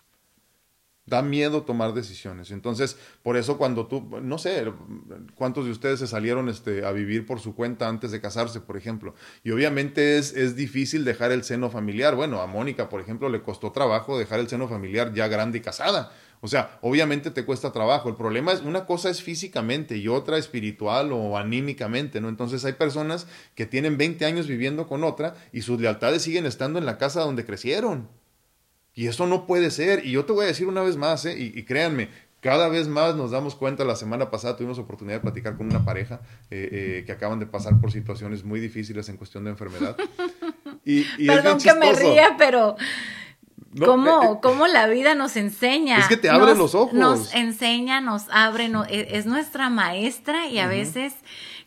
Da 1.06 1.20
miedo 1.20 1.62
tomar 1.62 1.92
decisiones. 1.92 2.50
Entonces, 2.50 2.96
por 3.22 3.36
eso 3.36 3.58
cuando 3.58 3.86
tú, 3.86 4.08
no 4.22 4.38
sé, 4.38 4.72
cuántos 5.34 5.66
de 5.66 5.70
ustedes 5.70 5.98
se 6.00 6.06
salieron 6.06 6.48
este, 6.48 6.86
a 6.86 6.92
vivir 6.92 7.26
por 7.26 7.40
su 7.40 7.54
cuenta 7.54 7.88
antes 7.88 8.10
de 8.10 8.20
casarse, 8.20 8.60
por 8.60 8.76
ejemplo. 8.76 9.14
Y 9.42 9.50
obviamente 9.50 10.16
es, 10.16 10.34
es 10.34 10.56
difícil 10.56 11.04
dejar 11.04 11.30
el 11.32 11.44
seno 11.44 11.68
familiar. 11.70 12.16
Bueno, 12.16 12.40
a 12.40 12.46
Mónica, 12.46 12.88
por 12.88 13.00
ejemplo, 13.00 13.28
le 13.28 13.42
costó 13.42 13.70
trabajo 13.70 14.18
dejar 14.18 14.40
el 14.40 14.48
seno 14.48 14.66
familiar 14.66 15.12
ya 15.12 15.28
grande 15.28 15.58
y 15.58 15.60
casada. 15.60 16.10
O 16.44 16.48
sea, 16.48 16.78
obviamente 16.82 17.30
te 17.30 17.46
cuesta 17.46 17.72
trabajo. 17.72 18.10
El 18.10 18.16
problema 18.16 18.52
es, 18.52 18.60
una 18.60 18.84
cosa 18.84 19.08
es 19.08 19.22
físicamente 19.22 19.96
y 19.96 20.08
otra 20.08 20.36
espiritual 20.36 21.10
o 21.10 21.38
anímicamente, 21.38 22.20
¿no? 22.20 22.28
Entonces 22.28 22.62
hay 22.66 22.74
personas 22.74 23.26
que 23.54 23.64
tienen 23.64 23.96
20 23.96 24.26
años 24.26 24.46
viviendo 24.46 24.86
con 24.86 25.04
otra 25.04 25.36
y 25.52 25.62
sus 25.62 25.80
lealtades 25.80 26.20
siguen 26.20 26.44
estando 26.44 26.78
en 26.78 26.84
la 26.84 26.98
casa 26.98 27.22
donde 27.22 27.46
crecieron. 27.46 28.10
Y 28.94 29.08
eso 29.08 29.26
no 29.26 29.46
puede 29.46 29.70
ser. 29.70 30.06
Y 30.06 30.12
yo 30.12 30.24
te 30.24 30.32
voy 30.32 30.44
a 30.44 30.48
decir 30.48 30.66
una 30.66 30.82
vez 30.82 30.96
más, 30.96 31.24
¿eh? 31.24 31.36
y, 31.36 31.62
créanme, 31.64 32.08
cada 32.44 32.68
vez 32.68 32.88
más 32.88 33.16
nos 33.16 33.30
damos 33.30 33.54
cuenta, 33.54 33.84
la 33.84 33.96
semana 33.96 34.30
pasada 34.30 34.54
tuvimos 34.54 34.78
oportunidad 34.78 35.16
de 35.16 35.22
platicar 35.22 35.56
con 35.56 35.66
una 35.66 35.82
pareja 35.82 36.20
eh, 36.50 36.68
eh, 36.70 37.02
que 37.06 37.12
acaban 37.12 37.38
de 37.38 37.46
pasar 37.46 37.80
por 37.80 37.90
situaciones 37.90 38.44
muy 38.44 38.60
difíciles 38.60 39.08
en 39.08 39.16
cuestión 39.16 39.44
de 39.44 39.50
enfermedad. 39.50 39.96
Y, 40.86 41.26
Perdón 41.26 41.58
que 41.58 41.72
me 41.72 41.94
ría, 41.94 42.34
pero... 42.36 42.76
¿Cómo, 43.82 44.42
¿Cómo, 44.42 44.66
la 44.66 44.86
vida 44.86 45.14
nos 45.14 45.34
enseña? 45.36 45.98
Es 45.98 46.08
que 46.08 46.18
te 46.18 46.28
abre 46.28 46.54
los 46.54 46.74
ojos. 46.74 46.92
Nos 46.92 47.34
enseña, 47.34 48.02
nos 48.02 48.24
abre, 48.30 48.70
e, 48.90 49.16
es, 49.16 49.24
nuestra 49.24 49.70
maestra 49.70 50.46
y 50.46 50.58
a 50.58 50.68
veces 50.68 51.14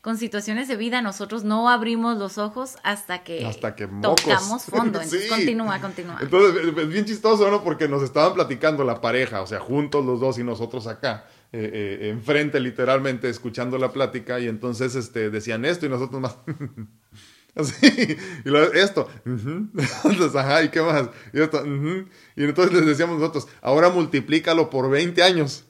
con 0.02 0.18
situaciones 0.18 0.68
de 0.68 0.76
vida 0.76 1.02
nosotros 1.02 1.44
no 1.44 1.70
abrimos 1.70 2.18
los 2.18 2.38
ojos 2.38 2.78
hasta 2.84 3.24
que, 3.24 3.46
hasta 3.46 3.76
que 3.76 3.88
tocamos 3.88 4.66
fondo. 4.66 5.02
Entonces, 5.02 5.30
continúa, 5.30 5.80
continúa. 5.80 6.18
Entonces, 6.22 6.74
es 6.78 6.90
bien 6.90 7.06
chistoso, 7.06 7.50
¿no? 7.50 7.64
Porque 7.64 7.88
nos 7.88 8.04
estaban 8.04 8.34
platicando 8.34 8.84
la 8.84 9.02
pareja, 9.02 9.42
o 9.42 9.48
sea, 9.48 9.60
juntos 9.60 10.06
los 10.06 10.20
dos 10.20 10.38
y 10.40 10.44
nosotros 10.44 10.88
acá. 10.88 11.26
Eh, 11.54 11.72
eh, 12.02 12.10
enfrente 12.10 12.60
literalmente 12.60 13.30
escuchando 13.30 13.78
la 13.78 13.94
plática 13.94 14.38
y 14.38 14.50
entonces 14.50 14.96
este, 14.96 15.30
decían 15.30 15.64
esto 15.64 15.86
y 15.86 15.90
nosotros 15.90 16.20
más 16.20 16.38
así 17.56 18.18
y 18.44 18.78
esto 18.78 19.10
entonces 19.26 20.36
ajá 20.36 20.64
y 20.64 20.68
qué 20.68 20.82
más 20.82 21.10
y 21.32 21.40
esto 21.40 21.66
y 21.66 22.44
entonces 22.44 22.74
les 22.74 22.86
decíamos 22.86 23.18
nosotros 23.18 23.48
ahora 23.62 23.90
multiplícalo 23.90 24.70
por 24.70 24.90
20 24.90 25.24
años 25.24 25.67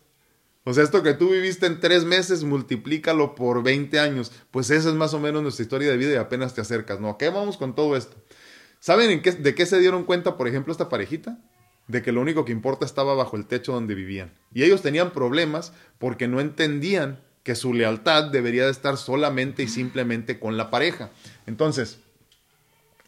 o 0.67 0.73
sea, 0.73 0.83
esto 0.83 1.01
que 1.01 1.13
tú 1.13 1.29
viviste 1.29 1.65
en 1.65 1.79
tres 1.79 2.03
meses, 2.03 2.43
multiplícalo 2.43 3.35
por 3.35 3.63
20 3.63 4.01
años. 4.01 4.33
Pues 4.51 4.69
esa 4.69 4.89
es 4.89 4.95
más 4.95 5.13
o 5.13 5.19
menos 5.21 5.41
nuestra 5.41 5.63
historia 5.63 5.89
de 5.89 5.95
vida 5.95 6.11
y 6.11 6.15
apenas 6.17 6.53
te 6.53 6.59
acercas, 6.59 6.99
¿no? 6.99 7.07
¿A 7.07 7.17
qué 7.17 7.29
vamos 7.29 7.55
con 7.55 7.73
todo 7.73 7.95
esto? 7.95 8.17
¿Saben 8.81 9.21
de 9.21 9.55
qué 9.55 9.65
se 9.65 9.79
dieron 9.79 10.03
cuenta, 10.03 10.35
por 10.35 10.45
ejemplo, 10.45 10.73
esta 10.73 10.89
parejita? 10.89 11.39
De 11.87 12.01
que 12.01 12.11
lo 12.11 12.19
único 12.19 12.43
que 12.43 12.51
importa 12.51 12.85
estaba 12.85 13.15
bajo 13.15 13.37
el 13.37 13.45
techo 13.45 13.71
donde 13.71 13.95
vivían. 13.95 14.33
Y 14.53 14.63
ellos 14.63 14.81
tenían 14.81 15.11
problemas 15.11 15.71
porque 15.99 16.27
no 16.27 16.41
entendían 16.41 17.21
que 17.43 17.55
su 17.55 17.73
lealtad 17.73 18.25
debería 18.25 18.65
de 18.65 18.71
estar 18.71 18.97
solamente 18.97 19.63
y 19.63 19.69
simplemente 19.69 20.37
con 20.37 20.57
la 20.57 20.69
pareja. 20.69 21.11
Entonces, 21.45 21.99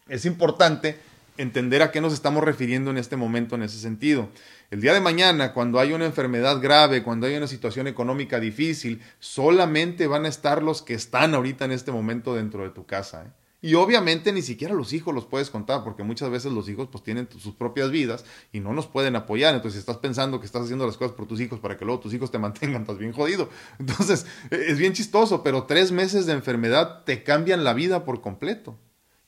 es 0.08 0.24
importante 0.24 0.98
entender 1.40 1.82
a 1.82 1.90
qué 1.90 2.00
nos 2.00 2.12
estamos 2.12 2.44
refiriendo 2.44 2.90
en 2.90 2.98
este 2.98 3.16
momento 3.16 3.54
en 3.54 3.62
ese 3.62 3.78
sentido. 3.78 4.28
El 4.70 4.80
día 4.80 4.92
de 4.92 5.00
mañana, 5.00 5.52
cuando 5.52 5.80
hay 5.80 5.92
una 5.92 6.04
enfermedad 6.04 6.60
grave, 6.60 7.02
cuando 7.02 7.26
hay 7.26 7.36
una 7.36 7.46
situación 7.46 7.86
económica 7.86 8.38
difícil, 8.38 9.00
solamente 9.18 10.06
van 10.06 10.26
a 10.26 10.28
estar 10.28 10.62
los 10.62 10.82
que 10.82 10.94
están 10.94 11.34
ahorita 11.34 11.64
en 11.64 11.72
este 11.72 11.92
momento 11.92 12.34
dentro 12.34 12.62
de 12.62 12.70
tu 12.70 12.84
casa. 12.86 13.24
¿eh? 13.24 13.30
Y 13.62 13.74
obviamente 13.74 14.32
ni 14.32 14.42
siquiera 14.42 14.74
los 14.74 14.92
hijos 14.92 15.14
los 15.14 15.26
puedes 15.26 15.50
contar, 15.50 15.82
porque 15.82 16.02
muchas 16.02 16.30
veces 16.30 16.52
los 16.52 16.68
hijos 16.68 16.88
pues 16.90 17.02
tienen 17.02 17.28
sus 17.38 17.54
propias 17.54 17.90
vidas 17.90 18.24
y 18.52 18.60
no 18.60 18.72
nos 18.72 18.86
pueden 18.86 19.16
apoyar. 19.16 19.54
Entonces, 19.54 19.74
si 19.74 19.80
estás 19.80 19.98
pensando 19.98 20.40
que 20.40 20.46
estás 20.46 20.62
haciendo 20.62 20.86
las 20.86 20.96
cosas 20.96 21.14
por 21.14 21.26
tus 21.26 21.40
hijos 21.40 21.58
para 21.58 21.76
que 21.76 21.84
luego 21.84 22.00
tus 22.00 22.14
hijos 22.14 22.30
te 22.30 22.38
mantengan, 22.38 22.82
estás 22.82 22.98
bien 22.98 23.12
jodido. 23.12 23.48
Entonces, 23.78 24.26
es 24.50 24.78
bien 24.78 24.92
chistoso, 24.92 25.42
pero 25.42 25.64
tres 25.64 25.90
meses 25.90 26.26
de 26.26 26.32
enfermedad 26.32 27.04
te 27.04 27.22
cambian 27.22 27.64
la 27.64 27.74
vida 27.74 28.04
por 28.04 28.20
completo. 28.20 28.78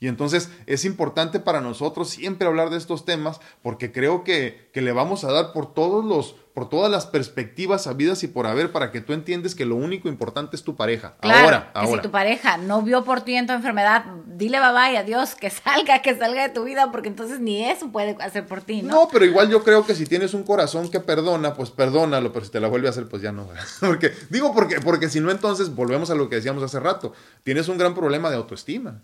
Y 0.03 0.09
entonces 0.09 0.49
es 0.65 0.83
importante 0.83 1.39
para 1.39 1.61
nosotros 1.61 2.09
siempre 2.09 2.45
hablar 2.45 2.69
de 2.69 2.77
estos 2.77 3.05
temas 3.05 3.39
porque 3.61 3.93
creo 3.93 4.25
que, 4.25 4.69
que, 4.73 4.81
le 4.81 4.91
vamos 4.91 5.23
a 5.23 5.31
dar 5.31 5.53
por 5.53 5.73
todos 5.73 6.03
los, 6.03 6.35
por 6.53 6.67
todas 6.67 6.91
las 6.91 7.05
perspectivas 7.05 7.87
habidas 7.87 8.21
y 8.23 8.27
por 8.27 8.45
haber 8.45 8.73
para 8.73 8.91
que 8.91 8.99
tú 8.99 9.13
entiendes 9.13 9.55
que 9.55 9.63
lo 9.63 9.77
único 9.77 10.09
importante 10.09 10.57
es 10.57 10.63
tu 10.63 10.75
pareja. 10.75 11.15
ahora, 11.21 11.71
ahora. 11.73 12.01
si 12.01 12.01
tu 12.01 12.11
pareja 12.11 12.57
no 12.57 12.81
vio 12.81 13.05
por 13.05 13.21
ti 13.21 13.35
en 13.35 13.47
tu 13.47 13.53
enfermedad, 13.53 14.03
dile 14.25 14.59
bye 14.59 14.73
bye, 14.73 14.97
adiós, 14.97 15.35
que 15.35 15.49
salga, 15.49 16.01
que 16.01 16.17
salga 16.17 16.49
de 16.49 16.49
tu 16.49 16.65
vida, 16.65 16.91
porque 16.91 17.07
entonces 17.07 17.39
ni 17.39 17.63
eso 17.63 17.89
puede 17.93 18.17
hacer 18.19 18.45
por 18.45 18.59
ti, 18.59 18.81
¿no? 18.81 18.93
No, 18.93 19.07
pero 19.09 19.23
igual 19.23 19.49
yo 19.49 19.63
creo 19.63 19.85
que 19.85 19.95
si 19.95 20.05
tienes 20.05 20.33
un 20.33 20.43
corazón 20.43 20.91
que 20.91 20.99
perdona, 20.99 21.53
pues 21.53 21.69
perdónalo, 21.69 22.33
pero 22.33 22.43
si 22.43 22.51
te 22.51 22.59
la 22.59 22.67
vuelve 22.67 22.87
a 22.87 22.89
hacer, 22.89 23.07
pues 23.07 23.21
ya 23.21 23.31
no. 23.31 23.47
porque, 23.79 24.11
digo 24.29 24.53
porque, 24.53 24.81
porque 24.81 25.07
si 25.07 25.21
no, 25.21 25.31
entonces 25.31 25.73
volvemos 25.73 26.09
a 26.09 26.15
lo 26.15 26.27
que 26.27 26.35
decíamos 26.35 26.61
hace 26.61 26.81
rato. 26.81 27.13
Tienes 27.43 27.69
un 27.69 27.77
gran 27.77 27.95
problema 27.95 28.29
de 28.29 28.35
autoestima. 28.35 29.01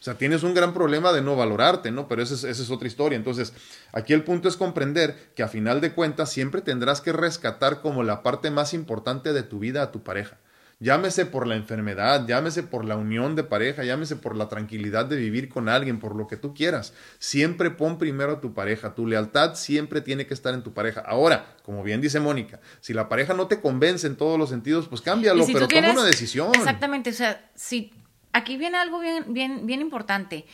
O 0.00 0.02
sea, 0.02 0.14
tienes 0.14 0.44
un 0.44 0.54
gran 0.54 0.74
problema 0.74 1.12
de 1.12 1.22
no 1.22 1.34
valorarte, 1.34 1.90
¿no? 1.90 2.06
Pero 2.06 2.22
esa 2.22 2.34
es, 2.34 2.44
esa 2.44 2.62
es 2.62 2.70
otra 2.70 2.86
historia. 2.86 3.16
Entonces, 3.16 3.52
aquí 3.92 4.12
el 4.12 4.22
punto 4.22 4.48
es 4.48 4.56
comprender 4.56 5.32
que 5.34 5.42
a 5.42 5.48
final 5.48 5.80
de 5.80 5.92
cuentas 5.92 6.30
siempre 6.30 6.60
tendrás 6.60 7.00
que 7.00 7.12
rescatar 7.12 7.80
como 7.80 8.04
la 8.04 8.22
parte 8.22 8.50
más 8.50 8.74
importante 8.74 9.32
de 9.32 9.42
tu 9.42 9.58
vida 9.58 9.82
a 9.82 9.90
tu 9.90 10.04
pareja. 10.04 10.38
Llámese 10.80 11.26
por 11.26 11.48
la 11.48 11.56
enfermedad, 11.56 12.24
llámese 12.28 12.62
por 12.62 12.84
la 12.84 12.94
unión 12.94 13.34
de 13.34 13.42
pareja, 13.42 13.82
llámese 13.82 14.14
por 14.14 14.36
la 14.36 14.48
tranquilidad 14.48 15.06
de 15.06 15.16
vivir 15.16 15.48
con 15.48 15.68
alguien, 15.68 15.98
por 15.98 16.14
lo 16.14 16.28
que 16.28 16.36
tú 16.36 16.54
quieras. 16.54 16.94
Siempre 17.18 17.72
pon 17.72 17.98
primero 17.98 18.34
a 18.34 18.40
tu 18.40 18.54
pareja. 18.54 18.94
Tu 18.94 19.04
lealtad 19.04 19.56
siempre 19.56 20.00
tiene 20.00 20.28
que 20.28 20.34
estar 20.34 20.54
en 20.54 20.62
tu 20.62 20.72
pareja. 20.72 21.00
Ahora, 21.00 21.56
como 21.64 21.82
bien 21.82 22.00
dice 22.00 22.20
Mónica, 22.20 22.60
si 22.80 22.94
la 22.94 23.08
pareja 23.08 23.34
no 23.34 23.48
te 23.48 23.60
convence 23.60 24.06
en 24.06 24.14
todos 24.14 24.38
los 24.38 24.50
sentidos, 24.50 24.86
pues 24.86 25.00
cámbialo, 25.00 25.44
pero 25.52 25.66
toma 25.66 25.90
una 25.90 26.04
decisión. 26.04 26.52
Exactamente, 26.54 27.10
o 27.10 27.14
sea, 27.14 27.50
si 27.56 27.92
aquí 28.32 28.56
viene 28.56 28.78
algo 28.78 29.00
bien, 29.00 29.24
bien, 29.28 29.66
bien 29.66 29.80
importante. 29.80 30.46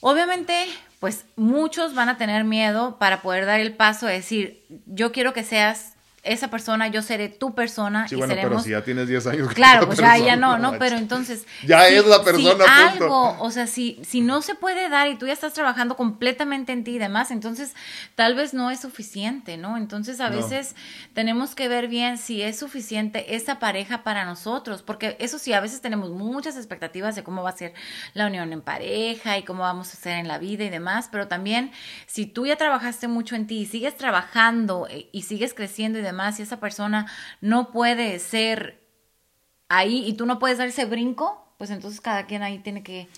Obviamente, 0.00 0.66
pues 1.00 1.24
muchos 1.36 1.94
van 1.94 2.08
a 2.08 2.18
tener 2.18 2.44
miedo 2.44 2.98
para 2.98 3.22
poder 3.22 3.46
dar 3.46 3.60
el 3.60 3.74
paso 3.74 4.06
de 4.06 4.14
decir, 4.14 4.64
yo 4.86 5.12
quiero 5.12 5.32
que 5.32 5.44
seas 5.44 5.93
esa 6.24 6.48
persona, 6.48 6.88
yo 6.88 7.02
seré 7.02 7.28
tu 7.28 7.54
persona. 7.54 8.08
Sí, 8.08 8.16
bueno, 8.16 8.34
pero 8.34 8.60
si 8.60 8.70
ya 8.70 8.82
tienes 8.82 9.08
10 9.08 9.26
años. 9.26 9.54
Claro, 9.54 9.86
pues 9.86 9.98
ya, 9.98 10.16
ya 10.18 10.36
no, 10.36 10.58
no, 10.58 10.78
pero 10.78 10.96
entonces. 10.96 11.46
Ya 11.64 11.88
es 11.88 12.06
la 12.06 12.22
persona. 12.22 12.64
Si 12.64 12.70
algo, 12.70 13.36
o 13.40 13.50
sea, 13.50 13.66
si, 13.66 14.00
si 14.04 14.20
no 14.20 14.42
se 14.42 14.54
puede 14.54 14.88
dar 14.88 15.08
y 15.08 15.16
tú 15.16 15.26
ya 15.26 15.32
estás 15.32 15.52
trabajando 15.52 15.96
completamente 15.96 16.72
en 16.72 16.84
ti 16.84 16.96
y 16.96 16.98
demás, 16.98 17.30
entonces 17.30 17.74
tal 18.14 18.34
vez 18.34 18.54
no 18.54 18.70
es 18.70 18.80
suficiente, 18.80 19.56
¿no? 19.56 19.76
Entonces 19.76 20.20
a 20.20 20.28
veces 20.28 20.74
tenemos 21.14 21.54
que 21.54 21.68
ver 21.68 21.88
bien 21.88 22.18
si 22.18 22.42
es 22.42 22.58
suficiente 22.58 23.34
esa 23.34 23.58
pareja 23.58 24.02
para 24.02 24.24
nosotros, 24.24 24.82
porque 24.82 25.16
eso 25.20 25.38
sí, 25.38 25.52
a 25.52 25.60
veces 25.60 25.80
tenemos 25.80 26.10
muchas 26.10 26.56
expectativas 26.56 27.14
de 27.14 27.22
cómo 27.22 27.42
va 27.42 27.50
a 27.50 27.56
ser 27.56 27.72
la 28.14 28.26
unión 28.26 28.52
en 28.52 28.60
pareja 28.60 29.38
y 29.38 29.42
cómo 29.42 29.62
vamos 29.62 29.92
a 29.92 29.96
ser 29.96 30.18
en 30.18 30.28
la 30.28 30.38
vida 30.38 30.64
y 30.64 30.70
demás, 30.70 31.08
pero 31.10 31.28
también 31.28 31.70
si 32.06 32.26
tú 32.26 32.46
ya 32.46 32.56
trabajaste 32.56 33.08
mucho 33.08 33.36
en 33.36 33.46
ti 33.46 33.58
y 33.60 33.66
sigues 33.66 33.96
trabajando 33.96 34.86
eh, 34.88 35.08
y 35.12 35.22
sigues 35.22 35.54
creciendo 35.54 35.98
y 35.98 36.02
demás, 36.02 36.13
si 36.32 36.42
esa 36.42 36.60
persona 36.60 37.06
no 37.40 37.70
puede 37.70 38.18
ser 38.18 38.80
ahí 39.68 40.04
y 40.06 40.14
tú 40.14 40.26
no 40.26 40.38
puedes 40.38 40.58
dar 40.58 40.68
ese 40.68 40.84
brinco, 40.84 41.54
pues 41.58 41.70
entonces 41.70 42.00
cada 42.00 42.26
quien 42.26 42.42
ahí 42.42 42.58
tiene 42.58 42.82
que 42.82 43.08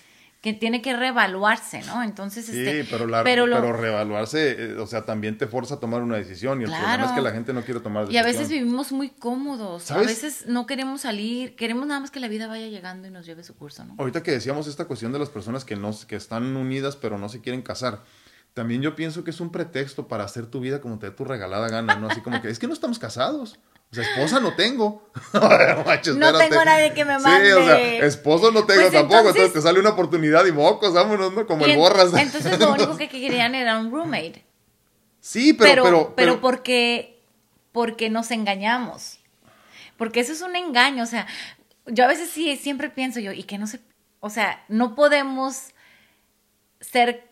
que 0.41 0.53
tiene 0.53 0.81
que 0.81 0.95
reevaluarse, 0.95 1.81
¿no? 1.83 2.03
Entonces, 2.03 2.45
sí, 2.45 2.59
este, 2.59 2.85
pero, 2.89 3.07
pero, 3.23 3.73
reevaluarse, 3.73 4.51
eh, 4.51 4.77
o 4.77 4.85
sea, 4.85 5.03
también 5.03 5.37
te 5.37 5.47
forza 5.47 5.75
a 5.75 5.79
tomar 5.79 6.03
una 6.03 6.15
decisión 6.15 6.61
y 6.61 6.65
el 6.65 6.69
problema 6.69 7.05
es 7.05 7.11
que 7.11 7.21
la 7.21 7.31
gente 7.31 7.53
no 7.53 7.63
quiere 7.63 7.79
tomar 7.79 8.03
decisión. 8.03 8.23
Y 8.23 8.23
a 8.23 8.31
veces 8.31 8.49
vivimos 8.49 8.91
muy 8.91 9.09
cómodos, 9.09 9.89
a 9.89 9.97
veces 9.97 10.45
no 10.47 10.67
queremos 10.67 11.01
salir, 11.01 11.55
queremos 11.55 11.87
nada 11.87 11.99
más 11.99 12.11
que 12.11 12.19
la 12.19 12.27
vida 12.27 12.47
vaya 12.47 12.67
llegando 12.67 13.07
y 13.07 13.11
nos 13.11 13.25
lleve 13.25 13.43
su 13.43 13.55
curso, 13.55 13.83
¿no? 13.83 13.95
Ahorita 13.97 14.21
que 14.21 14.31
decíamos 14.31 14.67
esta 14.67 14.85
cuestión 14.85 15.11
de 15.11 15.19
las 15.19 15.29
personas 15.29 15.65
que, 15.65 15.75
no, 15.75 15.91
que 16.07 16.15
están 16.15 16.55
unidas 16.55 16.95
pero 16.95 17.17
no 17.17 17.29
se 17.29 17.41
quieren 17.41 17.63
casar, 17.63 18.03
también 18.57 18.81
yo 18.81 18.95
pienso 18.95 19.23
que 19.23 19.29
es 19.29 19.39
un 19.39 19.51
pretexto 19.51 20.07
para 20.07 20.23
hacer 20.23 20.47
tu 20.47 20.59
vida 20.59 20.81
como 20.81 20.97
te 20.97 21.05
dé 21.05 21.11
tu 21.11 21.23
regalada 21.23 21.69
gana, 21.69 21.95
¿no? 21.97 22.07
Así 22.09 22.21
como 22.21 22.41
que 22.41 22.49
es 22.49 22.57
que 22.57 22.65
no 22.65 22.73
estamos 22.73 22.97
casados. 22.97 23.59
O 23.91 23.95
sea, 23.95 24.03
esposa 24.03 24.39
no 24.39 24.55
tengo. 24.55 25.07
no 26.15 26.37
tengo 26.39 26.65
nadie 26.65 26.91
que 26.91 27.05
me 27.05 27.19
mande. 27.19 27.45
Sí, 27.45 27.51
o 27.51 27.63
sea, 27.63 27.79
esposo 28.07 28.49
no 28.49 28.65
tengo 28.65 28.81
pues 28.81 28.93
tampoco. 28.93 29.29
Entonces, 29.29 29.53
te 29.53 29.61
sale 29.61 29.79
una 29.79 29.91
oportunidad 29.91 30.43
y 30.47 30.51
mocos, 30.51 30.91
vámonos, 30.91 31.33
¿no? 31.33 31.45
Como 31.45 31.65
el 31.65 31.77
borras. 31.77 32.11
Entonces 32.15 32.59
lo 32.59 32.73
único 32.73 32.97
que 32.97 33.07
querían 33.09 33.53
era 33.53 33.77
un 33.77 33.91
roommate. 33.91 34.43
Sí, 35.21 35.53
pero... 35.53 35.83
Pero, 35.83 36.13
pero, 36.15 36.41
porque, 36.41 37.21
porque 37.71 38.09
nos 38.09 38.31
engañamos. 38.31 39.19
Porque 39.97 40.21
eso 40.21 40.33
es 40.33 40.41
un 40.41 40.55
engaño. 40.55 41.03
O 41.03 41.07
sea, 41.07 41.27
yo 41.85 42.05
a 42.05 42.07
veces 42.07 42.31
sí, 42.31 42.57
siempre 42.57 42.89
pienso 42.89 43.19
yo, 43.19 43.33
y 43.33 43.43
que 43.43 43.59
no 43.59 43.67
sé, 43.67 43.81
o 44.19 44.31
sea, 44.31 44.65
no 44.67 44.95
podemos 44.95 45.75
ser 46.81 47.26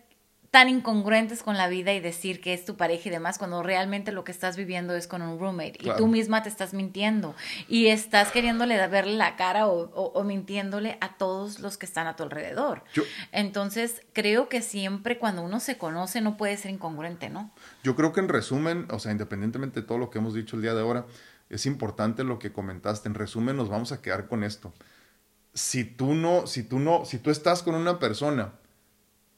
tan 0.56 0.70
incongruentes 0.70 1.44
con 1.44 1.58
la 1.58 1.68
vida 1.68 1.92
y 1.92 2.00
decir 2.00 2.40
que 2.40 2.54
es 2.54 2.64
tu 2.64 2.78
pareja 2.78 3.10
y 3.10 3.12
demás 3.12 3.38
cuando 3.38 3.62
realmente 3.62 4.14
lo 4.14 4.24
que 4.24 4.32
estás 4.32 4.56
viviendo 4.56 4.96
es 4.96 5.06
con 5.06 5.22
un 5.22 5.38
roommate 5.38 5.78
y 5.82 5.90
tú 5.98 6.08
misma 6.08 6.44
te 6.44 6.48
estás 6.48 6.74
mintiendo 6.74 7.36
y 7.68 7.88
estás 7.88 8.32
queriéndole 8.32 8.78
verle 8.88 9.18
la 9.18 9.36
cara 9.36 9.68
o, 9.68 10.24
mintiéndole 10.24 10.98
a 11.02 11.18
todos 11.18 11.60
los 11.60 11.78
que 11.78 11.86
están 11.86 12.08
a 12.08 12.16
tu 12.16 12.24
alrededor. 12.24 12.86
Entonces, 13.34 14.02
creo 14.14 14.48
que 14.48 14.62
siempre 14.62 15.20
cuando 15.20 15.42
uno 15.42 15.60
se 15.60 15.78
conoce 15.78 16.22
no 16.22 16.38
puede 16.38 16.56
ser 16.56 16.72
incongruente, 16.72 17.30
¿no? 17.30 17.52
Yo 17.84 17.98
creo 17.98 18.14
que 18.14 18.22
en 18.22 18.30
resumen, 18.30 18.88
o 18.92 19.00
sea, 19.00 19.12
independientemente 19.12 19.82
de 19.82 19.86
todo 19.86 19.98
lo 19.98 20.10
que 20.10 20.20
hemos 20.20 20.34
dicho 20.34 20.56
el 20.56 20.62
día 20.62 20.74
de 20.74 20.80
ahora, 20.80 21.06
es 21.50 21.66
importante 21.66 22.24
lo 22.24 22.40
que 22.40 22.54
comentaste. 22.54 23.10
En 23.10 23.16
resumen, 23.16 23.58
nos 23.58 23.68
vamos 23.68 23.92
a 23.92 24.02
quedar 24.02 24.30
con 24.30 24.42
esto. 24.46 24.74
Si 25.54 25.84
tú 25.84 26.14
no, 26.14 26.48
si 26.48 26.64
tú 26.64 26.80
no, 26.80 27.04
si 27.04 27.20
tú 27.20 27.30
estás 27.30 27.62
con 27.62 27.76
una 27.76 28.00
persona 28.00 28.54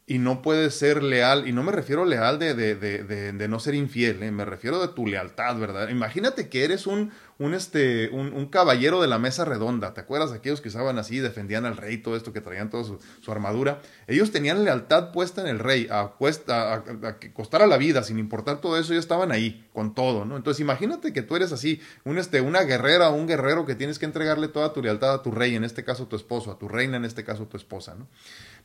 y 0.10 0.20
no 0.20 0.42
puedes 0.42 0.74
ser 0.74 1.04
leal, 1.04 1.50
y 1.50 1.52
no 1.52 1.64
me 1.64 1.74
refiero 1.74 2.06
leal 2.06 2.40
de, 2.40 2.54
de, 2.54 2.76
de, 2.76 3.04
de 3.04 3.48
no 3.50 3.60
ser 3.60 3.76
infiel, 3.76 4.24
¿eh? 4.24 4.32
me 4.32 4.46
refiero 4.46 4.80
de 4.80 4.88
tu 4.88 5.06
lealtad, 5.06 5.58
¿verdad? 5.58 5.90
Imagínate 5.90 6.48
que 6.48 6.64
eres 6.64 6.88
un, 6.88 7.12
un, 7.40 7.54
este, 7.54 8.10
un, 8.10 8.46
caballero 8.48 9.02
de 9.02 9.08
la 9.08 9.20
mesa 9.20 9.44
redonda, 9.44 9.94
¿te 9.94 10.00
acuerdas? 10.00 10.32
Aquellos 10.32 10.62
que 10.62 10.70
usaban 10.70 10.98
así, 10.98 11.20
defendían 11.20 11.66
al 11.66 11.76
rey, 11.76 11.98
todo 11.98 12.16
esto, 12.16 12.32
que 12.32 12.40
traían 12.40 12.70
toda 12.70 12.86
su, 12.86 13.32
armadura. 13.32 13.82
Ellos 14.08 14.32
tenían 14.32 14.64
lealtad 14.64 15.12
puesta 15.12 15.42
en 15.42 15.48
el 15.48 15.60
rey, 15.60 15.88
a, 15.92 16.14
a, 16.48 16.74
a, 16.74 17.20
que 17.20 17.34
costara 17.34 17.68
la 17.68 17.78
vida, 17.78 18.02
sin 18.02 18.18
importar 18.18 18.62
todo 18.62 18.80
eso, 18.80 18.94
ellos 18.94 19.04
estaban 19.04 19.34
ahí, 19.34 19.68
con 19.74 19.94
todo, 19.94 20.24
¿no? 20.24 20.38
Entonces 20.38 20.62
imagínate 20.62 21.12
que 21.12 21.22
tú 21.22 21.36
eres 21.36 21.52
así, 21.52 21.82
un, 22.06 22.18
este, 22.18 22.40
una 22.40 22.64
guerrera 22.64 23.10
o 23.10 23.16
un 23.16 23.28
guerrero 23.28 23.66
que 23.66 23.76
tienes 23.76 24.00
que 24.00 24.06
entregarle 24.06 24.48
toda 24.48 24.72
tu 24.72 24.82
lealtad 24.82 25.14
a 25.14 25.22
tu 25.22 25.32
rey, 25.32 25.56
en 25.56 25.66
este 25.66 25.84
caso 25.84 26.08
tu 26.08 26.16
esposo, 26.16 26.50
a 26.50 26.58
tu 26.58 26.70
reina, 26.70 26.96
en 26.96 27.04
este 27.04 27.26
caso 27.26 27.46
tu 27.46 27.58
esposa, 27.58 27.94
¿no? 27.96 28.08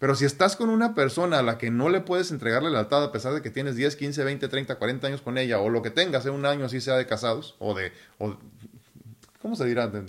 Pero 0.02 0.16
si 0.16 0.24
estás 0.24 0.56
con 0.56 0.68
una 0.68 0.96
persona 0.96 1.38
a 1.38 1.42
la 1.44 1.58
que 1.58 1.70
no 1.70 1.88
le 1.88 2.00
puedes 2.00 2.32
entregarle 2.32 2.72
lealtad 2.72 3.04
a 3.04 3.12
pesar 3.12 3.34
de 3.34 3.40
que 3.40 3.50
tienes 3.50 3.76
10, 3.76 3.94
15, 3.94 4.24
20, 4.24 4.48
30, 4.48 4.74
40 4.74 5.06
años 5.06 5.22
con 5.22 5.38
ella, 5.38 5.60
o 5.60 5.70
lo 5.70 5.80
que 5.80 5.90
tengas, 5.90 6.26
en 6.26 6.32
un 6.32 6.44
año 6.44 6.64
así 6.64 6.80
sea 6.80 6.96
de 6.96 7.06
casados, 7.06 7.54
o 7.60 7.72
de, 7.72 7.92
o, 8.18 8.36
¿cómo 9.40 9.54
se 9.54 9.64
dirá? 9.64 9.86
De, 9.86 10.02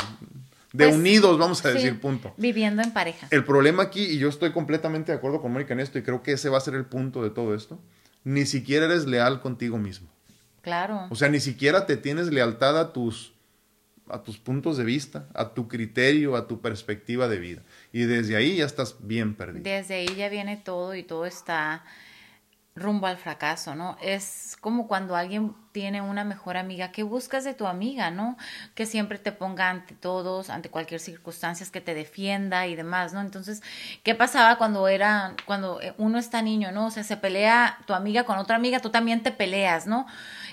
pues, 0.75 0.95
unidos, 0.95 1.37
vamos 1.37 1.63
a 1.63 1.69
decir, 1.69 2.01
punto. 2.01 2.33
Viviendo 2.37 2.81
en 2.81 2.91
pareja. 2.91 3.27
El 3.29 3.45
problema 3.45 3.83
aquí, 3.83 4.01
y 4.01 4.17
yo 4.17 4.29
estoy 4.29 4.51
completamente 4.51 5.11
de 5.11 5.19
acuerdo 5.19 5.43
con 5.43 5.53
Mónica 5.53 5.75
en 5.75 5.79
esto, 5.79 5.99
y 5.99 6.01
creo 6.01 6.23
que 6.23 6.31
ese 6.31 6.49
va 6.49 6.57
a 6.57 6.61
ser 6.61 6.73
el 6.73 6.85
punto 6.85 7.21
de 7.21 7.29
todo 7.29 7.53
esto, 7.53 7.79
ni 8.23 8.47
siquiera 8.47 8.87
eres 8.87 9.05
leal 9.05 9.41
contigo 9.41 9.77
mismo. 9.77 10.09
Claro. 10.63 11.05
O 11.11 11.15
sea, 11.15 11.29
ni 11.29 11.39
siquiera 11.39 11.85
te 11.85 11.97
tienes 11.97 12.33
lealtad 12.33 12.79
a 12.79 12.93
tus 12.93 13.33
a 14.09 14.21
tus 14.21 14.37
puntos 14.37 14.77
de 14.77 14.83
vista, 14.83 15.27
a 15.33 15.53
tu 15.53 15.67
criterio, 15.67 16.35
a 16.35 16.47
tu 16.47 16.61
perspectiva 16.61 17.27
de 17.27 17.39
vida. 17.39 17.61
Y 17.93 18.03
desde 18.05 18.35
ahí 18.35 18.57
ya 18.57 18.65
estás 18.65 18.97
bien 18.99 19.35
perdido. 19.35 19.63
Desde 19.63 19.93
ahí 19.93 20.15
ya 20.15 20.27
viene 20.27 20.57
todo 20.57 20.95
y 20.95 21.03
todo 21.03 21.25
está 21.25 21.83
rumbo 22.75 23.05
al 23.05 23.17
fracaso, 23.17 23.75
¿no? 23.75 23.97
Es 24.01 24.57
como 24.59 24.87
cuando 24.87 25.15
alguien 25.15 25.53
tiene 25.71 26.01
una 26.01 26.23
mejor 26.23 26.57
amiga, 26.57 26.91
¿qué 26.91 27.03
buscas 27.03 27.43
de 27.43 27.53
tu 27.53 27.67
amiga, 27.67 28.09
no? 28.09 28.35
Que 28.73 28.87
siempre 28.87 29.19
te 29.19 29.31
ponga 29.31 29.69
ante 29.69 29.93
todos, 29.93 30.49
ante 30.49 30.69
cualquier 30.69 30.99
circunstancia, 30.99 31.67
que 31.71 31.81
te 31.81 31.93
defienda 31.93 32.65
y 32.65 32.75
demás, 32.75 33.13
¿no? 33.13 33.21
Entonces, 33.21 33.61
¿qué 34.01 34.15
pasaba 34.15 34.57
cuando 34.57 34.87
era, 34.87 35.35
cuando 35.45 35.79
uno 35.99 36.17
está 36.17 36.41
niño, 36.41 36.71
¿no? 36.71 36.87
O 36.87 36.91
sea, 36.91 37.03
se 37.03 37.15
pelea 37.15 37.77
tu 37.85 37.93
amiga 37.93 38.23
con 38.23 38.39
otra 38.39 38.55
amiga, 38.55 38.79
tú 38.79 38.89
también 38.89 39.21
te 39.21 39.31
peleas, 39.31 39.85
¿no? 39.85 40.07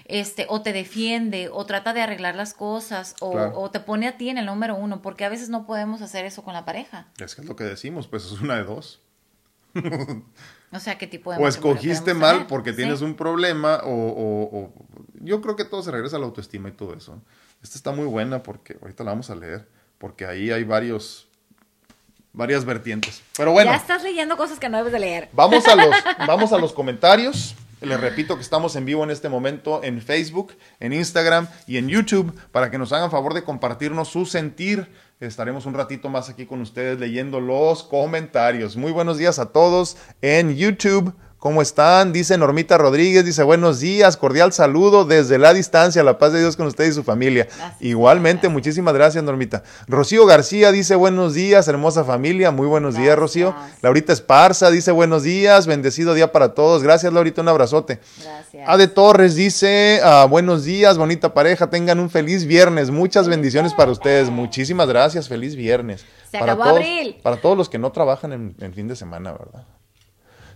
Este, 0.05 0.47
o 0.49 0.63
te 0.63 0.73
defiende, 0.73 1.49
o 1.53 1.67
trata 1.67 1.93
de 1.93 2.03
arreglar 2.03 2.35
las 2.35 2.55
cosas, 2.55 3.15
o, 3.21 3.31
o 3.31 3.71
te 3.71 3.81
pone 3.81 4.09
a 4.09 4.17
ti 4.17 4.29
en 4.29 4.39
el 4.39 4.47
número 4.47 4.75
uno, 4.75 5.03
porque 5.03 5.25
a 5.25 5.29
veces 5.29 5.49
no 5.49 5.67
podemos 5.67 6.03
hacer 6.03 6.25
eso 6.25 6.43
con 6.43 6.55
la 6.55 6.65
pareja. 6.65 7.09
Es 7.19 7.35
que 7.35 7.43
es 7.43 7.49
lo 7.49 7.57
que 7.57 7.65
decimos, 7.65 8.07
pues 8.07 8.25
es 8.25 8.41
una 8.41 8.57
de 8.57 8.65
dos. 8.65 9.01
O 10.73 10.79
sea, 10.79 10.99
¿qué 10.99 11.07
tipo 11.07 11.33
de... 11.33 11.43
O 11.43 11.49
escogiste 11.49 12.15
mal 12.15 12.47
porque 12.47 12.73
tienes 12.73 13.01
un 13.01 13.15
problema 13.15 13.81
o, 13.85 14.73
Yo 15.15 15.41
creo 15.41 15.57
que 15.57 15.65
todo 15.65 15.83
se 15.83 15.91
regresa 15.91 16.17
a 16.17 16.21
la 16.21 16.27
autoestima 16.27 16.69
y 16.69 16.73
todo 16.73 16.95
eso. 16.95 17.21
Esta 17.63 17.77
está 17.77 17.91
muy 17.93 18.07
buena 18.07 18.43
porque 18.43 18.79
ahorita 18.81 19.03
la 19.03 19.11
vamos 19.11 19.31
a 19.31 19.35
leer, 19.35 19.69
porque 19.99 20.27
ahí 20.27 20.51
hay 20.51 20.65
varios... 20.65 21.27
Varias 22.33 22.65
vertientes. 22.65 23.23
Pero 23.37 23.51
bueno. 23.51 23.73
Ya 23.73 23.77
estás 23.77 24.05
leyendo 24.05 24.37
cosas 24.37 24.61
que 24.61 24.69
no 24.69 24.77
debes 24.77 24.93
de 24.93 25.01
leer. 25.01 25.29
Vamos 25.33 25.67
a 25.67 25.75
los, 25.75 25.89
vamos 26.29 26.53
a 26.53 26.59
los 26.59 26.73
comentarios. 26.73 27.57
Les 27.81 28.01
repito 28.01 28.37
que 28.37 28.43
estamos 28.43 28.77
en 28.77 28.85
vivo 28.85 29.05
en 29.05 29.11
este 29.11 29.29
momento 29.29 29.83
en 29.83 30.03
Facebook, 30.03 30.55
en 30.81 30.93
Instagram 30.93 31.49
y 31.67 31.79
en 31.79 31.89
YouTube 31.89 32.33
para 32.53 32.71
que 32.71 32.79
nos 32.79 32.93
hagan 32.93 33.11
favor 33.11 33.35
de 33.35 33.43
compartirnos 33.43 34.09
su 34.09 34.27
sentir 34.27 34.89
Estaremos 35.21 35.67
un 35.67 35.75
ratito 35.75 36.09
más 36.09 36.31
aquí 36.31 36.47
con 36.47 36.63
ustedes 36.63 36.99
leyendo 36.99 37.41
los 37.41 37.83
comentarios. 37.83 38.79
Muy 38.79 38.91
buenos 38.91 39.19
días 39.19 39.39
a 39.39 39.53
todos 39.53 39.99
en 40.23 40.57
YouTube. 40.57 41.13
¿Cómo 41.41 41.63
están? 41.63 42.13
Dice 42.13 42.37
Normita 42.37 42.77
Rodríguez, 42.77 43.25
dice 43.25 43.43
buenos 43.43 43.81
días, 43.81 44.19
cordial 44.19 44.53
saludo 44.53 45.07
desde 45.07 45.39
la 45.39 45.55
distancia, 45.55 46.03
la 46.03 46.19
paz 46.19 46.35
de 46.35 46.41
Dios 46.41 46.55
con 46.55 46.67
usted 46.67 46.85
y 46.85 46.93
su 46.93 47.03
familia. 47.03 47.49
Igualmente, 47.81 48.51
muchísimas 48.51 48.93
gracias 48.93 49.25
Normita. 49.25 49.63
Rocío 49.89 50.27
García 50.27 50.71
dice 50.71 50.97
buenos 50.97 51.33
días, 51.33 51.67
hermosa 51.67 52.05
familia, 52.05 52.51
muy 52.51 52.67
buenos 52.67 52.95
días 52.95 53.19
Rocío. 53.19 53.55
Laurita 53.81 54.13
Esparza 54.13 54.71
dice 54.71 54.93
buenos 54.93 55.23
días, 55.23 55.67
bendecido 55.67 56.13
día 56.13 56.31
para 56.31 56.53
todos. 56.53 56.83
Gracias 56.83 57.11
Laurita, 57.11 57.41
un 57.41 57.49
abrazote. 57.49 58.01
Gracias. 58.23 58.69
Ade 58.69 58.89
Torres 58.89 59.35
dice 59.35 60.03
ah, 60.05 60.27
buenos 60.29 60.65
días, 60.65 60.99
bonita 60.99 61.33
pareja, 61.33 61.71
tengan 61.71 62.01
un 62.01 62.11
feliz 62.11 62.45
viernes, 62.45 62.91
muchas 62.91 63.29
bendiciones 63.29 63.73
para 63.73 63.91
ustedes. 63.91 64.29
Muchísimas 64.29 64.89
gracias, 64.89 65.27
feliz 65.27 65.57
viernes. 65.57 66.05
Se 66.31 66.39
para 66.39 66.53
acabó 66.53 66.65
todos, 66.65 66.77
abril. 66.77 67.17
Para 67.23 67.37
todos 67.41 67.57
los 67.57 67.71
que 67.71 67.79
no 67.79 67.93
trabajan 67.93 68.35
en, 68.35 68.55
en 68.61 68.75
fin 68.75 68.89
de 68.89 68.95
semana, 68.95 69.33
¿verdad? 69.33 69.65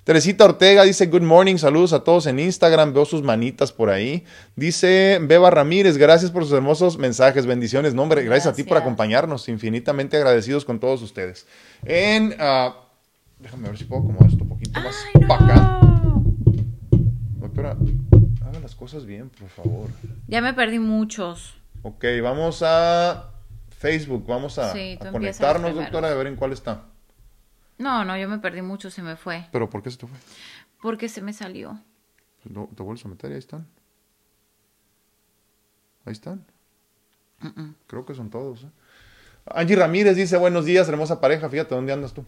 Teresita 0.05 0.45
Ortega 0.45 0.83
dice 0.83 1.07
good 1.07 1.23
morning, 1.23 1.57
saludos 1.57 1.95
a 1.95 2.05
todos 2.05 2.27
en 2.27 2.39
Instagram, 2.39 2.93
veo 2.93 3.07
sus 3.07 3.23
manitas 3.23 3.73
por 3.73 3.89
ahí. 3.89 4.27
Dice 4.55 5.19
Beba 5.23 5.49
Ramírez, 5.51 5.97
gracias 5.97 6.31
por 6.31 6.45
sus 6.45 6.53
hermosos 6.53 6.99
mensajes, 6.99 7.47
bendiciones. 7.47 7.95
No, 7.95 8.07
gracias, 8.07 8.49
a 8.49 8.53
ti 8.53 8.65
por 8.65 8.77
acompañarnos, 8.77 9.49
infinitamente 9.49 10.19
agradecidos 10.19 10.67
con 10.67 10.79
todos 10.79 11.01
ustedes. 11.01 11.47
En, 11.87 12.33
uh, 12.33 12.75
déjame 13.39 13.69
ver 13.69 13.79
si 13.79 13.85
puedo 13.85 14.03
acomodar 14.03 14.29
esto 14.29 14.43
un 14.45 14.51
poquito 14.51 14.79
más 14.79 14.95
para 15.27 15.45
acá. 15.47 15.81
Doctora, 17.39 17.77
haga 18.47 18.61
las 18.61 18.75
cosas 18.75 19.07
bien, 19.07 19.31
por 19.31 19.49
favor. 19.49 19.89
Ya 20.29 20.43
me 20.43 20.53
perdí 20.53 20.81
muchos. 20.81 21.55
Ok, 21.81 22.05
vamos 22.23 22.63
a 22.63 23.31
Facebook, 23.71 24.27
vamos 24.27 24.59
a, 24.59 24.71
a 24.71 25.11
conectarnos, 25.11 25.75
doctora, 25.75 26.11
a 26.11 26.15
ver 26.15 26.27
en 26.27 26.37
cuál 26.37 26.53
está. 26.53 26.94
No, 27.79 28.05
no, 28.05 28.17
yo 28.17 28.29
me 28.29 28.39
perdí 28.39 28.63
mucho, 28.63 28.91
se 28.91 29.03
me 29.03 29.17
fue. 29.17 29.47
¿Pero 29.51 29.69
por 29.69 29.83
qué 29.83 29.91
se 29.91 29.99
te 29.99 30.07
fue? 30.07 30.19
Porque 30.81 31.09
se 31.09 31.23
me 31.23 31.33
salió. 31.33 31.81
No, 32.45 32.69
¿Te 32.77 32.83
vuelves 32.83 33.05
a 33.05 33.09
meter 33.09 33.31
y 33.31 33.35
ahí 33.35 33.39
están? 33.39 33.67
Ahí 36.05 36.13
están. 36.13 36.45
Creo 37.87 38.05
que 38.07 38.15
son 38.15 38.31
todos. 38.31 38.65
¿eh? 38.65 38.71
Angie 39.47 39.77
Ramírez 39.77 40.17
dice, 40.17 40.37
buenos 40.37 40.65
días, 40.65 40.89
hermosa 40.89 41.21
pareja, 41.21 41.49
fíjate, 41.49 41.75
¿dónde 41.75 41.93
andas 41.93 42.15
tú? 42.15 42.25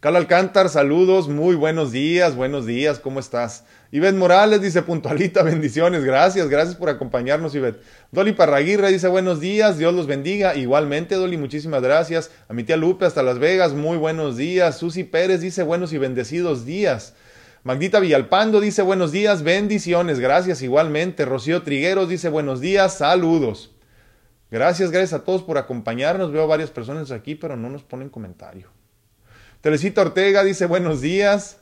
Carla 0.00 0.20
Alcántar, 0.20 0.68
saludos, 0.68 1.26
muy 1.26 1.56
buenos 1.56 1.90
días, 1.90 2.36
buenos 2.36 2.66
días, 2.66 3.00
¿cómo 3.00 3.18
estás? 3.18 3.64
Ivette 3.90 4.14
Morales 4.14 4.62
dice, 4.62 4.82
puntualita, 4.82 5.42
bendiciones, 5.42 6.04
gracias, 6.04 6.48
gracias 6.48 6.76
por 6.76 6.88
acompañarnos, 6.88 7.52
Ivette. 7.56 7.82
Dolly 8.12 8.30
Parraguirre 8.30 8.92
dice, 8.92 9.08
buenos 9.08 9.40
días, 9.40 9.76
Dios 9.76 9.92
los 9.92 10.06
bendiga. 10.06 10.54
Igualmente, 10.54 11.16
Dolly, 11.16 11.36
muchísimas 11.36 11.82
gracias. 11.82 12.30
A 12.48 12.52
mi 12.52 12.62
tía 12.62 12.76
Lupe 12.76 13.06
hasta 13.06 13.24
Las 13.24 13.40
Vegas, 13.40 13.72
muy 13.72 13.96
buenos 13.96 14.36
días. 14.36 14.78
Susi 14.78 15.02
Pérez 15.02 15.40
dice, 15.40 15.64
buenos 15.64 15.92
y 15.92 15.98
bendecidos 15.98 16.64
días. 16.64 17.14
Magdita 17.64 17.98
Villalpando 17.98 18.60
dice, 18.60 18.82
buenos 18.82 19.10
días, 19.10 19.42
bendiciones, 19.42 20.20
gracias 20.20 20.62
igualmente. 20.62 21.24
Rocío 21.24 21.64
Trigueros 21.64 22.08
dice, 22.08 22.28
buenos 22.28 22.60
días, 22.60 22.98
saludos. 22.98 23.74
Gracias, 24.48 24.92
gracias 24.92 25.20
a 25.20 25.24
todos 25.24 25.42
por 25.42 25.58
acompañarnos. 25.58 26.30
Veo 26.30 26.46
varias 26.46 26.70
personas 26.70 27.10
aquí, 27.10 27.34
pero 27.34 27.56
no 27.56 27.68
nos 27.68 27.82
ponen 27.82 28.10
comentario. 28.10 28.77
Teresita 29.60 30.02
Ortega 30.02 30.44
dice 30.44 30.66
buenos 30.66 31.00
días. 31.00 31.58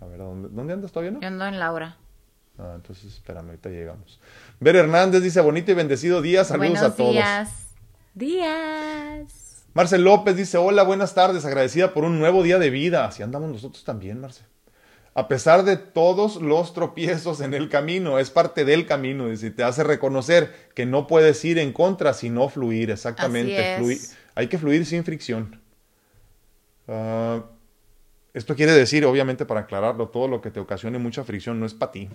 A 0.00 0.06
ver, 0.06 0.18
¿dónde, 0.18 0.48
¿dónde 0.50 0.72
andas 0.72 0.92
todavía, 0.92 1.12
no? 1.12 1.20
Yo 1.20 1.28
ando 1.28 1.46
en 1.46 1.58
Laura. 1.58 1.96
Ah, 2.58 2.72
entonces 2.76 3.14
espérame, 3.14 3.46
ahorita 3.46 3.68
llegamos. 3.68 4.20
Ver 4.60 4.76
Hernández 4.76 5.22
dice 5.22 5.40
bonito 5.40 5.72
y 5.72 5.74
bendecido 5.74 6.22
día, 6.22 6.44
saludos 6.44 6.82
a 6.82 6.94
todos. 6.94 7.12
Días. 7.12 7.50
Días. 8.14 9.66
Marcel 9.72 10.04
López 10.04 10.36
dice 10.36 10.56
hola, 10.56 10.84
buenas 10.84 11.14
tardes, 11.14 11.44
agradecida 11.44 11.92
por 11.92 12.04
un 12.04 12.18
nuevo 12.18 12.42
día 12.42 12.58
de 12.58 12.70
vida. 12.70 13.06
Así 13.06 13.22
andamos 13.22 13.50
nosotros 13.50 13.82
también, 13.84 14.20
Marcel. 14.20 14.46
A 15.16 15.28
pesar 15.28 15.64
de 15.64 15.76
todos 15.76 16.36
los 16.42 16.74
tropiezos 16.74 17.40
en 17.40 17.54
el 17.54 17.68
camino, 17.68 18.18
es 18.18 18.30
parte 18.30 18.64
del 18.64 18.84
camino, 18.84 19.28
dice, 19.28 19.52
te 19.52 19.62
hace 19.62 19.84
reconocer 19.84 20.70
que 20.74 20.86
no 20.86 21.06
puedes 21.06 21.44
ir 21.44 21.58
en 21.58 21.72
contra, 21.72 22.14
sino 22.14 22.48
fluir, 22.48 22.90
exactamente. 22.90 23.78
hay 24.34 24.48
que 24.48 24.58
fluir 24.58 24.84
sin 24.86 25.04
fricción. 25.04 25.60
Uh, 26.86 27.42
esto 28.32 28.56
quiere 28.56 28.72
decir, 28.72 29.04
obviamente, 29.04 29.46
para 29.46 29.60
aclararlo, 29.60 30.08
todo 30.08 30.28
lo 30.28 30.40
que 30.40 30.50
te 30.50 30.60
ocasione 30.60 30.98
mucha 30.98 31.24
fricción 31.24 31.60
no 31.60 31.66
es 31.66 31.74
para 31.74 31.92
ti. 31.92 32.08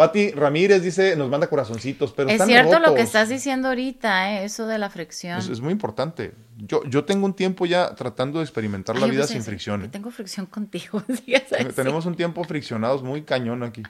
Pati 0.00 0.30
Ramírez 0.30 0.82
dice, 0.82 1.14
nos 1.14 1.28
manda 1.28 1.46
corazoncitos, 1.46 2.12
pero 2.12 2.30
es 2.30 2.42
cierto 2.46 2.78
lo 2.78 2.94
que 2.94 3.02
estás 3.02 3.28
diciendo 3.28 3.68
ahorita, 3.68 4.32
¿eh? 4.32 4.44
eso 4.46 4.66
de 4.66 4.78
la 4.78 4.88
fricción. 4.88 5.38
Es, 5.38 5.60
muy 5.60 5.72
importante. 5.72 6.32
Yo, 6.56 6.82
yo 6.84 7.04
tengo 7.04 7.26
un 7.26 7.34
tiempo 7.34 7.66
ya 7.66 7.94
tratando 7.94 8.38
de 8.38 8.44
experimentar 8.44 8.98
la 8.98 9.06
vida 9.06 9.26
sin 9.26 9.42
fricción. 9.42 9.90
Tengo 9.90 10.10
fricción 10.10 10.46
contigo. 10.46 11.02
Tenemos 11.76 12.06
un 12.06 12.14
tiempo 12.14 12.42
friccionados 12.44 13.02
muy 13.02 13.24
cañón 13.24 13.62
aquí. 13.62 13.82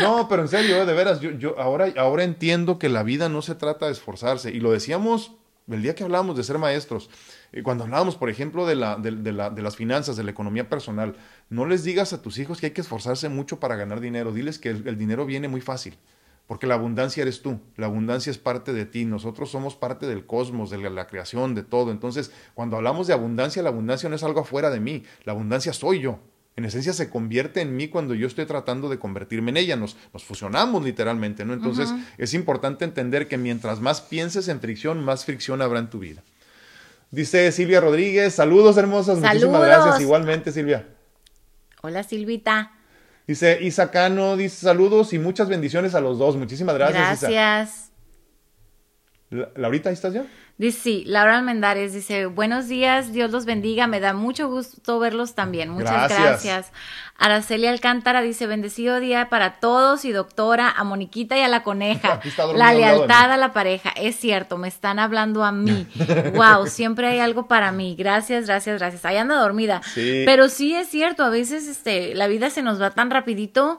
No, 0.00 0.28
pero 0.28 0.42
en 0.42 0.48
serio, 0.48 0.80
¿eh? 0.80 0.86
de 0.86 0.92
veras, 0.92 1.20
yo, 1.20 1.32
yo 1.32 1.58
ahora, 1.58 1.92
ahora 1.96 2.22
entiendo 2.22 2.78
que 2.78 2.88
la 2.88 3.02
vida 3.02 3.28
no 3.28 3.42
se 3.42 3.56
trata 3.56 3.86
de 3.86 3.92
esforzarse. 3.92 4.52
Y 4.52 4.60
lo 4.60 4.70
decíamos 4.70 5.32
el 5.68 5.82
día 5.82 5.96
que 5.96 6.04
hablábamos 6.04 6.36
de 6.36 6.44
ser 6.44 6.58
maestros. 6.58 7.10
Cuando 7.62 7.84
hablábamos, 7.84 8.16
por 8.16 8.28
ejemplo, 8.28 8.66
de, 8.66 8.76
la, 8.76 8.96
de, 8.96 9.32
la, 9.32 9.50
de 9.50 9.62
las 9.62 9.76
finanzas, 9.76 10.16
de 10.16 10.24
la 10.24 10.30
economía 10.30 10.68
personal, 10.68 11.16
no 11.48 11.64
les 11.64 11.84
digas 11.84 12.12
a 12.12 12.20
tus 12.20 12.38
hijos 12.38 12.60
que 12.60 12.66
hay 12.66 12.72
que 12.72 12.82
esforzarse 12.82 13.28
mucho 13.28 13.58
para 13.60 13.76
ganar 13.76 14.00
dinero. 14.00 14.32
Diles 14.32 14.58
que 14.58 14.70
el, 14.70 14.98
dinero 14.98 15.24
viene 15.24 15.48
muy 15.48 15.60
fácil. 15.60 15.96
Porque 16.46 16.66
la 16.66 16.74
abundancia 16.74 17.22
eres 17.22 17.42
tú, 17.42 17.58
la 17.76 17.86
abundancia 17.86 18.30
es 18.30 18.38
parte 18.38 18.72
de 18.72 18.86
ti, 18.86 19.04
nosotros 19.04 19.50
somos 19.50 19.74
parte 19.74 20.06
del 20.06 20.26
cosmos, 20.26 20.70
de 20.70 20.78
la, 20.78 21.06
creación, 21.08 21.56
de 21.56 21.64
todo. 21.64 21.90
Entonces, 21.90 22.30
cuando 22.54 22.76
hablamos 22.76 23.08
de 23.08 23.14
abundancia, 23.14 23.62
la 23.62 23.70
abundancia 23.70 24.08
no 24.08 24.14
es 24.14 24.22
algo 24.22 24.40
afuera 24.40 24.70
de 24.70 24.78
mí, 24.78 25.02
la 25.24 25.32
abundancia 25.32 25.72
soy 25.72 26.00
yo. 26.00 26.20
En 26.54 26.64
esencia 26.64 26.92
se 26.92 27.10
convierte 27.10 27.62
en 27.62 27.74
mí 27.74 27.88
cuando 27.88 28.14
yo 28.14 28.28
estoy 28.28 28.46
tratando 28.46 28.88
de 28.88 28.98
convertirme 28.98 29.50
en 29.50 29.56
ella, 29.56 29.76
nos, 29.76 29.96
nos 30.12 30.24
fusionamos 30.24 30.84
literalmente, 30.84 31.44
¿no? 31.44 31.52
Entonces, 31.52 31.92
es 32.16 32.32
importante 32.32 32.84
entender 32.84 33.26
que 33.26 33.38
mientras 33.38 33.80
más 33.80 34.00
pienses 34.00 34.46
en 34.46 34.60
fricción, 34.60 35.04
más 35.04 35.24
fricción 35.24 35.62
habrá 35.62 35.80
en 35.80 35.90
tu 35.90 35.98
vida. 35.98 36.22
Dice 37.10 37.52
Silvia 37.52 37.80
Rodríguez, 37.80 38.34
saludos 38.34 38.76
hermosas, 38.76 39.18
muchísimas 39.18 39.62
gracias. 39.62 40.00
Igualmente, 40.00 40.52
Silvia. 40.52 40.86
Hola, 41.82 42.02
Silvita. 42.02 42.72
Dice 43.26 43.58
Isacano, 43.62 44.36
dice 44.36 44.56
saludos 44.64 45.12
y 45.12 45.18
muchas 45.18 45.48
bendiciones 45.48 45.94
a 45.94 46.00
los 46.00 46.18
dos. 46.18 46.36
Muchísimas 46.36 46.74
gracias. 46.76 47.20
Gracias. 47.20 47.90
Laurita, 49.56 49.88
¿ahí 49.88 49.94
estás 49.94 50.14
ya? 50.14 50.26
Dice, 50.58 50.80
sí, 50.80 51.04
Laura 51.06 51.36
Almendares 51.36 51.92
dice, 51.92 52.24
buenos 52.24 52.66
días, 52.66 53.12
Dios 53.12 53.30
los 53.30 53.44
bendiga, 53.44 53.86
me 53.86 54.00
da 54.00 54.14
mucho 54.14 54.48
gusto 54.48 54.98
verlos 54.98 55.34
también, 55.34 55.68
muchas 55.68 56.08
gracias. 56.08 56.72
Araceli 57.18 57.66
Alcántara 57.66 58.22
dice, 58.22 58.46
bendecido 58.46 58.98
día 58.98 59.28
para 59.28 59.60
todos 59.60 60.06
y 60.06 60.12
doctora, 60.12 60.70
a 60.70 60.82
Moniquita 60.82 61.36
y 61.36 61.42
a 61.42 61.48
la 61.48 61.62
coneja, 61.62 62.20
la 62.54 62.72
lealtad 62.72 63.32
a 63.32 63.36
la 63.36 63.52
pareja, 63.52 63.90
es 63.90 64.16
cierto, 64.16 64.56
me 64.56 64.68
están 64.68 64.98
hablando 64.98 65.44
a 65.44 65.52
mí, 65.52 65.86
wow, 66.34 66.66
siempre 66.66 67.08
hay 67.08 67.18
algo 67.18 67.48
para 67.48 67.70
mí, 67.70 67.94
gracias, 67.94 68.46
gracias, 68.46 68.78
gracias, 68.78 69.04
ahí 69.04 69.18
anda 69.18 69.34
dormida, 69.36 69.82
pero 69.94 70.48
sí 70.48 70.74
es 70.74 70.88
cierto, 70.88 71.22
a 71.22 71.28
veces 71.28 71.68
este, 71.68 72.14
la 72.14 72.28
vida 72.28 72.48
se 72.48 72.62
nos 72.62 72.80
va 72.80 72.92
tan 72.92 73.10
rapidito 73.10 73.78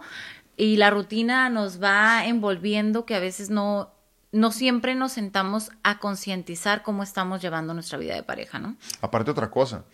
y 0.56 0.78
la 0.78 0.92
rutina 0.92 1.50
nos 1.50 1.82
va 1.82 2.28
envolviendo 2.28 3.08
que 3.08 3.16
a 3.16 3.20
veces 3.20 3.50
no 3.50 3.97
no 4.38 4.52
siempre 4.52 4.94
nos 4.94 5.14
sentamos 5.14 5.72
a 5.84 5.98
concientizar 5.98 6.84
cómo 6.84 7.02
estamos 7.04 7.42
llevando 7.42 7.74
nuestra 7.74 7.98
vida 7.98 8.14
de 8.14 8.24
pareja, 8.24 8.60
¿no? 8.60 8.78
Aparte 9.02 9.32
otra 9.32 9.50
cosa, 9.50 9.86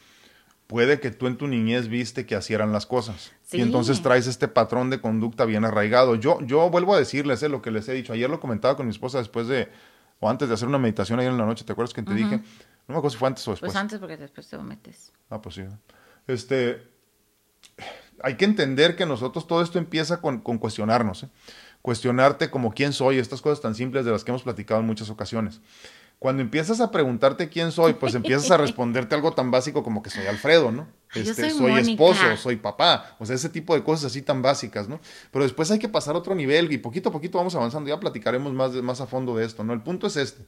puede 0.67 0.99
que 0.99 1.11
tú 1.11 1.27
en 1.27 1.37
tu 1.37 1.47
niñez 1.47 1.87
viste 1.87 2.25
que 2.25 2.35
así 2.35 2.53
eran 2.53 2.73
las 2.73 2.85
cosas. 2.85 3.31
Y 3.51 3.61
entonces 3.61 4.01
traes 4.01 4.27
este 4.27 4.47
patrón 4.47 4.89
de 4.89 4.99
conducta 4.99 5.45
bien 5.45 5.63
arraigado. 5.63 6.15
Yo, 6.15 6.41
yo 6.41 6.69
vuelvo 6.69 6.93
a 6.93 6.99
decirles 6.99 7.41
eh, 7.43 7.49
lo 7.49 7.61
que 7.61 7.71
les 7.71 7.87
he 7.87 7.93
dicho. 7.93 8.11
Ayer 8.11 8.29
lo 8.29 8.39
comentaba 8.39 8.75
con 8.75 8.85
mi 8.85 8.91
esposa 8.91 9.19
después 9.19 9.47
de, 9.47 9.71
o 10.19 10.29
antes 10.29 10.49
de 10.49 10.55
hacer 10.55 10.67
una 10.67 10.79
meditación 10.79 11.19
ayer 11.19 11.31
en 11.31 11.37
la 11.37 11.45
noche. 11.45 11.63
¿Te 11.63 11.71
acuerdas 11.71 11.93
que 11.93 12.03
te 12.03 12.13
dije? 12.13 12.37
No 12.37 12.95
me 12.95 12.95
acuerdo 12.95 13.11
si 13.11 13.17
fue 13.17 13.29
antes 13.29 13.47
o 13.47 13.51
después. 13.51 13.71
Pues 13.71 13.79
antes 13.79 13.99
porque 13.99 14.17
después 14.17 14.47
te 14.49 14.57
metes. 14.57 15.13
Ah, 15.29 15.41
pues 15.41 15.55
sí. 15.55 15.63
Este, 16.27 16.83
hay 18.21 18.35
que 18.35 18.45
entender 18.45 18.97
que 18.97 19.05
nosotros 19.05 19.47
todo 19.47 19.61
esto 19.61 19.79
empieza 19.79 20.19
con, 20.19 20.39
con 20.41 20.57
cuestionarnos. 20.57 21.23
¿eh? 21.23 21.29
Cuestionarte 21.83 22.49
como 22.49 22.73
quién 22.73 22.93
soy, 22.93 23.19
estas 23.19 23.41
cosas 23.41 23.61
tan 23.61 23.75
simples 23.75 24.05
de 24.05 24.11
las 24.11 24.23
que 24.23 24.31
hemos 24.31 24.41
platicado 24.41 24.79
en 24.79 24.87
muchas 24.87 25.09
ocasiones. 25.09 25.59
Cuando 26.17 26.41
empiezas 26.41 26.79
a 26.79 26.89
preguntarte 26.89 27.49
quién 27.49 27.73
soy, 27.73 27.95
pues 27.95 28.15
empiezas 28.15 28.49
a 28.51 28.57
responderte 28.65 29.13
algo 29.13 29.33
tan 29.33 29.51
básico 29.51 29.83
como 29.83 30.01
que 30.01 30.09
soy 30.09 30.25
Alfredo, 30.25 30.71
¿no? 30.71 30.87
Este, 31.13 31.49
soy, 31.49 31.73
esposo, 31.73 32.37
soy 32.37 32.55
papá, 32.55 33.17
o 33.19 33.25
sea, 33.25 33.35
ese 33.35 33.49
tipo 33.49 33.75
de 33.75 33.83
cosas 33.83 34.05
así 34.05 34.21
tan 34.21 34.41
básicas, 34.41 34.87
¿no? 34.87 35.01
Pero 35.29 35.43
después 35.43 35.69
hay 35.71 35.77
que 35.77 35.89
pasar 35.89 36.15
a 36.15 36.19
otro 36.19 36.33
nivel 36.33 36.71
y 36.71 36.77
poquito 36.77 37.09
a 37.09 37.11
poquito 37.11 37.37
vamos 37.37 37.53
avanzando, 37.53 37.89
ya 37.89 37.99
platicaremos 37.99 38.53
más, 38.53 38.71
más 38.75 39.01
a 39.01 39.05
fondo 39.05 39.35
de 39.35 39.45
esto, 39.45 39.65
¿no? 39.65 39.73
El 39.73 39.81
punto 39.81 40.07
es 40.07 40.15
este. 40.15 40.45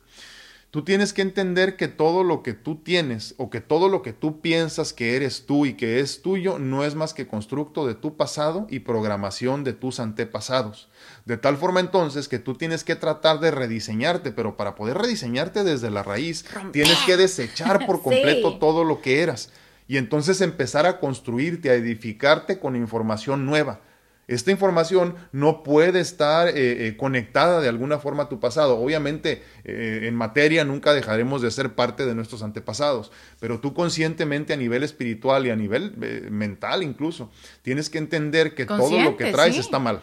Tú 0.72 0.84
tienes 0.84 1.12
que 1.12 1.22
entender 1.22 1.76
que 1.76 1.90
todo 1.90 2.24
lo 2.24 2.44
que 2.44 2.54
tú 2.54 2.78
tienes 2.78 3.36
o 3.38 3.50
que 3.50 3.60
todo 3.62 3.90
lo 3.90 4.02
que 4.02 4.14
tú 4.14 4.42
piensas 4.42 4.94
que 4.94 5.16
eres 5.16 5.46
tú 5.46 5.66
y 5.66 5.76
que 5.76 6.00
es 6.00 6.22
tuyo 6.22 6.60
no 6.60 6.86
es 6.86 6.96
más 6.96 7.14
que 7.14 7.28
constructo 7.28 7.86
de 7.86 7.96
tu 7.96 8.16
pasado 8.18 8.68
y 8.70 8.80
programación 8.80 9.64
de 9.66 9.74
tus 9.74 10.00
antepasados. 10.00 10.90
De 11.26 11.38
tal 11.38 11.58
forma 11.58 11.80
entonces 11.80 12.28
que 12.28 12.38
tú 12.38 12.54
tienes 12.54 12.84
que 12.84 12.96
tratar 12.96 13.40
de 13.40 13.50
rediseñarte, 13.50 14.32
pero 14.32 14.58
para 14.58 14.76
poder 14.76 14.98
rediseñarte 15.00 15.64
desde 15.64 15.90
la 15.90 16.04
raíz, 16.04 16.46
tienes 16.72 16.98
que 17.06 17.18
desechar 17.18 17.86
por 17.88 18.02
completo 18.04 18.60
todo 18.60 18.84
lo 18.84 19.02
que 19.02 19.22
eras 19.22 19.50
y 19.88 19.98
entonces 19.98 20.42
empezar 20.42 20.86
a 20.86 21.00
construirte, 21.00 21.70
a 21.70 21.76
edificarte 21.76 22.60
con 22.60 22.76
información 22.76 23.46
nueva. 23.46 23.82
Esta 24.28 24.50
información 24.50 25.16
no 25.32 25.62
puede 25.62 26.00
estar 26.00 26.48
eh, 26.48 26.88
eh, 26.88 26.98
conectada 26.98 27.62
de 27.62 27.70
alguna 27.70 28.00
forma 28.00 28.24
a 28.24 28.30
tu 28.30 28.40
pasado. 28.40 28.80
Obviamente, 28.80 29.44
eh, 29.64 30.02
en 30.04 30.16
materia 30.16 30.66
nunca 30.66 30.94
dejaremos 30.94 31.44
de 31.44 31.52
ser 31.52 31.76
parte 31.76 32.08
de 32.08 32.16
nuestros 32.16 32.42
antepasados, 32.42 33.12
pero 33.40 33.60
tú 33.60 33.76
conscientemente 33.76 34.54
a 34.54 34.58
nivel 34.58 34.82
espiritual 34.82 35.46
y 35.46 35.52
a 35.52 35.56
nivel 35.56 35.96
mental 36.32 36.82
incluso, 36.82 37.32
tienes 37.62 37.92
que 37.92 38.00
entender 38.00 38.56
que 38.56 38.66
todo 38.66 39.00
lo 39.00 39.16
que 39.16 39.32
traes 39.32 39.58
está 39.58 39.78
mal. 39.78 40.02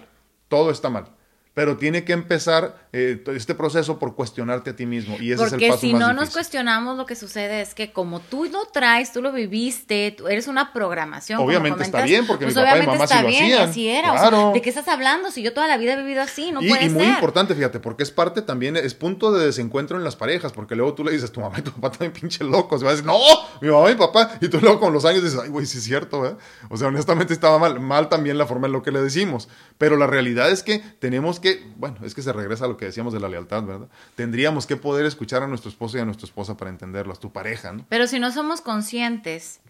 Todo 0.52 0.70
está 0.70 0.90
mal. 0.90 1.06
Pero 1.54 1.78
tiene 1.78 2.04
que 2.04 2.12
empezar 2.12 2.81
eh, 2.92 3.22
este 3.34 3.54
proceso 3.54 3.98
por 3.98 4.14
cuestionarte 4.14 4.70
a 4.70 4.76
ti 4.76 4.84
mismo 4.84 5.16
y 5.18 5.32
ese 5.32 5.44
es 5.44 5.52
el 5.54 5.60
paso 5.68 5.80
si 5.80 5.94
no 5.94 6.12
nos 6.12 6.30
cuestionamos 6.30 6.96
lo 6.96 7.06
que 7.06 7.16
sucede 7.16 7.62
es 7.62 7.74
que 7.74 7.92
como 7.92 8.20
tú 8.20 8.44
lo 8.44 8.66
traes, 8.66 9.12
tú 9.12 9.22
lo 9.22 9.32
viviste, 9.32 10.14
tú 10.16 10.28
eres 10.28 10.46
una 10.46 10.72
programación. 10.72 11.40
Obviamente 11.40 11.82
está 11.82 12.02
bien 12.02 12.26
porque 12.26 12.44
pues 12.44 12.56
mi 12.56 12.62
papá 12.62 12.78
y 12.78 12.86
mamá 12.86 13.06
sí 13.06 13.14
lo 13.14 13.28
hacían. 13.28 13.68
Así 13.68 13.88
era. 13.88 14.50
¿De 14.52 14.62
qué 14.62 14.68
estás 14.68 14.88
hablando? 14.88 15.30
Si 15.30 15.42
yo 15.42 15.52
toda 15.52 15.68
la 15.68 15.76
vida 15.76 15.94
he 15.94 15.96
vivido 15.96 16.22
así, 16.22 16.52
no 16.52 16.62
y, 16.62 16.68
puede 16.68 16.86
y 16.86 16.90
muy 16.90 17.06
importante, 17.06 17.54
fíjate, 17.54 17.80
porque 17.80 18.02
es 18.02 18.10
parte 18.10 18.42
también, 18.42 18.76
es 18.76 18.94
punto 18.94 19.32
de 19.32 19.46
desencuentro 19.46 19.96
en 19.96 20.04
las 20.04 20.16
parejas, 20.16 20.52
porque 20.52 20.74
luego 20.74 20.94
tú 20.94 21.04
le 21.04 21.12
dices, 21.12 21.32
tu 21.32 21.40
mamá 21.40 21.58
y 21.58 21.62
tu 21.62 21.72
papá 21.72 21.90
también 21.90 22.12
pinche 22.12 22.44
locos, 22.44 22.80
y 22.80 22.84
va 22.84 22.90
a 22.90 22.94
decir, 22.94 23.06
no, 23.06 23.18
mi 23.60 23.68
mamá 23.68 23.90
y 23.90 23.94
mi 23.94 23.98
papá, 23.98 24.32
y 24.40 24.48
tú 24.48 24.60
luego 24.60 24.80
con 24.80 24.92
los 24.92 25.04
años 25.04 25.22
dices, 25.22 25.38
ay, 25.42 25.48
güey, 25.48 25.66
sí 25.66 25.78
es 25.78 25.84
cierto, 25.84 26.26
¿eh? 26.26 26.36
O 26.68 26.76
sea, 26.76 26.88
honestamente 26.88 27.32
estaba 27.32 27.58
mal, 27.58 27.80
mal 27.80 28.08
también 28.08 28.38
la 28.38 28.46
forma 28.46 28.66
en 28.66 28.72
lo 28.72 28.82
que 28.82 28.90
le 28.90 29.00
decimos, 29.00 29.48
pero 29.78 29.96
la 29.96 30.06
realidad 30.06 30.50
es 30.50 30.62
que 30.62 30.78
tenemos 30.98 31.40
que, 31.40 31.66
bueno, 31.76 31.96
es 32.04 32.14
que 32.14 32.22
se 32.22 32.32
regresa 32.32 32.66
a 32.66 32.68
lo 32.68 32.76
que 32.76 32.81
decíamos 32.84 33.12
de 33.12 33.20
la 33.20 33.28
lealtad, 33.28 33.62
¿verdad? 33.62 33.88
Tendríamos 34.14 34.66
que 34.66 34.76
poder 34.76 35.06
escuchar 35.06 35.42
a 35.42 35.46
nuestro 35.46 35.70
esposo 35.70 35.98
y 35.98 36.00
a 36.00 36.04
nuestra 36.04 36.26
esposa 36.26 36.56
para 36.56 36.70
entenderlo, 36.70 37.12
a 37.12 37.16
tu 37.16 37.32
pareja, 37.32 37.72
¿no? 37.72 37.84
Pero 37.88 38.06
si 38.06 38.18
no 38.18 38.32
somos 38.32 38.60
conscientes 38.60 39.60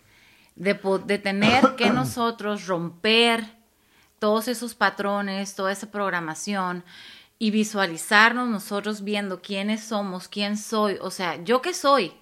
de, 0.57 0.79
de 1.07 1.19
tener 1.19 1.77
que 1.77 1.91
nosotros 1.93 2.67
romper 2.67 3.45
todos 4.19 4.49
esos 4.49 4.75
patrones, 4.75 5.55
toda 5.55 5.73
esa 5.73 5.91
programación 5.91 6.85
y 7.39 7.51
visualizarnos 7.51 8.49
nosotros 8.49 9.03
viendo 9.03 9.43
quiénes 9.43 9.83
somos, 9.83 10.29
quién 10.29 10.57
soy, 10.57 10.99
o 11.01 11.11
sea, 11.11 11.43
yo 11.43 11.61
qué 11.61 11.75
soy, 11.75 12.13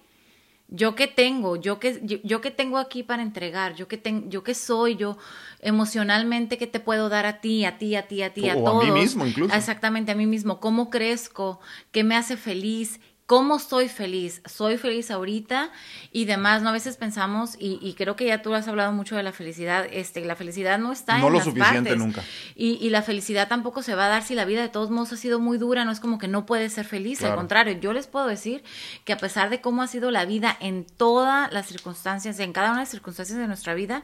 yo 0.71 0.95
qué 0.95 1.09
tengo, 1.09 1.57
yo 1.57 1.81
qué, 1.81 2.01
yo, 2.23 2.41
qué 2.41 2.51
tengo 2.51 2.79
aquí 2.79 3.03
para 3.03 3.23
entregar, 3.23 3.75
yo 3.75 3.89
qué, 3.89 3.97
ten, 3.97 4.31
yo 4.31 4.45
qué 4.45 4.55
soy, 4.55 4.97
yo 4.97 5.19
emocionalmente 5.61 6.59
qué 6.59 6.69
te 6.69 6.79
puedo 6.79 7.09
dar 7.09 7.27
a 7.27 7.41
ti, 7.41 7.65
a 7.65 7.77
ti, 7.77 7.97
a 7.97 8.07
ti, 8.07 8.23
a 8.23 8.33
ti, 8.33 8.49
a 8.49 8.55
todos. 8.55 8.85
a 8.85 8.87
mí 8.87 9.01
mismo 9.01 9.27
incluso. 9.27 9.55
Exactamente, 9.55 10.13
a 10.13 10.15
mí 10.15 10.27
mismo, 10.27 10.61
cómo 10.61 10.89
crezco, 10.89 11.61
qué 11.91 12.05
me 12.05 12.17
hace 12.17 12.37
feliz, 12.37 13.01
¿Cómo 13.31 13.61
soy 13.61 13.89
feliz? 13.89 14.43
¿Soy 14.45 14.77
feliz 14.77 15.09
ahorita? 15.09 15.71
Y 16.11 16.25
demás, 16.25 16.63
¿no? 16.63 16.71
A 16.71 16.73
veces 16.73 16.97
pensamos, 16.97 17.55
y, 17.61 17.95
creo 17.97 18.17
que 18.17 18.27
ya 18.27 18.43
tú 18.43 18.53
has 18.55 18.67
hablado 18.67 18.91
mucho 18.91 19.15
de 19.15 19.23
la 19.23 19.31
felicidad, 19.31 19.87
este, 19.89 20.25
la 20.25 20.35
felicidad 20.35 20.81
no 20.81 20.91
está 20.91 21.17
no 21.19 21.29
en 21.29 21.35
lo 21.35 21.41
suficiente 21.41 21.95
nunca. 21.95 22.25
Y, 22.57 22.85
y, 22.85 22.91
la 22.91 23.03
felicidad 23.03 23.47
tampoco 23.47 23.85
se 23.85 23.95
va 23.95 24.07
a 24.07 24.09
dar 24.09 24.25
si 24.25 24.35
la 24.35 24.45
vida 24.47 24.63
de 24.63 24.69
todos 24.69 24.91
modos 24.91 25.13
ha 25.13 25.17
sido 25.17 25.39
muy 25.39 25.59
dura, 25.59 25.85
no 25.85 25.93
es 25.93 26.01
como 26.01 26.19
que 26.19 26.27
no 26.27 26.45
puedes 26.45 26.73
ser 26.73 26.85
feliz, 26.85 27.23
al 27.23 27.37
contrario, 27.37 27.79
yo 27.79 27.93
les 27.93 28.09
puedo 28.09 28.27
decir 28.27 28.65
que 29.05 29.13
a 29.13 29.17
pesar 29.17 29.49
de 29.49 29.61
cómo 29.61 29.83
ha 29.83 29.87
sido 29.87 30.11
la 30.11 30.25
vida 30.25 30.57
en 30.59 30.85
todas 30.85 31.53
las 31.53 31.67
circunstancias, 31.67 32.41
en 32.41 32.53
cada 32.53 32.71
una 32.71 32.79
de 32.79 32.83
las 32.83 32.91
circunstancias 32.91 33.39
de 33.39 33.47
nuestra 33.47 33.75
vida, 33.75 34.03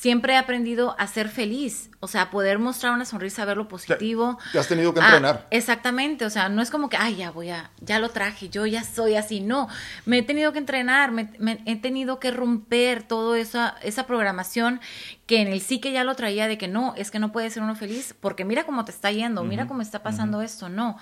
siempre 0.00 0.32
he 0.32 0.36
aprendido 0.38 0.96
a 0.98 1.06
ser 1.06 1.28
feliz, 1.28 1.90
o 2.00 2.08
sea, 2.08 2.30
poder 2.30 2.58
mostrar 2.58 2.94
una 2.94 3.04
sonrisa, 3.04 3.44
ver 3.44 3.58
lo 3.58 3.68
positivo. 3.68 4.38
Te, 4.50 4.58
has 4.58 4.66
tenido 4.66 4.94
que 4.94 5.00
entrenar. 5.00 5.42
Ah, 5.42 5.46
exactamente, 5.50 6.24
o 6.24 6.30
sea, 6.30 6.48
no 6.48 6.62
es 6.62 6.70
como 6.70 6.88
que, 6.88 6.96
ay, 6.96 7.16
ya 7.16 7.30
voy 7.30 7.50
a, 7.50 7.70
ya 7.82 7.98
lo 7.98 8.08
traje, 8.08 8.48
yo 8.48 8.64
ya 8.64 8.82
soy 8.82 9.16
así, 9.16 9.42
no, 9.42 9.68
me 10.06 10.16
he 10.16 10.22
tenido 10.22 10.54
que 10.54 10.58
entrenar, 10.58 11.12
me, 11.12 11.28
he 11.66 11.76
tenido 11.76 12.18
que 12.18 12.30
romper 12.30 13.02
toda 13.02 13.38
esa, 13.38 13.76
esa 13.82 14.06
programación 14.06 14.80
que 15.26 15.42
en 15.42 15.48
el 15.48 15.60
sí 15.60 15.80
que 15.80 15.92
ya 15.92 16.02
lo 16.02 16.14
traía 16.14 16.48
de 16.48 16.56
que 16.56 16.66
no, 16.66 16.94
es 16.96 17.10
que 17.10 17.18
no 17.18 17.30
puede 17.30 17.50
ser 17.50 17.62
uno 17.62 17.76
feliz, 17.76 18.14
porque 18.20 18.46
mira 18.46 18.64
cómo 18.64 18.86
te 18.86 18.92
está 18.92 19.10
yendo, 19.10 19.44
mira 19.44 19.66
cómo 19.66 19.82
está 19.82 20.02
pasando 20.02 20.40
esto, 20.40 20.70
no. 20.70 20.96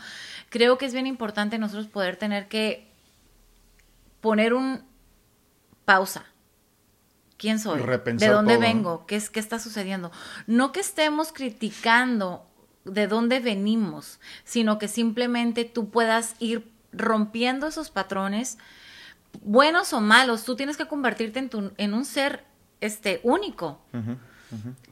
Creo 0.49 0.76
que 0.76 0.86
es 0.86 0.92
bien 0.92 1.07
importante 1.07 1.57
nosotros 1.59 1.86
poder 1.86 2.16
tener 2.16 2.49
que 2.49 2.90
poner 4.20 4.55
un 4.55 4.82
pausa 5.84 6.24
quién 7.39 7.59
soy, 7.59 7.80
de 7.80 8.28
dónde 8.28 8.59
vengo, 8.59 9.07
¿Qué, 9.07 9.16
es, 9.16 9.30
qué 9.30 9.41
está 9.41 9.59
sucediendo. 9.59 10.12
No 10.47 10.72
que 10.72 10.80
estemos 10.80 11.32
criticando 11.32 12.45
de 12.84 13.07
dónde 13.07 13.41
venimos, 13.41 14.18
sino 14.45 14.78
que 14.78 14.89
simplemente 14.89 15.64
tú 15.64 15.89
puedas 15.89 16.34
ir 16.41 16.70
rompiendo 16.93 17.66
esos 17.66 17.91
patrones, 17.91 18.59
buenos 19.43 19.93
o 19.93 20.01
malos, 20.01 20.45
tú 20.45 20.57
tienes 20.57 20.76
que 20.76 20.86
convertirte 20.86 21.39
en, 21.39 21.49
tu, 21.49 21.70
en 21.76 21.95
un 21.95 22.05
ser 22.05 22.45
este, 22.80 23.20
único 23.22 23.78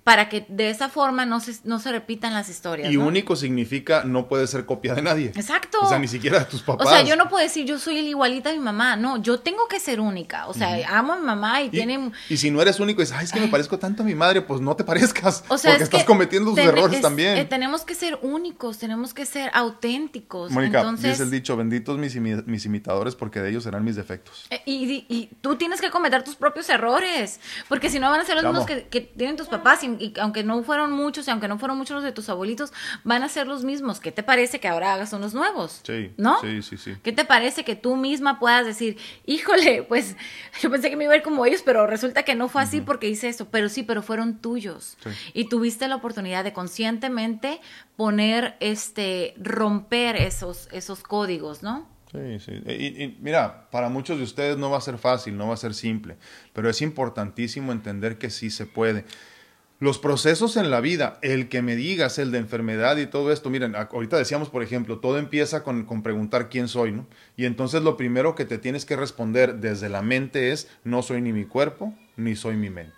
para 0.04 0.28
que 0.28 0.46
de 0.48 0.70
esa 0.70 0.88
forma 0.88 1.26
no 1.26 1.40
se, 1.40 1.56
no 1.64 1.78
se 1.78 1.90
repitan 1.90 2.32
las 2.32 2.48
historias. 2.48 2.92
Y 2.92 2.96
único 2.96 3.36
significa 3.36 4.04
no 4.04 4.28
puede 4.28 4.46
ser 4.46 4.64
copia 4.64 4.94
de 4.94 5.02
nadie. 5.02 5.32
Exacto. 5.34 5.78
O 5.82 5.88
sea, 5.88 5.98
ni 5.98 6.08
siquiera 6.08 6.38
de 6.38 6.44
tus 6.44 6.62
papás. 6.62 6.86
O 6.86 6.90
sea, 6.90 7.02
yo 7.02 7.16
no 7.16 7.28
puedo 7.28 7.42
decir 7.42 7.66
yo 7.66 7.78
soy 7.78 7.98
el 7.98 8.06
igualita 8.06 8.50
de 8.50 8.58
mi 8.58 8.64
mamá. 8.64 8.96
No, 8.96 9.20
yo 9.20 9.40
tengo 9.40 9.66
que 9.68 9.80
ser 9.80 10.00
única. 10.00 10.46
O 10.46 10.54
sea, 10.54 10.78
amo 10.96 11.14
a 11.14 11.16
mi 11.16 11.24
mamá 11.24 11.62
y, 11.62 11.70
tiene. 11.70 12.12
Y 12.28 12.36
si 12.36 12.50
no 12.50 12.62
eres 12.62 12.80
único, 12.80 13.00
dices, 13.00 13.16
ay, 13.18 13.24
es 13.24 13.32
que 13.32 13.40
me 13.40 13.48
parezco 13.48 13.78
tanto 13.78 14.02
a 14.02 14.06
mi 14.06 14.14
madre, 14.14 14.42
pues 14.42 14.60
no 14.60 14.76
te 14.76 14.84
parezcas. 14.84 15.44
O 15.48 15.58
sea, 15.58 15.72
porque 15.72 15.84
estás 15.84 16.04
cometiendo 16.04 16.50
tus 16.50 16.58
errores 16.60 17.00
también. 17.00 17.36
Eh, 17.38 17.44
tenemos 17.44 17.84
que 17.84 17.94
ser 17.94 18.18
únicos, 18.22 18.78
tenemos 18.78 19.14
que 19.14 19.26
ser 19.26 19.50
auténticos. 19.54 20.50
Mónica, 20.50 20.80
Entonces, 20.80 21.12
dice 21.12 21.22
el 21.22 21.30
dicho, 21.30 21.56
benditos 21.56 21.98
mis, 21.98 22.16
mis, 22.16 22.66
imitadores 22.66 23.14
porque 23.14 23.40
de 23.40 23.50
ellos 23.50 23.64
serán 23.64 23.84
mis 23.84 23.96
defectos. 23.96 24.46
Eh, 24.50 24.62
y, 24.66 25.30
tú 25.40 25.56
tienes 25.56 25.80
que 25.80 25.90
cometer 25.90 26.22
tus 26.24 26.36
propios 26.36 26.68
errores. 26.68 27.40
Porque 27.68 27.90
si 27.90 27.98
no 27.98 28.10
van 28.10 28.20
a 28.20 28.24
ser 28.24 28.36
los 28.36 28.44
mismos 28.44 28.66
que, 28.66 28.84
que, 28.84 29.00
tienen 29.00 29.36
tus 29.36 29.45
papás 29.48 29.82
y 29.84 30.12
aunque 30.20 30.44
no 30.44 30.62
fueron 30.62 30.92
muchos 30.92 31.26
y 31.26 31.30
aunque 31.30 31.48
no 31.48 31.58
fueron 31.58 31.78
muchos 31.78 31.96
los 31.96 32.04
de 32.04 32.12
tus 32.12 32.28
abuelitos, 32.28 32.72
van 33.04 33.22
a 33.22 33.28
ser 33.28 33.46
los 33.46 33.64
mismos. 33.64 34.00
¿Qué 34.00 34.12
te 34.12 34.22
parece 34.22 34.60
que 34.60 34.68
ahora 34.68 34.94
hagas 34.94 35.12
unos 35.12 35.34
nuevos? 35.34 35.80
Sí. 35.84 36.12
¿No? 36.16 36.40
Sí, 36.40 36.62
sí, 36.62 36.76
sí. 36.76 36.96
¿Qué 37.02 37.12
te 37.12 37.24
parece 37.24 37.64
que 37.64 37.76
tú 37.76 37.96
misma 37.96 38.38
puedas 38.38 38.66
decir, 38.66 38.96
híjole, 39.24 39.82
pues 39.82 40.16
yo 40.60 40.70
pensé 40.70 40.90
que 40.90 40.96
me 40.96 41.04
iba 41.04 41.12
a 41.12 41.16
ir 41.16 41.22
como 41.22 41.46
ellos, 41.46 41.62
pero 41.64 41.86
resulta 41.86 42.22
que 42.24 42.34
no 42.34 42.48
fue 42.48 42.62
así 42.62 42.80
porque 42.80 43.08
hice 43.08 43.28
eso. 43.28 43.48
Pero 43.50 43.68
sí, 43.68 43.82
pero 43.82 44.02
fueron 44.02 44.38
tuyos. 44.38 44.96
Y 45.34 45.48
tuviste 45.48 45.88
la 45.88 45.96
oportunidad 45.96 46.44
de 46.44 46.52
conscientemente 46.52 47.60
poner, 47.96 48.56
este, 48.60 49.34
romper 49.38 50.16
esos, 50.16 50.68
esos 50.72 51.02
códigos, 51.02 51.62
¿no? 51.62 51.86
Sí, 52.12 52.38
sí. 52.38 52.52
y, 52.52 53.18
mira, 53.20 53.68
para 53.70 53.88
muchos 53.88 54.18
de 54.18 54.24
ustedes 54.24 54.56
no 54.56 54.70
va 54.70 54.78
a 54.78 54.80
ser 54.80 54.96
fácil, 54.96 55.36
no 55.36 55.48
va 55.48 55.54
a 55.54 55.58
ser 55.58 55.74
simple, 55.74 56.16
pero 56.52 56.70
es 56.70 56.80
importantísimo 56.80 57.72
entender 57.72 58.16
que 58.16 58.30
sí 58.30 58.50
se 58.50 58.64
puede. 58.64 59.04
Los 59.78 59.98
procesos 59.98 60.56
en 60.56 60.70
la 60.70 60.80
vida, 60.80 61.18
el 61.20 61.50
que 61.50 61.60
me 61.60 61.76
digas, 61.76 62.18
el 62.18 62.32
de 62.32 62.38
enfermedad 62.38 62.96
y 62.96 63.06
todo 63.06 63.30
esto, 63.30 63.50
miren, 63.50 63.76
ahorita 63.76 64.16
decíamos, 64.16 64.48
por 64.48 64.62
ejemplo, 64.62 65.00
todo 65.00 65.18
empieza 65.18 65.62
con, 65.62 65.84
con, 65.84 66.02
preguntar 66.02 66.48
quién 66.48 66.66
soy, 66.66 66.92
¿no? 66.92 67.06
Y 67.36 67.44
entonces 67.44 67.82
lo 67.82 67.98
primero 67.98 68.34
que 68.34 68.46
te 68.46 68.56
tienes 68.56 68.86
que 68.86 68.96
responder 68.96 69.56
desde 69.56 69.90
la 69.90 70.00
mente 70.00 70.50
es, 70.52 70.68
no 70.82 71.02
soy 71.02 71.20
ni 71.20 71.34
mi 71.34 71.44
cuerpo, 71.44 71.92
ni 72.16 72.36
soy 72.36 72.56
mi 72.56 72.70
mente. 72.70 72.96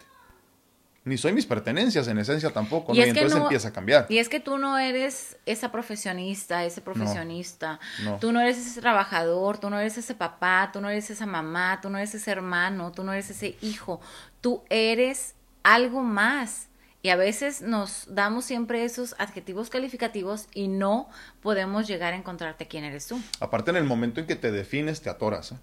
Ni 1.05 1.17
soy 1.17 1.33
mis 1.33 1.47
pertenencias, 1.47 2.07
en 2.07 2.19
esencia 2.19 2.51
tampoco, 2.51 2.95
y, 2.95 3.01
entonces 3.01 3.37
empieza 3.37 3.69
a 3.69 3.73
cambiar. 3.73 4.07
Y 4.09 4.19
es 4.19 4.29
que 4.29 4.39
tú 4.39 4.59
no 4.59 4.79
eres 4.79 5.37
esa 5.47 5.73
profesionista, 5.73 6.65
ese 6.65 6.81
profesionista, 6.81 7.81
tú 8.21 8.31
no 8.31 8.41
eres 8.41 8.59
ese 8.59 8.81
trabajador, 8.81 9.59
tú 9.59 9.69
no 9.69 9.81
eres 9.81 9.99
ese 9.99 10.15
papá, 10.15 10.71
tú 10.73 10.81
no 10.81 10.91
eres 10.91 11.11
esa 11.11 11.27
mamá, 11.27 11.81
tú 11.83 11.91
no 11.91 11.99
eres 11.99 12.15
ese 12.15 12.31
hermano, 12.31 12.93
tú 12.93 13.03
no 13.03 13.13
eres 13.13 13.31
ese 13.31 13.57
hijo, 13.63 14.01
tú 14.41 14.63
eres 14.69 15.35
algo 15.65 16.03
más 16.03 16.68
y 17.03 17.11
a 17.11 17.17
veces 17.17 17.63
nos 17.63 18.07
damos 18.09 18.45
siempre 18.45 18.85
esos 18.85 19.15
adjetivos 19.19 19.71
calificativos 19.71 20.49
y 20.53 20.69
no 20.69 21.09
podemos 21.41 21.87
llegar 21.87 22.13
a 22.13 22.17
encontrarte 22.17 22.67
quién 22.67 22.85
eres 22.85 23.07
tú. 23.07 23.21
Aparte, 23.41 23.71
en 23.71 23.77
el 23.77 23.85
momento 23.85 24.21
en 24.21 24.27
que 24.27 24.37
te 24.37 24.51
defines, 24.51 25.01
te 25.01 25.11
atoras. 25.11 25.53
¿eh? 25.53 25.57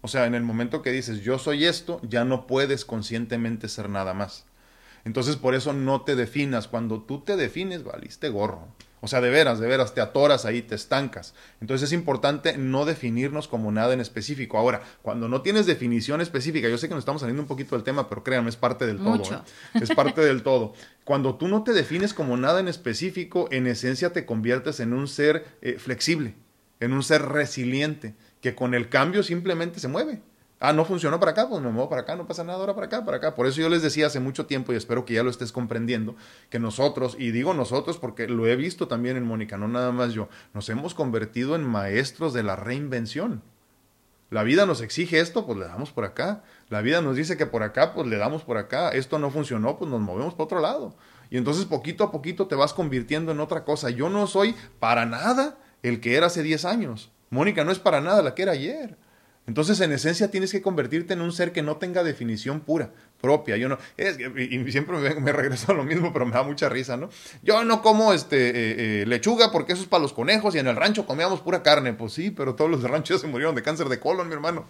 O 0.00 0.08
sea, 0.08 0.26
en 0.26 0.34
el 0.34 0.42
momento 0.42 0.82
que 0.82 0.92
dices 0.92 1.20
yo 1.20 1.38
soy 1.38 1.66
esto, 1.66 2.00
ya 2.02 2.24
no 2.24 2.46
puedes 2.46 2.84
conscientemente 2.84 3.68
ser 3.68 3.90
nada 3.90 4.14
más. 4.14 4.46
Entonces, 5.04 5.36
por 5.36 5.54
eso 5.54 5.72
no 5.72 6.02
te 6.02 6.16
definas. 6.16 6.68
Cuando 6.68 7.02
tú 7.02 7.20
te 7.20 7.36
defines, 7.36 7.84
valiste 7.84 8.28
gorro. 8.28 8.68
O 9.06 9.08
sea, 9.08 9.20
de 9.20 9.30
veras, 9.30 9.60
de 9.60 9.68
veras, 9.68 9.94
te 9.94 10.00
atoras 10.00 10.46
ahí, 10.46 10.62
te 10.62 10.74
estancas. 10.74 11.32
Entonces 11.60 11.90
es 11.90 11.92
importante 11.92 12.58
no 12.58 12.84
definirnos 12.84 13.46
como 13.46 13.70
nada 13.70 13.94
en 13.94 14.00
específico. 14.00 14.58
Ahora, 14.58 14.82
cuando 15.00 15.28
no 15.28 15.42
tienes 15.42 15.64
definición 15.64 16.20
específica, 16.20 16.68
yo 16.68 16.76
sé 16.76 16.88
que 16.88 16.94
nos 16.94 17.02
estamos 17.02 17.20
saliendo 17.20 17.40
un 17.40 17.46
poquito 17.46 17.76
del 17.76 17.84
tema, 17.84 18.08
pero 18.08 18.24
créanme, 18.24 18.48
es 18.48 18.56
parte 18.56 18.84
del 18.84 18.98
todo. 18.98 19.22
¿eh? 19.22 19.38
Es 19.74 19.94
parte 19.94 20.22
del 20.22 20.42
todo. 20.42 20.72
Cuando 21.04 21.36
tú 21.36 21.46
no 21.46 21.62
te 21.62 21.72
defines 21.72 22.14
como 22.14 22.36
nada 22.36 22.58
en 22.58 22.66
específico, 22.66 23.46
en 23.52 23.68
esencia 23.68 24.12
te 24.12 24.26
conviertes 24.26 24.80
en 24.80 24.92
un 24.92 25.06
ser 25.06 25.46
eh, 25.62 25.76
flexible, 25.78 26.34
en 26.80 26.92
un 26.92 27.04
ser 27.04 27.22
resiliente, 27.22 28.16
que 28.40 28.56
con 28.56 28.74
el 28.74 28.88
cambio 28.88 29.22
simplemente 29.22 29.78
se 29.78 29.86
mueve. 29.86 30.20
Ah, 30.58 30.72
no 30.72 30.86
funcionó 30.86 31.20
para 31.20 31.32
acá, 31.32 31.48
pues 31.48 31.60
me 31.60 31.70
muevo 31.70 31.90
para 31.90 32.02
acá, 32.02 32.16
no 32.16 32.26
pasa 32.26 32.42
nada, 32.42 32.58
ahora 32.58 32.74
para 32.74 32.86
acá, 32.86 33.04
para 33.04 33.18
acá. 33.18 33.34
Por 33.34 33.46
eso 33.46 33.60
yo 33.60 33.68
les 33.68 33.82
decía 33.82 34.06
hace 34.06 34.20
mucho 34.20 34.46
tiempo, 34.46 34.72
y 34.72 34.76
espero 34.76 35.04
que 35.04 35.12
ya 35.12 35.22
lo 35.22 35.28
estés 35.28 35.52
comprendiendo, 35.52 36.16
que 36.48 36.58
nosotros, 36.58 37.14
y 37.18 37.30
digo 37.30 37.52
nosotros 37.52 37.98
porque 37.98 38.26
lo 38.26 38.46
he 38.46 38.56
visto 38.56 38.88
también 38.88 39.18
en 39.18 39.24
Mónica, 39.24 39.58
no 39.58 39.68
nada 39.68 39.92
más 39.92 40.14
yo, 40.14 40.28
nos 40.54 40.68
hemos 40.70 40.94
convertido 40.94 41.56
en 41.56 41.64
maestros 41.64 42.32
de 42.32 42.42
la 42.42 42.56
reinvención. 42.56 43.42
La 44.30 44.42
vida 44.42 44.66
nos 44.66 44.80
exige 44.80 45.20
esto, 45.20 45.46
pues 45.46 45.58
le 45.58 45.66
damos 45.66 45.92
por 45.92 46.04
acá. 46.04 46.42
La 46.68 46.80
vida 46.80 47.00
nos 47.00 47.14
dice 47.14 47.36
que 47.36 47.46
por 47.46 47.62
acá, 47.62 47.94
pues 47.94 48.08
le 48.08 48.16
damos 48.16 48.42
por 48.42 48.56
acá. 48.56 48.88
Esto 48.90 49.20
no 49.20 49.30
funcionó, 49.30 49.78
pues 49.78 49.88
nos 49.88 50.00
movemos 50.00 50.34
para 50.34 50.44
otro 50.44 50.60
lado. 50.60 50.96
Y 51.30 51.36
entonces 51.36 51.64
poquito 51.64 52.02
a 52.02 52.10
poquito 52.10 52.48
te 52.48 52.56
vas 52.56 52.74
convirtiendo 52.74 53.30
en 53.30 53.38
otra 53.38 53.64
cosa. 53.64 53.90
Yo 53.90 54.08
no 54.08 54.26
soy 54.26 54.56
para 54.80 55.06
nada 55.06 55.58
el 55.84 56.00
que 56.00 56.16
era 56.16 56.26
hace 56.26 56.42
10 56.42 56.64
años. 56.64 57.12
Mónica 57.30 57.62
no 57.62 57.70
es 57.70 57.78
para 57.78 58.00
nada 58.00 58.20
la 58.22 58.34
que 58.34 58.42
era 58.42 58.52
ayer. 58.52 58.98
Entonces, 59.46 59.80
en 59.80 59.92
esencia, 59.92 60.30
tienes 60.30 60.50
que 60.50 60.60
convertirte 60.60 61.14
en 61.14 61.20
un 61.20 61.32
ser 61.32 61.52
que 61.52 61.62
no 61.62 61.76
tenga 61.76 62.02
definición 62.02 62.60
pura, 62.60 62.90
propia. 63.20 63.56
Yo 63.56 63.68
no, 63.68 63.78
es, 63.96 64.18
y 64.18 64.72
siempre 64.72 64.96
me, 65.20 65.32
regreso 65.32 65.72
a 65.72 65.74
lo 65.74 65.84
mismo, 65.84 66.12
pero 66.12 66.26
me 66.26 66.32
da 66.32 66.42
mucha 66.42 66.68
risa, 66.68 66.96
¿no? 66.96 67.10
Yo 67.42 67.64
no 67.64 67.80
como 67.80 68.12
este 68.12 68.48
eh, 68.48 68.52
eh, 69.02 69.06
lechuga 69.06 69.52
porque 69.52 69.74
eso 69.74 69.82
es 69.82 69.88
para 69.88 70.02
los 70.02 70.12
conejos 70.12 70.54
y 70.54 70.58
en 70.58 70.66
el 70.66 70.74
rancho 70.74 71.06
comíamos 71.06 71.40
pura 71.40 71.62
carne. 71.62 71.92
Pues 71.92 72.12
sí, 72.12 72.30
pero 72.30 72.54
todos 72.56 72.70
los 72.70 72.82
ranchos 72.82 73.20
se 73.20 73.28
murieron 73.28 73.54
de 73.54 73.62
cáncer 73.62 73.88
de 73.88 74.00
colon, 74.00 74.28
mi 74.28 74.34
hermano. 74.34 74.64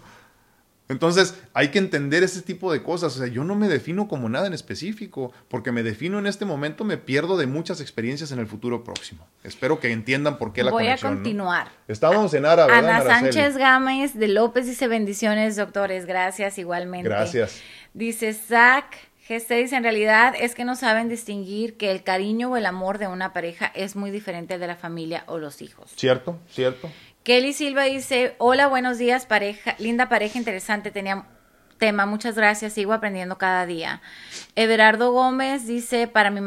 Entonces 0.89 1.35
hay 1.53 1.69
que 1.69 1.79
entender 1.79 2.23
ese 2.23 2.43
tipo 2.43 2.73
de 2.73 2.83
cosas. 2.83 3.17
O 3.17 3.19
sea, 3.19 3.27
yo 3.27 3.45
no 3.45 3.55
me 3.55 3.69
defino 3.69 4.09
como 4.09 4.29
nada 4.29 4.47
en 4.47 4.53
específico, 4.53 5.33
porque 5.49 5.73
me 5.73 5.83
defino 5.83 6.19
en 6.19 6.27
este 6.27 6.45
momento, 6.45 6.85
me 6.85 6.97
pierdo 6.97 7.37
de 7.37 7.47
muchas 7.47 7.81
experiencias 7.81 8.33
en 8.33 8.39
el 8.39 8.47
futuro 8.47 8.85
próximo. 8.85 9.27
Espero 9.43 9.81
que 9.81 9.91
entiendan 9.91 10.39
por 10.39 10.53
qué 10.53 10.63
la 10.63 10.71
Voy 10.71 10.89
a 10.89 10.97
continuar. 10.97 11.69
Estábamos 11.89 12.35
en 12.35 12.47
Ara, 12.47 12.67
Ana 12.67 13.03
Sánchez 13.03 13.57
Gámez 13.57 14.15
de 14.15 14.29
López 14.29 14.67
dice 14.67 14.89
bendiciones, 14.89 15.57
doctores. 15.57 16.07
Gracias, 16.07 16.59
igualmente. 16.59 17.09
Gracias. 17.09 17.61
Dice 17.95 18.33
Zach 18.33 18.95
G6, 19.29 19.73
en 19.73 19.83
realidad 19.83 20.35
es 20.39 20.55
que 20.55 20.65
no 20.65 20.77
saben 20.77 21.09
distinguir 21.09 21.77
que 21.77 21.91
el 21.91 22.05
cariño 22.05 22.53
o 22.53 22.57
el 22.57 22.65
amor 22.65 22.99
de 22.99 23.09
una 23.09 23.33
pareja 23.33 23.73
es 23.75 23.97
muy 23.97 24.13
diferente 24.13 24.59
de 24.59 24.67
la 24.67 24.77
familia 24.77 25.25
o 25.27 25.39
los 25.39 25.63
hijos. 25.63 25.93
Cierto, 25.97 26.39
cierto. 26.49 26.89
Kelly 27.27 27.55
Silva 27.55 27.83
dice, 27.83 28.37
hola, 28.39 28.69
buenos 28.69 28.99
días, 28.99 29.27
pareja, 29.27 29.75
linda 29.81 30.09
pareja 30.09 30.39
interesante, 30.39 30.93
tenía 30.93 31.27
tema, 31.77 32.07
muchas 32.07 32.37
gracias, 32.37 32.75
sigo 32.75 32.93
aprendiendo 32.93 33.37
cada 33.37 33.67
día. 33.67 34.01
Everardo 34.55 35.11
Gómez 35.11 35.67
dice, 35.67 36.07
para 36.07 36.31
mi, 36.31 36.41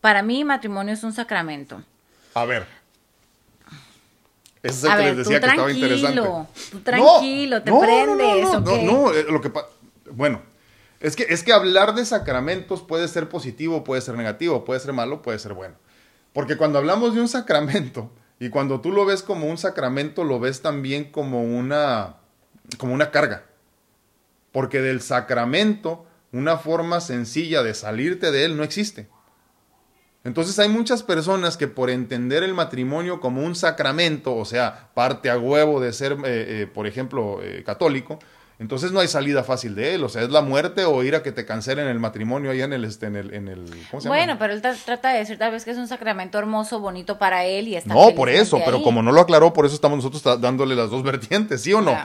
para 0.00 0.22
mí 0.24 0.42
matrimonio 0.42 0.92
es 0.92 1.04
un 1.04 1.12
sacramento. 1.12 1.84
A 2.34 2.44
ver. 2.46 2.66
Ese 4.60 4.88
es 4.88 4.92
el 4.92 4.98
que 4.98 5.04
les 5.04 5.16
decía 5.18 5.40
que 5.40 5.46
estaba 5.46 5.70
interesante. 5.70 6.20
Tú 6.72 6.80
tranquilo, 6.80 7.62
te 7.62 7.72
prendes. 7.72 8.42
No, 8.42 8.60
no, 8.60 8.76
no, 8.82 9.14
eh, 9.14 9.24
lo 9.28 9.40
que 9.40 9.52
bueno, 10.10 10.42
es 10.98 11.14
que, 11.14 11.26
es 11.28 11.44
que 11.44 11.52
hablar 11.52 11.94
de 11.94 12.04
sacramentos 12.04 12.82
puede 12.82 13.06
ser 13.06 13.28
positivo, 13.28 13.84
puede 13.84 14.00
ser 14.00 14.16
negativo, 14.16 14.64
puede 14.64 14.80
ser 14.80 14.92
malo, 14.92 15.22
puede 15.22 15.38
ser 15.38 15.54
bueno. 15.54 15.76
Porque 16.32 16.56
cuando 16.56 16.80
hablamos 16.80 17.14
de 17.14 17.20
un 17.20 17.28
sacramento, 17.28 18.10
y 18.40 18.50
cuando 18.50 18.80
tú 18.80 18.92
lo 18.92 19.04
ves 19.04 19.22
como 19.22 19.46
un 19.46 19.58
sacramento, 19.58 20.24
lo 20.24 20.38
ves 20.38 20.62
también 20.62 21.10
como 21.10 21.42
una, 21.42 22.16
como 22.78 22.94
una 22.94 23.10
carga. 23.10 23.44
Porque 24.52 24.80
del 24.80 25.00
sacramento, 25.00 26.06
una 26.32 26.56
forma 26.56 27.00
sencilla 27.00 27.62
de 27.62 27.74
salirte 27.74 28.30
de 28.30 28.44
él 28.44 28.56
no 28.56 28.62
existe. 28.62 29.08
Entonces 30.24 30.58
hay 30.58 30.68
muchas 30.68 31.02
personas 31.02 31.56
que 31.56 31.68
por 31.68 31.90
entender 31.90 32.42
el 32.42 32.54
matrimonio 32.54 33.20
como 33.20 33.42
un 33.42 33.54
sacramento, 33.54 34.36
o 34.36 34.44
sea, 34.44 34.90
parte 34.94 35.30
a 35.30 35.38
huevo 35.38 35.80
de 35.80 35.92
ser, 35.92 36.12
eh, 36.12 36.16
eh, 36.24 36.66
por 36.72 36.86
ejemplo, 36.86 37.40
eh, 37.42 37.62
católico, 37.64 38.18
entonces 38.58 38.90
no 38.90 39.00
hay 39.00 39.08
salida 39.08 39.44
fácil 39.44 39.74
de 39.74 39.94
él, 39.94 40.04
o 40.04 40.08
sea, 40.08 40.22
es 40.22 40.30
la 40.30 40.42
muerte 40.42 40.84
o 40.84 41.02
ir 41.04 41.14
a 41.14 41.22
que 41.22 41.30
te 41.30 41.46
cancelen 41.46 41.86
el 41.86 42.00
matrimonio 42.00 42.50
allá 42.50 42.64
en 42.64 42.72
el, 42.72 42.84
este, 42.84 43.06
en 43.06 43.16
el, 43.16 43.32
en 43.32 43.48
el 43.48 43.64
¿cómo 43.90 44.00
se 44.00 44.08
llama? 44.08 44.16
Bueno, 44.16 44.36
pero 44.38 44.52
él 44.52 44.62
trata 44.62 45.12
de 45.12 45.18
decir 45.18 45.38
tal 45.38 45.52
vez 45.52 45.64
que 45.64 45.70
es 45.70 45.78
un 45.78 45.86
sacramento 45.86 46.38
hermoso, 46.38 46.80
bonito 46.80 47.18
para 47.18 47.44
él 47.44 47.68
y 47.68 47.76
está 47.76 47.94
No, 47.94 48.14
por 48.14 48.28
eso, 48.28 48.60
pero 48.64 48.82
como 48.82 49.02
no 49.02 49.12
lo 49.12 49.20
aclaró, 49.20 49.52
por 49.52 49.64
eso 49.64 49.74
estamos 49.74 50.02
nosotros 50.02 50.40
dándole 50.40 50.74
las 50.74 50.90
dos 50.90 51.02
vertientes, 51.04 51.62
¿sí 51.62 51.72
o 51.72 51.80
no? 51.80 51.96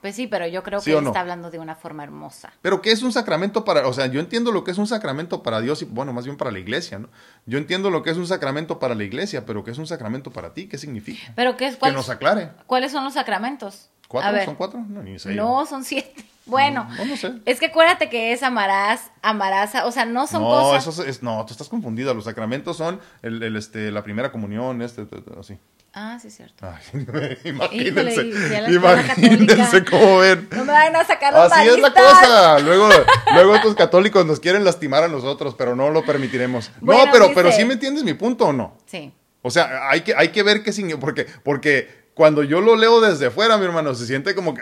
Pues 0.00 0.14
sí, 0.14 0.28
pero 0.28 0.46
yo 0.46 0.62
creo 0.62 0.80
que 0.80 0.92
él 0.92 1.06
está 1.06 1.20
hablando 1.20 1.50
de 1.50 1.58
una 1.58 1.74
forma 1.74 2.04
hermosa. 2.04 2.52
Pero 2.62 2.80
¿qué 2.80 2.92
es 2.92 3.02
un 3.02 3.12
sacramento 3.12 3.64
para, 3.64 3.86
o 3.88 3.92
sea, 3.92 4.06
yo 4.06 4.20
entiendo 4.20 4.52
lo 4.52 4.62
que 4.62 4.70
es 4.70 4.78
un 4.78 4.86
sacramento 4.86 5.42
para 5.42 5.60
Dios 5.60 5.82
y, 5.82 5.86
bueno, 5.86 6.12
más 6.12 6.24
bien 6.24 6.36
para 6.36 6.52
la 6.52 6.60
iglesia, 6.60 7.00
¿no? 7.00 7.08
Yo 7.46 7.58
entiendo 7.58 7.90
lo 7.90 8.02
que 8.02 8.10
es 8.10 8.16
un 8.16 8.26
sacramento 8.26 8.78
para 8.78 8.94
la 8.94 9.02
iglesia, 9.02 9.44
pero 9.44 9.64
¿qué 9.64 9.72
es 9.72 9.78
un 9.78 9.88
sacramento 9.88 10.30
para 10.30 10.54
ti? 10.54 10.68
¿Qué 10.68 10.78
significa? 10.78 11.32
Pero 11.34 11.56
¿qué 11.56 11.66
es, 11.66 11.76
que 11.76 11.90
nos 11.90 12.10
aclare. 12.10 12.52
¿Cuáles 12.66 12.92
son 12.92 13.02
los 13.02 13.14
sacramentos? 13.14 13.90
¿Cuatro? 14.08 14.44
¿Son 14.44 14.54
cuatro? 14.54 14.84
No, 14.88 15.02
ni 15.02 15.16
No, 15.36 15.66
son 15.66 15.84
siete. 15.84 16.24
Bueno, 16.48 16.88
no, 17.06 17.16
sé. 17.18 17.34
es 17.44 17.60
que 17.60 17.66
acuérdate 17.66 18.08
que 18.08 18.32
es 18.32 18.42
amarás, 18.42 19.10
amarás, 19.20 19.74
o 19.84 19.92
sea, 19.92 20.06
no 20.06 20.26
son 20.26 20.42
cosas. 20.42 20.86
No, 20.86 20.92
eso 20.92 21.04
es, 21.04 21.22
no, 21.22 21.44
tú 21.44 21.52
estás 21.52 21.68
confundida. 21.68 22.14
Los 22.14 22.24
sacramentos 22.24 22.78
son 22.78 23.02
el, 23.20 23.42
el, 23.42 23.54
este, 23.54 23.90
la 23.90 24.02
primera 24.02 24.32
comunión, 24.32 24.80
este, 24.80 25.06
así. 25.38 25.58
Ah, 25.92 26.18
sí, 26.18 26.28
es 26.28 26.36
cierto. 26.36 26.66
Ay, 26.66 27.36
imagínense, 27.44 28.22
imagínense 28.70 29.84
cómo 29.84 30.20
ven. 30.20 30.48
No 30.52 30.64
me 30.64 30.72
vayan 30.72 30.96
a 30.96 31.04
sacar 31.04 31.34
los 31.34 31.52
Así 31.52 31.68
es 31.68 31.78
la 31.80 31.92
cosa. 31.92 32.58
Luego, 32.64 32.88
luego 33.34 33.54
estos 33.56 33.74
católicos 33.74 34.24
nos 34.24 34.40
quieren 34.40 34.64
lastimar 34.64 35.02
a 35.02 35.08
nosotros, 35.08 35.54
pero 35.54 35.76
no 35.76 35.90
lo 35.90 36.02
permitiremos. 36.02 36.70
no, 36.80 36.96
pero, 37.12 37.32
pero 37.34 37.52
sí 37.52 37.66
me 37.66 37.74
entiendes 37.74 38.04
mi 38.04 38.14
punto 38.14 38.46
o 38.46 38.52
no. 38.54 38.78
Sí. 38.86 39.12
O 39.42 39.50
sea, 39.50 39.88
hay 39.88 40.00
que, 40.00 40.14
hay 40.16 40.28
que 40.28 40.42
ver 40.42 40.62
qué 40.62 40.72
significa, 40.72 41.00
porque, 41.00 41.26
porque 41.44 41.97
cuando 42.18 42.42
yo 42.42 42.60
lo 42.60 42.74
leo 42.74 43.00
desde 43.00 43.30
fuera, 43.30 43.56
mi 43.58 43.64
hermano, 43.64 43.94
se 43.94 44.04
siente 44.04 44.34
como 44.34 44.52
que, 44.52 44.60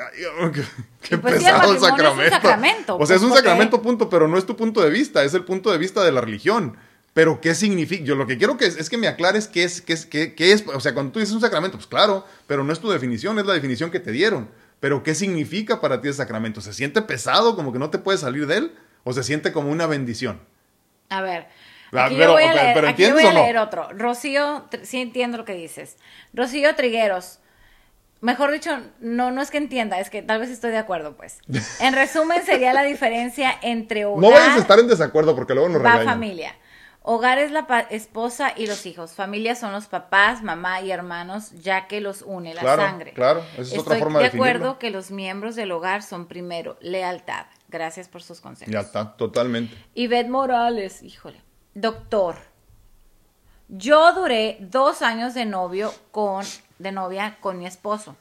qué, 1.00 1.16
pues 1.16 1.36
pesado 1.36 1.72
el, 1.72 1.80
sacramento. 1.80 2.22
Es 2.22 2.26
un 2.26 2.42
sacramento. 2.42 2.96
O 2.98 3.06
sea, 3.06 3.16
es 3.16 3.22
un 3.22 3.32
sacramento, 3.32 3.80
punto, 3.80 4.10
pero 4.10 4.28
no 4.28 4.36
es 4.36 4.44
tu 4.44 4.58
punto 4.58 4.82
de 4.82 4.90
vista, 4.90 5.24
es 5.24 5.32
el 5.32 5.42
punto 5.42 5.72
de 5.72 5.78
vista 5.78 6.04
de 6.04 6.12
la 6.12 6.20
religión. 6.20 6.76
Pero, 7.14 7.40
¿qué 7.40 7.54
significa? 7.54 8.04
Yo 8.04 8.14
lo 8.14 8.26
que 8.26 8.36
quiero 8.36 8.58
que 8.58 8.66
es, 8.66 8.90
que 8.90 8.98
me 8.98 9.08
aclares 9.08 9.48
qué 9.48 9.64
es, 9.64 9.80
qué 9.80 9.94
es, 9.94 10.04
qué, 10.04 10.34
qué 10.34 10.52
es. 10.52 10.66
O 10.68 10.80
sea, 10.80 10.92
cuando 10.92 11.12
tú 11.12 11.18
dices 11.18 11.34
un 11.34 11.40
sacramento, 11.40 11.78
pues 11.78 11.86
claro, 11.86 12.26
pero 12.46 12.62
no 12.62 12.74
es 12.74 12.78
tu 12.78 12.90
definición, 12.90 13.38
es 13.38 13.46
la 13.46 13.54
definición 13.54 13.90
que 13.90 14.00
te 14.00 14.12
dieron. 14.12 14.50
Pero, 14.78 15.02
¿qué 15.02 15.14
significa 15.14 15.80
para 15.80 16.02
ti 16.02 16.08
el 16.08 16.14
sacramento? 16.14 16.60
¿Se 16.60 16.74
siente 16.74 17.00
pesado, 17.00 17.56
como 17.56 17.72
que 17.72 17.78
no 17.78 17.88
te 17.88 17.96
puedes 17.96 18.20
salir 18.20 18.46
de 18.46 18.58
él? 18.58 18.72
¿O 19.02 19.14
se 19.14 19.22
siente 19.22 19.52
como 19.52 19.70
una 19.70 19.86
bendición? 19.86 20.42
A 21.08 21.22
ver, 21.22 21.46
Aquí 21.90 22.16
yo 22.16 22.32
voy 22.32 22.42
a 22.42 22.52
leer, 22.52 22.84
aquí 22.84 23.10
voy 23.10 23.24
a 23.24 23.32
leer 23.32 23.56
otro. 23.56 23.88
Rocío, 23.92 24.66
sí 24.82 25.00
entiendo 25.00 25.38
lo 25.38 25.46
que 25.46 25.54
dices. 25.54 25.96
Rocío 26.34 26.74
Trigueros. 26.74 27.38
Mejor 28.26 28.50
dicho, 28.50 28.76
no, 28.98 29.30
no 29.30 29.40
es 29.40 29.52
que 29.52 29.58
entienda, 29.58 30.00
es 30.00 30.10
que 30.10 30.20
tal 30.20 30.40
vez 30.40 30.50
estoy 30.50 30.72
de 30.72 30.78
acuerdo, 30.78 31.16
pues. 31.16 31.38
En 31.78 31.94
resumen, 31.94 32.44
sería 32.44 32.72
la 32.72 32.82
diferencia 32.82 33.54
entre 33.62 34.04
hogar... 34.04 34.20
No 34.20 34.30
vayas 34.32 34.56
a 34.56 34.58
estar 34.58 34.80
en 34.80 34.88
desacuerdo 34.88 35.36
porque 35.36 35.54
luego 35.54 35.68
nos 35.68 35.84
Va 35.84 36.02
familia. 36.02 36.56
Hogar 37.02 37.38
es 37.38 37.52
la 37.52 37.68
esposa 37.88 38.52
y 38.56 38.66
los 38.66 38.84
hijos. 38.84 39.12
Familia 39.12 39.54
son 39.54 39.70
los 39.70 39.86
papás, 39.86 40.42
mamá 40.42 40.80
y 40.80 40.90
hermanos, 40.90 41.52
ya 41.52 41.86
que 41.86 42.00
los 42.00 42.22
une 42.22 42.52
la 42.52 42.62
sangre. 42.62 43.12
Claro, 43.12 43.44
esa 43.56 43.76
es 43.76 43.78
otra 43.78 43.96
forma 43.96 44.18
de 44.18 44.28
de 44.28 44.34
acuerdo 44.34 44.80
que 44.80 44.90
los 44.90 45.12
miembros 45.12 45.54
del 45.54 45.70
hogar 45.70 46.02
son 46.02 46.26
primero 46.26 46.76
lealtad. 46.80 47.46
Gracias 47.68 48.08
por 48.08 48.24
sus 48.24 48.40
consejos. 48.40 48.72
Lealtad, 48.72 49.14
totalmente. 49.14 49.76
Ivette 49.94 50.30
Morales, 50.30 51.00
híjole. 51.04 51.40
Doctor, 51.74 52.34
yo 53.68 54.12
duré 54.14 54.58
dos 54.58 55.02
años 55.02 55.32
de 55.34 55.44
novio 55.44 55.94
con, 56.10 56.44
de 56.78 56.92
novia 56.92 57.36
con 57.40 57.58
mi 57.58 57.66
esposo. 57.66 58.16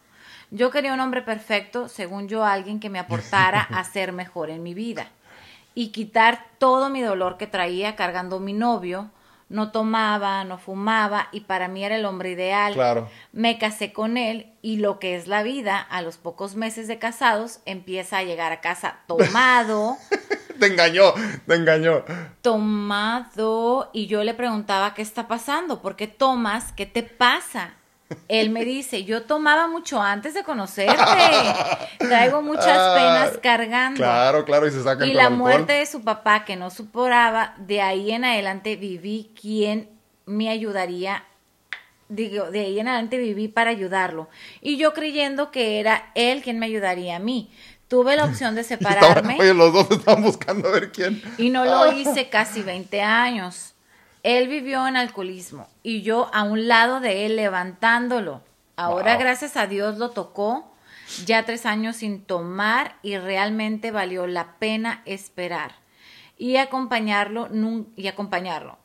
Yo 0.52 0.72
quería 0.72 0.94
un 0.94 1.00
hombre 1.00 1.22
perfecto, 1.22 1.88
según 1.88 2.28
yo, 2.28 2.46
alguien 2.46 2.80
que 2.80 2.90
me 2.90 3.00
aportara 3.00 3.62
a 3.72 3.84
ser 3.84 4.12
mejor 4.12 4.50
en 4.50 4.64
mi 4.64 4.74
vida 4.74 5.08
y 5.74 5.90
quitar 5.90 6.46
todo 6.58 6.90
mi 6.90 7.02
dolor 7.02 7.38
que 7.38 7.48
traía 7.48 7.96
cargando 7.96 8.40
mi 8.40 8.54
novio. 8.54 9.12
No 9.48 9.72
tomaba, 9.72 10.44
no 10.44 10.58
fumaba 10.58 11.28
y 11.32 11.42
para 11.42 11.68
mí 11.68 11.84
era 11.84 11.98
el 11.98 12.06
hombre 12.06 12.32
ideal. 12.32 12.74
Claro. 12.74 13.10
Me 13.32 13.60
casé 13.60 13.94
con 13.94 14.18
él 14.18 14.52
y 14.64 14.78
lo 14.78 14.98
que 14.98 15.16
es 15.16 15.28
la 15.28 15.44
vida, 15.44 15.80
a 15.80 16.02
los 16.02 16.18
pocos 16.18 16.56
meses 16.56 16.88
de 16.88 16.98
casados, 16.98 17.60
empieza 17.66 18.18
a 18.18 18.24
llegar 18.24 18.52
a 18.52 18.62
casa 18.62 19.02
tomado. 19.06 19.98
te 20.60 20.66
engañó, 20.66 21.14
te 21.46 21.56
engañó. 21.56 22.04
Tomado 22.42 23.92
y 23.94 24.08
yo 24.08 24.24
le 24.24 24.34
preguntaba 24.34 24.96
qué 24.96 25.04
está 25.04 25.28
pasando, 25.28 25.80
¿por 25.82 25.96
qué 25.96 26.08
tomas? 26.08 26.72
¿Qué 26.72 26.88
te 26.88 27.04
pasa? 27.04 27.76
Él 28.28 28.52
me 28.52 28.66
dice, 28.66 29.04
yo 29.04 29.24
tomaba 29.24 29.68
mucho 29.68 30.02
antes 30.02 30.34
de 30.34 30.44
conocerte. 30.44 30.96
Traigo 31.98 32.42
muchas 32.42 32.96
penas 32.96 33.34
ah, 33.36 33.40
cargando. 33.42 33.98
Claro, 33.98 34.46
claro, 34.46 34.68
y 34.68 34.72
se 34.72 34.84
sacan 34.84 35.08
Y 35.08 35.14
la 35.14 35.30
muerte 35.30 35.74
de 35.74 35.86
su 35.86 36.04
papá 36.04 36.46
que 36.46 36.56
no 36.56 36.70
suporaba, 36.70 37.56
de 37.58 37.82
ahí 37.82 38.12
en 38.12 38.26
adelante 38.26 38.76
viví 38.76 39.32
quien 39.40 39.90
me 40.26 40.50
ayudaría. 40.50 41.24
Digo, 42.08 42.52
de 42.52 42.60
ahí 42.60 42.80
en 42.80 42.88
adelante 42.88 43.18
viví 43.18 43.48
para 43.48 43.72
ayudarlo. 43.72 44.30
Y 44.62 44.78
yo 44.78 44.94
creyendo 44.94 45.50
que 45.50 45.80
era 45.80 46.12
él 46.14 46.44
quien 46.44 46.60
me 46.60 46.68
ayudaría 46.68 47.16
a 47.16 47.20
mí. 47.20 47.52
Tuve 47.88 48.16
la 48.16 48.26
opción 48.26 48.54
de 48.54 48.64
separarme. 48.66 49.38
oye, 49.40 49.54
los 49.54 49.74
dos 49.74 49.90
estaban 49.90 50.24
buscando 50.24 50.68
a 50.68 50.72
ver 50.72 50.92
quién. 50.92 51.22
Y 51.38 51.50
no 51.50 51.66
lo 51.66 51.92
hice 51.92 52.30
casi 52.30 52.62
20 52.62 53.02
años. 53.02 53.75
Él 54.26 54.48
vivió 54.48 54.88
en 54.88 54.98
alcoholismo 54.98 55.68
y 55.84 56.02
yo 56.02 56.32
a 56.34 56.42
un 56.42 56.68
lado 56.68 57.00
de 57.00 57.28
él 57.28 57.36
levantándolo. 57.36 58.42
Ahora, 58.76 59.18
gracias 59.18 59.56
a 59.56 59.68
Dios, 59.68 60.00
lo 60.00 60.10
tocó 60.10 60.74
ya 61.28 61.46
tres 61.46 61.68
años 61.68 61.98
sin 61.98 62.26
tomar 62.26 62.96
y 63.04 63.20
realmente 63.20 63.92
valió 63.92 64.26
la 64.26 64.56
pena 64.58 65.04
esperar 65.06 65.76
y 66.40 66.58
acompañarlo 66.58 67.50
y 67.96 68.08
acompañarlo. 68.08 68.80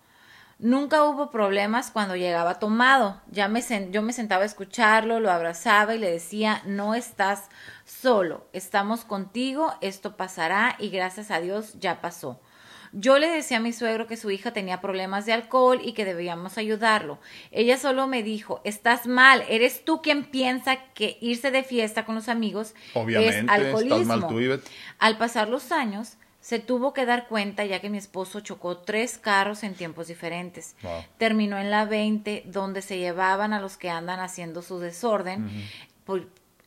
Nunca 0.58 1.04
hubo 1.04 1.30
problemas 1.30 1.90
cuando 1.90 2.16
llegaba 2.16 2.58
tomado. 2.58 3.22
Ya 3.30 3.48
me 3.48 3.62
yo 3.90 4.02
me 4.02 4.12
sentaba 4.12 4.42
a 4.42 4.46
escucharlo, 4.46 5.20
lo 5.20 5.30
abrazaba 5.30 5.94
y 5.94 5.98
le 5.98 6.10
decía, 6.10 6.60
no 6.66 6.94
estás 6.94 7.48
solo, 7.86 8.46
estamos 8.52 9.06
contigo, 9.06 9.72
esto 9.80 10.18
pasará 10.18 10.76
y 10.78 10.90
gracias 10.90 11.30
a 11.30 11.40
Dios 11.40 11.80
ya 11.80 12.02
pasó. 12.02 12.38
Yo 12.92 13.18
le 13.18 13.28
decía 13.28 13.58
a 13.58 13.60
mi 13.60 13.72
suegro 13.72 14.06
que 14.06 14.16
su 14.16 14.30
hija 14.30 14.52
tenía 14.52 14.80
problemas 14.80 15.26
de 15.26 15.32
alcohol 15.32 15.80
y 15.82 15.92
que 15.92 16.04
debíamos 16.04 16.58
ayudarlo. 16.58 17.18
Ella 17.50 17.78
solo 17.78 18.06
me 18.06 18.22
dijo, 18.22 18.60
estás 18.64 19.06
mal, 19.06 19.44
eres 19.48 19.84
tú 19.84 20.02
quien 20.02 20.24
piensa 20.24 20.76
que 20.94 21.16
irse 21.20 21.50
de 21.50 21.62
fiesta 21.62 22.04
con 22.04 22.14
los 22.14 22.28
amigos 22.28 22.74
es 22.94 23.44
alcoholismo. 23.48 24.28
Al 24.98 25.18
pasar 25.18 25.48
los 25.48 25.72
años, 25.72 26.16
se 26.40 26.58
tuvo 26.58 26.94
que 26.94 27.04
dar 27.04 27.28
cuenta 27.28 27.64
ya 27.64 27.80
que 27.80 27.90
mi 27.90 27.98
esposo 27.98 28.40
chocó 28.40 28.78
tres 28.78 29.18
carros 29.18 29.62
en 29.62 29.74
tiempos 29.74 30.08
diferentes. 30.08 30.74
Terminó 31.18 31.58
en 31.58 31.70
la 31.70 31.84
20, 31.84 32.44
donde 32.46 32.82
se 32.82 32.98
llevaban 32.98 33.52
a 33.52 33.60
los 33.60 33.76
que 33.76 33.90
andan 33.90 34.20
haciendo 34.20 34.62
su 34.62 34.80
desorden 34.80 35.50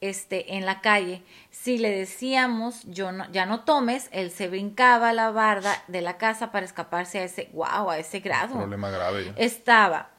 este, 0.10 0.56
en 0.56 0.66
la 0.66 0.82
calle, 0.82 1.24
si 1.50 1.78
le 1.78 1.90
decíamos, 1.90 2.84
yo 2.88 3.14
no, 3.14 3.32
ya 3.32 3.46
no 3.46 3.62
tomes, 3.62 4.10
él 4.12 4.32
se 4.32 4.50
brincaba 4.50 5.14
la 5.14 5.32
barda 5.32 5.82
de 5.88 6.02
la 6.02 6.18
casa 6.18 6.52
para 6.52 6.66
escaparse 6.66 7.20
a 7.20 7.24
ese, 7.24 7.50
wow, 7.54 7.90
a 7.90 7.98
ese 7.98 8.20
grado. 8.20 8.56
Problema 8.56 8.90
grave. 8.90 9.34
Estaba. 9.38 10.10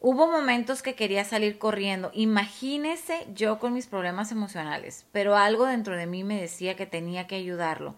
Hubo 0.00 0.30
momentos 0.30 0.82
que 0.82 0.94
quería 0.94 1.24
salir 1.24 1.58
corriendo. 1.58 2.10
Imagínese 2.12 3.26
yo 3.32 3.58
con 3.58 3.72
mis 3.72 3.86
problemas 3.86 4.32
emocionales, 4.32 5.06
pero 5.12 5.34
algo 5.34 5.64
dentro 5.64 5.96
de 5.96 6.06
mí 6.06 6.24
me 6.24 6.38
decía 6.38 6.76
que 6.76 6.84
tenía 6.84 7.26
que 7.26 7.36
ayudarlo. 7.36 7.94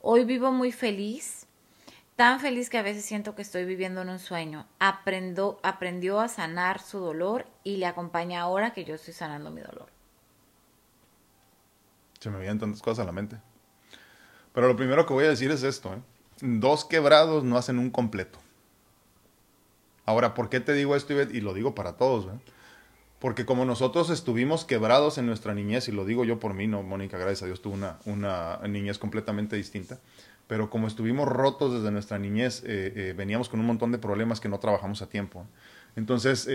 Hoy 0.00 0.24
vivo 0.24 0.52
muy 0.52 0.70
feliz, 0.70 1.48
tan 2.14 2.38
feliz 2.38 2.70
que 2.70 2.78
a 2.78 2.82
veces 2.82 3.04
siento 3.04 3.34
que 3.34 3.42
estoy 3.42 3.64
viviendo 3.64 4.02
en 4.02 4.10
un 4.10 4.20
sueño. 4.20 4.68
Aprendo, 4.78 5.58
aprendió 5.64 6.20
a 6.20 6.28
sanar 6.28 6.80
su 6.80 7.00
dolor 7.00 7.46
y 7.64 7.78
le 7.78 7.86
acompaña 7.86 8.42
ahora 8.42 8.72
que 8.72 8.84
yo 8.84 8.94
estoy 8.94 9.14
sanando 9.14 9.50
mi 9.50 9.62
dolor. 9.62 9.95
Me 12.30 12.38
vienen 12.38 12.58
tantas 12.58 12.82
cosas 12.82 13.02
a 13.02 13.06
la 13.06 13.12
mente. 13.12 13.36
Pero 14.56 14.68
lo 14.68 14.76
primero 14.76 15.04
que 15.04 15.12
voy 15.12 15.26
a 15.26 15.28
decir 15.28 15.50
es 15.50 15.62
esto. 15.62 15.92
¿eh? 15.92 15.98
Dos 16.40 16.86
quebrados 16.86 17.44
no 17.44 17.58
hacen 17.58 17.78
un 17.78 17.90
completo. 17.90 18.38
Ahora, 20.06 20.32
¿por 20.32 20.48
qué 20.48 20.60
te 20.60 20.72
digo 20.72 20.96
esto, 20.96 21.12
Y 21.12 21.42
lo 21.42 21.52
digo 21.52 21.74
para 21.74 21.98
todos. 21.98 22.24
¿eh? 22.24 22.38
Porque 23.18 23.44
como 23.44 23.66
nosotros 23.66 24.08
estuvimos 24.08 24.64
quebrados 24.64 25.18
en 25.18 25.26
nuestra 25.26 25.52
niñez, 25.52 25.88
y 25.88 25.92
lo 25.92 26.06
digo 26.06 26.24
yo 26.24 26.40
por 26.40 26.54
mí, 26.54 26.66
no, 26.66 26.82
Mónica, 26.82 27.18
gracias 27.18 27.42
a 27.42 27.46
Dios, 27.46 27.60
tuvo 27.60 27.74
una, 27.74 27.98
una 28.06 28.58
niñez 28.66 28.98
completamente 28.98 29.56
distinta. 29.56 29.98
Pero 30.46 30.70
como 30.70 30.86
estuvimos 30.86 31.28
rotos 31.28 31.74
desde 31.74 31.90
nuestra 31.90 32.18
niñez, 32.18 32.62
eh, 32.64 33.12
veníamos 33.14 33.50
con 33.50 33.60
un 33.60 33.66
montón 33.66 33.92
de 33.92 33.98
problemas 33.98 34.40
que 34.40 34.48
no 34.48 34.58
trabajamos 34.58 35.02
a 35.02 35.08
tiempo. 35.10 35.46
Entonces, 35.96 36.48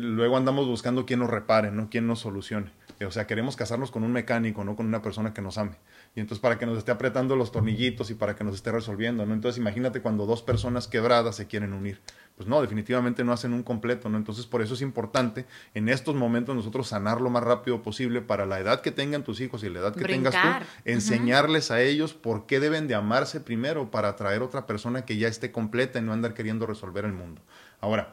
luego 0.00 0.36
andamos 0.36 0.66
buscando 0.66 1.06
quién 1.06 1.20
nos 1.20 1.30
repare, 1.30 1.70
¿no? 1.70 1.88
quién 1.90 2.08
nos 2.08 2.18
solucione. 2.18 2.72
Eh, 3.00 3.06
o 3.06 3.10
sea, 3.10 3.26
queremos 3.26 3.56
casarnos 3.56 3.90
con 3.90 4.04
un 4.04 4.12
mecánico, 4.12 4.62
no 4.62 4.76
con 4.76 4.86
una 4.86 5.00
persona 5.00 5.32
que 5.32 5.40
nos 5.40 5.56
ame. 5.56 5.76
Y 6.14 6.20
entonces 6.20 6.38
para 6.38 6.58
que 6.58 6.66
nos 6.66 6.76
esté 6.76 6.92
apretando 6.92 7.34
los 7.34 7.50
tornillitos 7.50 8.10
y 8.10 8.14
para 8.14 8.36
que 8.36 8.44
nos 8.44 8.54
esté 8.54 8.70
resolviendo, 8.70 9.24
¿no? 9.24 9.32
Entonces 9.32 9.58
imagínate 9.58 10.02
cuando 10.02 10.26
dos 10.26 10.42
personas 10.42 10.86
quebradas 10.86 11.34
se 11.34 11.46
quieren 11.46 11.72
unir. 11.72 12.02
Pues 12.36 12.46
no, 12.46 12.60
definitivamente 12.60 13.24
no 13.24 13.32
hacen 13.32 13.54
un 13.54 13.62
completo, 13.62 14.10
¿no? 14.10 14.18
Entonces 14.18 14.44
por 14.44 14.60
eso 14.60 14.74
es 14.74 14.82
importante 14.82 15.46
en 15.72 15.88
estos 15.88 16.14
momentos 16.14 16.54
nosotros 16.54 16.88
sanar 16.88 17.22
lo 17.22 17.30
más 17.30 17.42
rápido 17.42 17.82
posible 17.82 18.20
para 18.20 18.44
la 18.44 18.60
edad 18.60 18.82
que 18.82 18.90
tengan 18.90 19.24
tus 19.24 19.40
hijos 19.40 19.64
y 19.64 19.70
la 19.70 19.78
edad 19.78 19.94
que 19.94 20.04
tengas 20.04 20.34
tú, 20.34 20.66
enseñarles 20.84 21.70
a 21.70 21.80
ellos 21.80 22.12
por 22.12 22.44
qué 22.44 22.60
deben 22.60 22.86
de 22.86 22.96
amarse 22.96 23.40
primero 23.40 23.90
para 23.90 24.08
atraer 24.08 24.42
otra 24.42 24.66
persona 24.66 25.06
que 25.06 25.16
ya 25.16 25.28
esté 25.28 25.50
completa 25.50 25.98
y 25.98 26.02
no 26.02 26.12
andar 26.12 26.34
queriendo 26.34 26.66
resolver 26.66 27.06
el 27.06 27.14
mundo. 27.14 27.40
Ahora, 27.80 28.12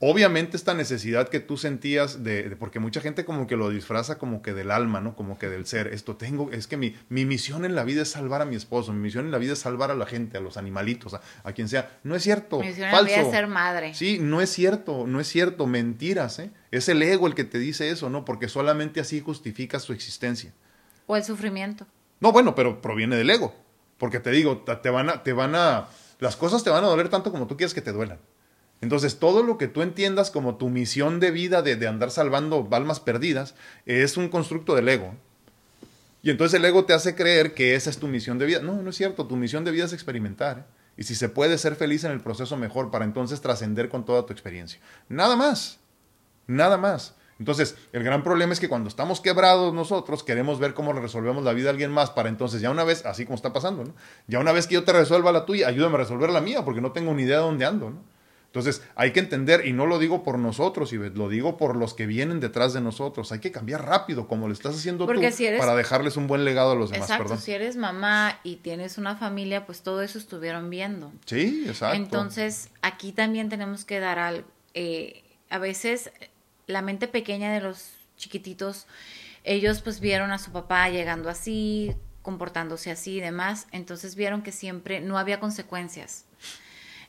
obviamente 0.00 0.56
esta 0.56 0.74
necesidad 0.74 1.28
que 1.28 1.40
tú 1.40 1.56
sentías 1.56 2.24
de, 2.24 2.56
porque 2.58 2.80
mucha 2.80 3.00
gente 3.00 3.24
como 3.24 3.46
que 3.46 3.56
lo 3.56 3.68
disfraza 3.68 4.18
como 4.18 4.42
que 4.42 4.54
del 4.54 4.70
alma, 4.70 5.00
¿no? 5.00 5.14
Como 5.14 5.38
que 5.38 5.48
del 5.48 5.66
ser. 5.66 5.88
Esto 5.88 6.16
tengo, 6.16 6.50
es 6.50 6.66
que 6.66 6.76
mi, 6.76 6.96
mi 7.08 7.26
misión 7.26 7.64
en 7.64 7.74
la 7.74 7.84
vida 7.84 8.02
es 8.02 8.10
salvar 8.10 8.42
a 8.42 8.46
mi 8.46 8.56
esposo, 8.56 8.92
mi 8.92 9.00
misión 9.00 9.26
en 9.26 9.30
la 9.30 9.38
vida 9.38 9.52
es 9.52 9.60
salvar 9.60 9.90
a 9.90 9.94
la 9.94 10.06
gente, 10.06 10.38
a 10.38 10.40
los 10.40 10.56
animalitos, 10.56 11.14
a, 11.14 11.52
quien 11.52 11.68
sea. 11.68 11.98
No 12.02 12.16
es 12.16 12.22
cierto. 12.22 12.60
Mi 12.60 12.68
misión 12.68 12.90
falso. 12.90 13.06
en 13.06 13.12
la 13.12 13.18
vida 13.18 13.28
es 13.28 13.34
ser 13.34 13.46
madre. 13.46 13.94
Sí, 13.94 14.18
no 14.20 14.40
es 14.40 14.50
cierto, 14.50 15.06
no 15.06 15.20
es 15.20 15.28
cierto, 15.28 15.66
mentiras, 15.66 16.38
¿eh? 16.38 16.50
Es 16.70 16.88
el 16.88 17.02
ego 17.02 17.26
el 17.26 17.34
que 17.34 17.44
te 17.44 17.58
dice 17.58 17.90
eso, 17.90 18.08
¿no? 18.08 18.24
Porque 18.24 18.48
solamente 18.48 19.00
así 19.00 19.20
justifica 19.20 19.78
su 19.78 19.92
existencia. 19.92 20.52
O 21.06 21.16
el 21.16 21.24
sufrimiento. 21.24 21.86
No, 22.20 22.32
bueno, 22.32 22.54
pero 22.54 22.80
proviene 22.80 23.16
del 23.16 23.28
ego. 23.28 23.54
Porque 23.98 24.18
te 24.18 24.30
digo, 24.30 24.58
te 24.58 24.88
van 24.88 25.10
a, 25.10 25.22
te 25.22 25.34
van 25.34 25.54
a, 25.54 25.88
las 26.20 26.36
cosas 26.36 26.64
te 26.64 26.70
van 26.70 26.84
a 26.84 26.86
doler 26.86 27.10
tanto 27.10 27.30
como 27.30 27.46
tú 27.46 27.56
quieres 27.56 27.74
que 27.74 27.82
te 27.82 27.92
duelan. 27.92 28.18
Entonces, 28.80 29.18
todo 29.18 29.42
lo 29.42 29.58
que 29.58 29.68
tú 29.68 29.82
entiendas 29.82 30.30
como 30.30 30.56
tu 30.56 30.70
misión 30.70 31.20
de 31.20 31.30
vida 31.30 31.62
de, 31.62 31.76
de 31.76 31.86
andar 31.86 32.10
salvando 32.10 32.66
almas 32.70 33.00
perdidas 33.00 33.54
es 33.84 34.16
un 34.16 34.28
constructo 34.28 34.74
del 34.74 34.88
ego. 34.88 35.14
Y 36.22 36.30
entonces 36.30 36.58
el 36.58 36.64
ego 36.64 36.84
te 36.84 36.92
hace 36.92 37.14
creer 37.14 37.54
que 37.54 37.74
esa 37.74 37.90
es 37.90 37.98
tu 37.98 38.08
misión 38.08 38.38
de 38.38 38.46
vida. 38.46 38.60
No, 38.60 38.82
no 38.82 38.90
es 38.90 38.96
cierto. 38.96 39.26
Tu 39.26 39.36
misión 39.36 39.64
de 39.64 39.70
vida 39.70 39.84
es 39.84 39.92
experimentar. 39.92 40.66
Y 40.96 41.04
si 41.04 41.14
se 41.14 41.28
puede 41.28 41.56
ser 41.56 41.76
feliz 41.76 42.04
en 42.04 42.12
el 42.12 42.20
proceso, 42.20 42.56
mejor, 42.56 42.90
para 42.90 43.04
entonces 43.04 43.40
trascender 43.40 43.88
con 43.88 44.04
toda 44.04 44.26
tu 44.26 44.32
experiencia. 44.32 44.80
Nada 45.08 45.36
más. 45.36 45.78
Nada 46.46 46.76
más. 46.76 47.14
Entonces, 47.38 47.76
el 47.94 48.02
gran 48.02 48.22
problema 48.22 48.52
es 48.52 48.60
que 48.60 48.68
cuando 48.68 48.90
estamos 48.90 49.22
quebrados 49.22 49.72
nosotros, 49.72 50.22
queremos 50.22 50.58
ver 50.58 50.74
cómo 50.74 50.92
resolvemos 50.92 51.42
la 51.42 51.54
vida 51.54 51.64
de 51.64 51.70
alguien 51.70 51.90
más 51.90 52.10
para 52.10 52.28
entonces, 52.28 52.60
ya 52.60 52.70
una 52.70 52.84
vez, 52.84 53.06
así 53.06 53.24
como 53.24 53.36
está 53.36 53.50
pasando, 53.50 53.82
¿no? 53.82 53.94
Ya 54.26 54.40
una 54.40 54.52
vez 54.52 54.66
que 54.66 54.74
yo 54.74 54.84
te 54.84 54.92
resuelva 54.92 55.32
la 55.32 55.46
tuya, 55.46 55.68
ayúdame 55.68 55.94
a 55.94 55.98
resolver 56.00 56.28
la 56.28 56.42
mía, 56.42 56.66
porque 56.66 56.82
no 56.82 56.92
tengo 56.92 57.14
ni 57.14 57.22
idea 57.22 57.38
de 57.38 57.44
dónde 57.44 57.64
ando, 57.64 57.88
¿no? 57.88 58.02
Entonces, 58.50 58.82
hay 58.96 59.12
que 59.12 59.20
entender, 59.20 59.64
y 59.64 59.72
no 59.72 59.86
lo 59.86 60.00
digo 60.00 60.24
por 60.24 60.36
nosotros, 60.36 60.92
y 60.92 60.96
lo 60.96 61.28
digo 61.28 61.56
por 61.56 61.76
los 61.76 61.94
que 61.94 62.06
vienen 62.06 62.40
detrás 62.40 62.72
de 62.72 62.80
nosotros. 62.80 63.30
Hay 63.30 63.38
que 63.38 63.52
cambiar 63.52 63.86
rápido, 63.86 64.26
como 64.26 64.48
lo 64.48 64.52
estás 64.52 64.74
haciendo 64.74 65.06
tú, 65.06 65.12
para 65.56 65.76
dejarles 65.76 66.16
un 66.16 66.26
buen 66.26 66.44
legado 66.44 66.72
a 66.72 66.74
los 66.74 66.90
demás. 66.90 67.08
Exacto, 67.08 67.36
si 67.36 67.52
eres 67.52 67.76
mamá 67.76 68.40
y 68.42 68.56
tienes 68.56 68.98
una 68.98 69.14
familia, 69.14 69.66
pues 69.66 69.82
todo 69.82 70.02
eso 70.02 70.18
estuvieron 70.18 70.68
viendo. 70.68 71.12
Sí, 71.26 71.64
exacto. 71.68 71.96
Entonces, 71.96 72.70
aquí 72.82 73.12
también 73.12 73.48
tenemos 73.50 73.84
que 73.84 74.00
dar 74.00 74.18
algo. 74.18 74.48
Eh, 74.74 75.22
a 75.48 75.58
veces, 75.58 76.10
la 76.66 76.82
mente 76.82 77.06
pequeña 77.06 77.52
de 77.52 77.60
los 77.60 77.92
chiquititos, 78.16 78.88
ellos 79.44 79.80
pues 79.80 80.00
vieron 80.00 80.32
a 80.32 80.38
su 80.38 80.50
papá 80.50 80.88
llegando 80.88 81.30
así, 81.30 81.94
comportándose 82.22 82.90
así 82.90 83.18
y 83.18 83.20
demás, 83.20 83.68
entonces 83.70 84.16
vieron 84.16 84.42
que 84.42 84.50
siempre 84.50 85.00
no 85.00 85.18
había 85.18 85.38
consecuencias 85.38 86.24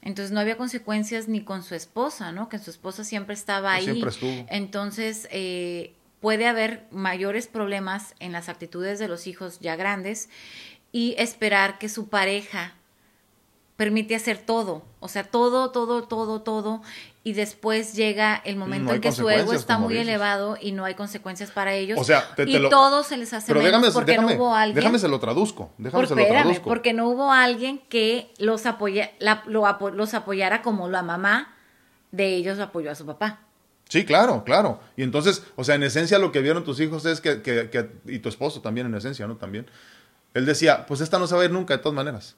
entonces 0.01 0.31
no 0.31 0.39
había 0.39 0.57
consecuencias 0.57 1.27
ni 1.27 1.43
con 1.43 1.63
su 1.63 1.75
esposa, 1.75 2.31
¿no? 2.31 2.49
Que 2.49 2.57
su 2.57 2.71
esposa 2.71 3.03
siempre 3.03 3.35
estaba 3.35 3.73
ahí. 3.73 3.85
Siempre 3.85 4.09
estuvo. 4.09 4.45
Entonces 4.49 5.27
eh, 5.31 5.93
puede 6.19 6.47
haber 6.47 6.87
mayores 6.91 7.47
problemas 7.47 8.15
en 8.19 8.31
las 8.31 8.49
actitudes 8.49 8.97
de 8.99 9.07
los 9.07 9.27
hijos 9.27 9.59
ya 9.59 9.75
grandes 9.75 10.29
y 10.91 11.15
esperar 11.17 11.77
que 11.77 11.87
su 11.87 12.09
pareja 12.09 12.75
permite 13.81 14.13
hacer 14.13 14.37
todo, 14.37 14.83
o 14.99 15.07
sea, 15.07 15.23
todo, 15.23 15.71
todo, 15.71 16.03
todo, 16.03 16.43
todo, 16.43 16.83
y 17.23 17.33
después 17.33 17.95
llega 17.95 18.39
el 18.45 18.55
momento 18.55 18.93
en 18.93 19.01
que 19.01 19.11
su 19.11 19.27
ego 19.27 19.53
está 19.53 19.79
muy 19.79 19.97
elevado 19.97 20.55
y 20.61 20.71
no 20.71 20.85
hay 20.85 20.93
consecuencias 20.93 21.49
para 21.49 21.73
ellos. 21.73 21.97
O 21.99 22.03
sea, 22.03 22.35
te, 22.35 22.43
y 22.43 22.69
todo 22.69 23.01
se 23.01 23.17
les 23.17 23.33
hace 23.33 23.51
pero 23.51 23.63
menos 23.63 23.91
porque 23.91 24.19
no 24.19 24.27
hubo 24.27 24.53
alguien. 24.53 24.75
Déjame 24.75 24.99
se 24.99 25.07
lo 25.07 25.19
traduzco. 25.19 25.71
Déjame 25.79 26.05
se 26.05 26.13
lo 26.13 26.27
traduzco. 26.27 26.69
Porque 26.69 26.93
no 26.93 27.09
hubo 27.09 27.31
alguien 27.31 27.81
que 27.89 28.31
los, 28.37 28.67
apoya, 28.67 29.13
los 29.47 30.13
apoyara 30.13 30.61
como 30.61 30.87
la 30.87 31.01
mamá 31.01 31.55
de 32.11 32.35
ellos 32.35 32.59
apoyó 32.59 32.91
a 32.91 32.95
su 32.95 33.07
papá. 33.07 33.39
Sí, 33.89 34.05
claro, 34.05 34.43
claro. 34.43 34.79
Y 34.95 35.01
entonces, 35.01 35.43
o 35.55 35.63
sea, 35.63 35.73
en 35.73 35.81
esencia 35.81 36.19
lo 36.19 36.31
que 36.31 36.41
vieron 36.41 36.63
tus 36.63 36.79
hijos 36.79 37.03
es 37.05 37.19
que, 37.19 37.41
que, 37.41 37.71
que, 37.71 37.89
y 38.05 38.19
tu 38.19 38.29
esposo 38.29 38.61
también, 38.61 38.85
en 38.85 38.93
esencia, 38.93 39.25
¿no? 39.25 39.37
También. 39.37 39.65
Él 40.35 40.45
decía, 40.45 40.85
pues 40.85 41.01
esta 41.01 41.17
no 41.17 41.25
se 41.25 41.33
va 41.33 41.41
a 41.41 41.45
ir 41.45 41.51
nunca, 41.51 41.75
de 41.75 41.81
todas 41.81 41.95
maneras. 41.95 42.35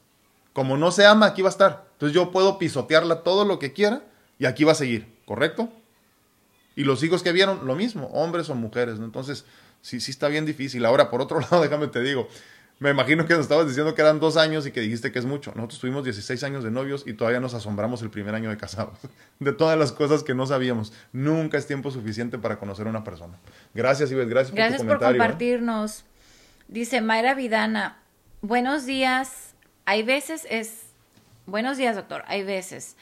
Como 0.53 0.77
no 0.77 0.91
se 0.91 1.05
ama, 1.05 1.25
aquí 1.25 1.41
va 1.41 1.49
a 1.49 1.51
estar. 1.51 1.87
Entonces 1.93 2.15
yo 2.15 2.31
puedo 2.31 2.57
pisotearla 2.59 3.23
todo 3.23 3.43
lo 3.43 3.59
que 3.59 3.73
quiera 3.73 4.03
y 4.37 4.45
aquí 4.45 4.63
va 4.63 4.73
a 4.73 4.75
seguir, 4.75 5.07
¿correcto? 5.25 5.69
Y 6.75 6.83
los 6.83 7.03
hijos 7.03 7.23
que 7.23 7.31
vieron, 7.31 7.65
lo 7.65 7.75
mismo, 7.75 8.07
hombres 8.07 8.49
o 8.49 8.55
mujeres, 8.55 8.99
¿no? 8.99 9.05
Entonces, 9.05 9.45
sí, 9.81 9.99
sí 9.99 10.11
está 10.11 10.27
bien 10.27 10.45
difícil. 10.45 10.85
Ahora, 10.85 11.09
por 11.09 11.21
otro 11.21 11.39
lado, 11.51 11.61
déjame 11.61 11.87
te 11.87 12.01
digo, 12.01 12.27
me 12.79 12.89
imagino 12.89 13.25
que 13.25 13.33
nos 13.33 13.43
estabas 13.43 13.67
diciendo 13.67 13.95
que 13.95 14.01
eran 14.01 14.19
dos 14.19 14.37
años 14.37 14.65
y 14.67 14.71
que 14.71 14.81
dijiste 14.81 15.11
que 15.11 15.19
es 15.19 15.25
mucho. 15.25 15.53
Nosotros 15.55 15.79
tuvimos 15.79 16.03
16 16.03 16.43
años 16.43 16.63
de 16.63 16.71
novios 16.71 17.03
y 17.05 17.13
todavía 17.13 17.39
nos 17.39 17.53
asombramos 17.53 18.01
el 18.01 18.09
primer 18.09 18.35
año 18.35 18.49
de 18.49 18.57
casados. 18.57 18.97
De 19.39 19.53
todas 19.53 19.77
las 19.77 19.91
cosas 19.91 20.23
que 20.23 20.33
no 20.33 20.45
sabíamos. 20.45 20.93
Nunca 21.11 21.57
es 21.57 21.67
tiempo 21.67 21.91
suficiente 21.91 22.37
para 22.37 22.59
conocer 22.59 22.87
a 22.87 22.89
una 22.89 23.03
persona. 23.03 23.37
Gracias, 23.73 24.11
Ives. 24.11 24.29
Gracias, 24.29 24.51
por 24.51 24.57
tu 24.57 24.77
comentario. 24.77 24.77
Gracias 24.77 24.81
¿eh? 24.81 24.99
por 24.99 25.17
compartirnos. 25.17 26.05
Dice 26.67 27.01
Mayra 27.01 27.33
Vidana, 27.35 27.97
buenos 28.41 28.85
días 28.85 29.52
hay 29.85 30.03
veces 30.03 30.47
es, 30.49 30.81
buenos 31.45 31.77
días 31.77 31.95
doctor, 31.95 32.23
hay 32.27 32.43
veces 32.43 32.95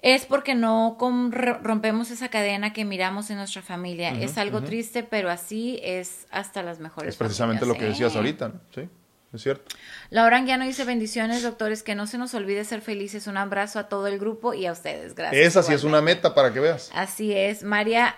es 0.00 0.26
porque 0.26 0.54
no 0.54 0.96
rompemos 1.30 2.10
esa 2.10 2.28
cadena 2.28 2.72
que 2.72 2.84
miramos 2.84 3.30
en 3.30 3.36
nuestra 3.36 3.62
familia. 3.62 4.10
es 4.10 4.38
algo 4.38 4.62
triste, 4.62 5.02
pero 5.02 5.30
así 5.30 5.80
es 5.82 6.26
hasta 6.30 6.62
las 6.62 6.78
mejores. 6.78 7.10
Es 7.10 7.16
precisamente 7.16 7.66
lo 7.66 7.74
que 7.74 7.86
decías 7.86 8.14
ahorita, 8.14 8.48
¿no? 8.48 8.60
Sí, 8.72 8.88
es 9.32 9.42
cierto. 9.42 9.74
Laura 10.10 10.40
no 10.40 10.64
dice 10.64 10.84
bendiciones, 10.84 11.42
doctores, 11.42 11.82
que 11.82 11.96
no 11.96 12.06
se 12.06 12.16
nos 12.16 12.32
olvide 12.34 12.64
ser 12.64 12.80
felices. 12.80 13.26
Un 13.26 13.36
abrazo 13.36 13.80
a 13.80 13.88
todo 13.88 14.06
el 14.06 14.18
grupo 14.18 14.54
y 14.54 14.66
a 14.66 14.72
ustedes. 14.72 15.16
Gracias. 15.16 15.46
Esa 15.46 15.62
sí 15.64 15.74
es 15.74 15.82
una 15.82 16.00
meta 16.00 16.32
para 16.32 16.52
que 16.52 16.60
veas. 16.60 16.90
Así 16.94 17.32
es. 17.32 17.64
María 17.64 18.14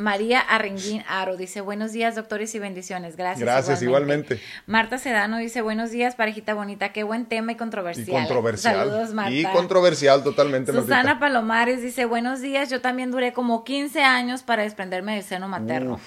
María 0.00 0.40
Arrenguín 0.40 1.04
Aro 1.08 1.36
dice, 1.36 1.60
buenos 1.60 1.92
días, 1.92 2.14
doctores, 2.14 2.54
y 2.54 2.58
bendiciones. 2.58 3.16
Gracias. 3.16 3.40
Gracias, 3.40 3.82
igualmente. 3.82 4.40
Marta 4.66 4.96
Sedano 4.96 5.36
dice, 5.36 5.60
buenos 5.60 5.90
días, 5.90 6.14
parejita 6.14 6.54
bonita, 6.54 6.90
qué 6.92 7.02
buen 7.02 7.26
tema 7.26 7.52
y 7.52 7.56
controversial. 7.56 8.08
Y 8.08 8.10
controversial. 8.10 8.76
Saludos, 8.76 9.12
Marta. 9.12 9.30
Y 9.30 9.44
controversial 9.44 10.24
totalmente. 10.24 10.72
Susana 10.72 11.20
Palomares 11.20 11.82
dice, 11.82 12.06
buenos 12.06 12.40
días, 12.40 12.70
yo 12.70 12.80
también 12.80 13.10
duré 13.10 13.34
como 13.34 13.62
15 13.62 14.02
años 14.02 14.42
para 14.42 14.62
desprenderme 14.62 15.16
del 15.16 15.22
seno 15.22 15.48
materno. 15.48 16.00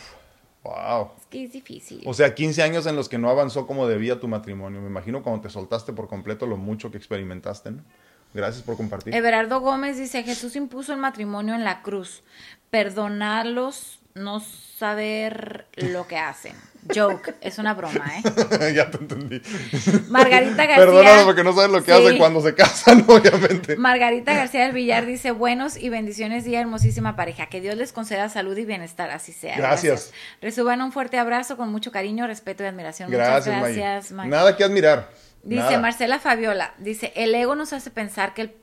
wow. 0.64 1.12
Es 1.16 1.28
que 1.28 1.44
es 1.44 1.52
difícil. 1.52 2.02
O 2.06 2.16
sea, 2.16 2.34
15 2.34 2.64
años 2.64 2.88
en 2.88 2.96
los 2.96 3.10
que 3.10 3.20
no 3.20 3.30
avanzó 3.30 3.68
como 3.68 3.88
debía 3.88 4.20
tu 4.20 4.28
matrimonio. 4.28 4.82
Me 4.82 4.88
imagino 4.88 5.22
cuando 5.22 5.42
te 5.44 5.50
soltaste 5.50 5.94
por 5.94 6.08
completo 6.08 6.48
lo 6.48 6.58
mucho 6.58 6.90
que 6.90 6.98
experimentaste, 6.98 7.70
¿no? 7.70 7.84
Gracias 8.34 8.64
por 8.64 8.78
compartir. 8.78 9.16
Everardo 9.16 9.60
Gómez 9.60 9.98
dice, 9.98 10.24
Jesús 10.24 10.56
impuso 10.56 10.94
el 10.94 11.00
matrimonio 11.00 11.54
en 11.54 11.64
la 11.64 11.82
cruz. 11.82 12.24
Perdonarlos, 12.70 14.00
no 14.16 14.40
saber 14.40 15.68
lo 15.76 16.08
que 16.08 16.18
hacen. 16.18 16.56
Joke, 16.94 17.36
es 17.42 17.58
una 17.60 17.74
broma, 17.74 18.06
¿eh? 18.18 18.74
ya 18.76 18.92
te 18.92 18.98
entendí. 18.98 19.42
Margarita 20.10 20.66
García. 20.66 20.76
Perdónalo 20.76 21.26
porque 21.26 21.44
no 21.44 21.54
saben 21.54 21.72
lo 21.72 21.84
que 21.84 21.94
hacen 21.94 22.18
cuando 22.18 22.42
se 22.42 22.54
casan, 22.54 23.06
obviamente. 23.08 23.78
Margarita 23.78 24.34
García 24.34 24.64
del 24.64 24.74
Villar 24.74 25.06
dice: 25.06 25.32
Buenos 25.32 25.78
y 25.78 25.90
bendiciones, 25.90 26.44
día 26.44 26.60
hermosísima 26.60 27.16
pareja. 27.16 27.46
Que 27.48 27.62
Dios 27.62 27.76
les 27.76 27.94
conceda 27.94 28.28
salud 28.30 28.58
y 28.58 28.66
bienestar, 28.66 29.12
así 29.12 29.32
sea. 29.32 29.56
Gracias. 29.56 30.12
Resuban 30.42 30.82
un 30.82 30.92
fuerte 30.92 31.18
abrazo 31.18 31.56
con 31.56 31.72
mucho 31.72 31.92
cariño, 31.92 32.28
respeto 32.28 32.64
y 32.64 32.68
admiración. 32.68 33.10
Gracias, 33.10 33.56
Muchas 33.56 33.76
gracias, 33.76 34.12
Nada 34.12 34.58
que 34.58 34.64
admirar. 34.64 35.10
Dice 35.44 35.78
Marcela 35.78 36.20
Fabiola, 36.20 36.74
dice, 36.78 37.12
el 37.16 37.36
ego 37.36 37.56
nos 37.56 37.74
hace 37.74 37.92
pensar 37.92 38.34
que 38.34 38.44
el 38.44 38.56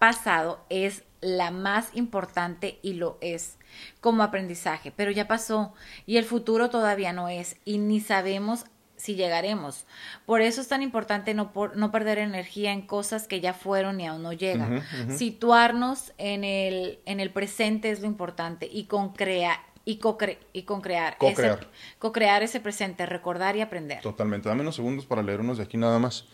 pasado 0.00 0.64
es 0.68 1.04
la 1.20 1.50
más 1.50 1.88
importante 1.94 2.78
y 2.82 2.94
lo 2.94 3.18
es 3.20 3.56
como 4.00 4.22
aprendizaje, 4.22 4.92
pero 4.94 5.10
ya 5.10 5.26
pasó 5.26 5.72
y 6.06 6.18
el 6.18 6.24
futuro 6.24 6.68
todavía 6.70 7.12
no 7.12 7.28
es 7.28 7.56
y 7.64 7.78
ni 7.78 8.00
sabemos 8.00 8.66
si 8.96 9.14
llegaremos. 9.14 9.86
Por 10.26 10.40
eso 10.40 10.60
es 10.60 10.68
tan 10.68 10.82
importante 10.82 11.34
no, 11.34 11.52
no 11.74 11.90
perder 11.90 12.18
energía 12.18 12.72
en 12.72 12.82
cosas 12.82 13.26
que 13.26 13.40
ya 13.40 13.54
fueron 13.54 14.00
y 14.00 14.06
aún 14.06 14.22
no 14.22 14.32
llegan. 14.32 14.82
Situarnos 15.08 16.12
en 16.18 16.44
el, 16.44 17.00
en 17.06 17.20
el 17.20 17.30
presente 17.30 17.90
es 17.90 18.00
lo 18.00 18.06
importante 18.06 18.68
y 18.70 18.84
con 18.84 19.12
crear 19.12 19.58
y, 19.84 19.98
co 19.98 20.16
y 20.52 20.62
con 20.62 20.80
crear. 20.80 21.16
Co-crear. 21.18 21.58
Ese, 21.60 21.68
co-crear 21.98 22.42
ese 22.42 22.60
presente, 22.60 23.06
recordar 23.06 23.56
y 23.56 23.60
aprender. 23.60 24.00
Totalmente. 24.00 24.48
Dame 24.48 24.62
unos 24.62 24.76
segundos 24.76 25.06
para 25.06 25.22
leer 25.22 25.40
unos 25.40 25.58
de 25.58 25.64
aquí 25.64 25.76
nada 25.76 25.98
más. 25.98 26.26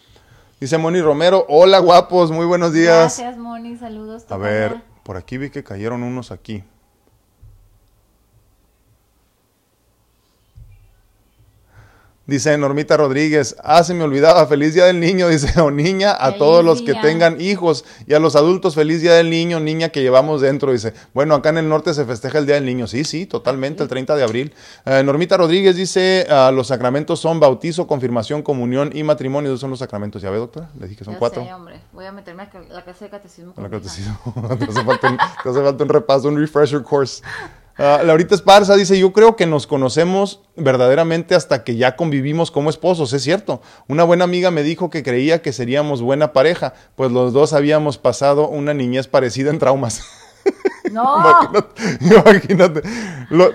Dice 0.61 0.76
Moni 0.76 1.01
Romero, 1.01 1.46
hola 1.48 1.78
guapos, 1.78 2.30
muy 2.30 2.44
buenos 2.44 2.74
días. 2.74 3.18
Gracias 3.18 3.38
Moni, 3.38 3.76
saludos. 3.76 4.26
A 4.28 4.36
ver, 4.36 4.82
por 5.05 5.16
aquí 5.16 5.38
vi 5.38 5.48
que 5.48 5.64
cayeron 5.64 6.03
unos 6.03 6.30
aquí. 6.30 6.62
Dice 12.30 12.56
Normita 12.56 12.96
Rodríguez, 12.96 13.56
ah, 13.60 13.82
se 13.82 13.92
me 13.92 14.04
olvidaba, 14.04 14.46
feliz 14.46 14.72
día 14.72 14.84
del 14.84 15.00
niño, 15.00 15.26
dice, 15.30 15.60
o 15.60 15.72
niña, 15.72 16.16
a 16.16 16.36
todos 16.36 16.64
los 16.64 16.80
que 16.80 16.94
tengan 16.94 17.40
hijos 17.40 17.84
y 18.06 18.14
a 18.14 18.20
los 18.20 18.36
adultos, 18.36 18.76
feliz 18.76 19.02
día 19.02 19.14
del 19.14 19.30
niño, 19.30 19.58
niña 19.58 19.88
que 19.88 20.00
llevamos 20.00 20.40
dentro, 20.40 20.70
dice. 20.70 20.94
Bueno, 21.12 21.34
acá 21.34 21.48
en 21.48 21.58
el 21.58 21.68
norte 21.68 21.92
se 21.92 22.04
festeja 22.04 22.38
el 22.38 22.46
día 22.46 22.54
del 22.54 22.66
niño, 22.66 22.86
sí, 22.86 23.02
sí, 23.02 23.26
totalmente, 23.26 23.82
el 23.82 23.88
30 23.88 24.14
de 24.14 24.22
abril. 24.22 24.54
Eh, 24.84 25.02
Normita 25.02 25.38
Rodríguez 25.38 25.74
dice, 25.74 26.24
ah, 26.30 26.52
los 26.54 26.68
sacramentos 26.68 27.18
son 27.18 27.40
bautizo, 27.40 27.88
confirmación, 27.88 28.42
comunión 28.42 28.92
y 28.94 29.02
matrimonio, 29.02 29.50
esos 29.50 29.62
son 29.62 29.70
los 29.70 29.80
sacramentos, 29.80 30.22
¿ya 30.22 30.30
ve, 30.30 30.38
doctora? 30.38 30.70
Le 30.78 30.86
dije 30.86 30.98
que 30.98 31.04
son 31.04 31.16
cuatro. 31.16 31.42
Sé, 31.42 31.52
hombre, 31.52 31.80
voy 31.92 32.04
a 32.04 32.12
meterme 32.12 32.44
a 32.44 32.50
la 32.72 32.84
clase 32.84 33.06
de 33.06 33.10
catecismo. 33.10 33.54
A 33.56 33.62
la 33.62 33.70
catecismo, 33.70 34.16
te, 34.56 34.66
hace 34.66 34.84
falta 34.84 35.16
te 35.42 35.48
hace 35.48 35.62
falta 35.64 35.82
un 35.82 35.90
repaso, 35.90 36.28
un 36.28 36.38
refresher 36.38 36.80
course. 36.84 37.24
Uh, 37.80 38.04
Laurita 38.04 38.34
Esparza 38.34 38.76
dice, 38.76 38.98
yo 38.98 39.10
creo 39.14 39.36
que 39.36 39.46
nos 39.46 39.66
conocemos 39.66 40.42
verdaderamente 40.54 41.34
hasta 41.34 41.64
que 41.64 41.76
ya 41.76 41.96
convivimos 41.96 42.50
como 42.50 42.68
esposos, 42.68 43.14
es 43.14 43.22
cierto. 43.22 43.62
Una 43.88 44.04
buena 44.04 44.24
amiga 44.24 44.50
me 44.50 44.62
dijo 44.62 44.90
que 44.90 45.02
creía 45.02 45.40
que 45.40 45.54
seríamos 45.54 46.02
buena 46.02 46.34
pareja, 46.34 46.74
pues 46.94 47.10
los 47.10 47.32
dos 47.32 47.54
habíamos 47.54 47.96
pasado 47.96 48.48
una 48.48 48.74
niñez 48.74 49.08
parecida 49.08 49.48
en 49.48 49.58
traumas. 49.58 50.02
No. 50.90 51.22
imagínate. 52.00 52.82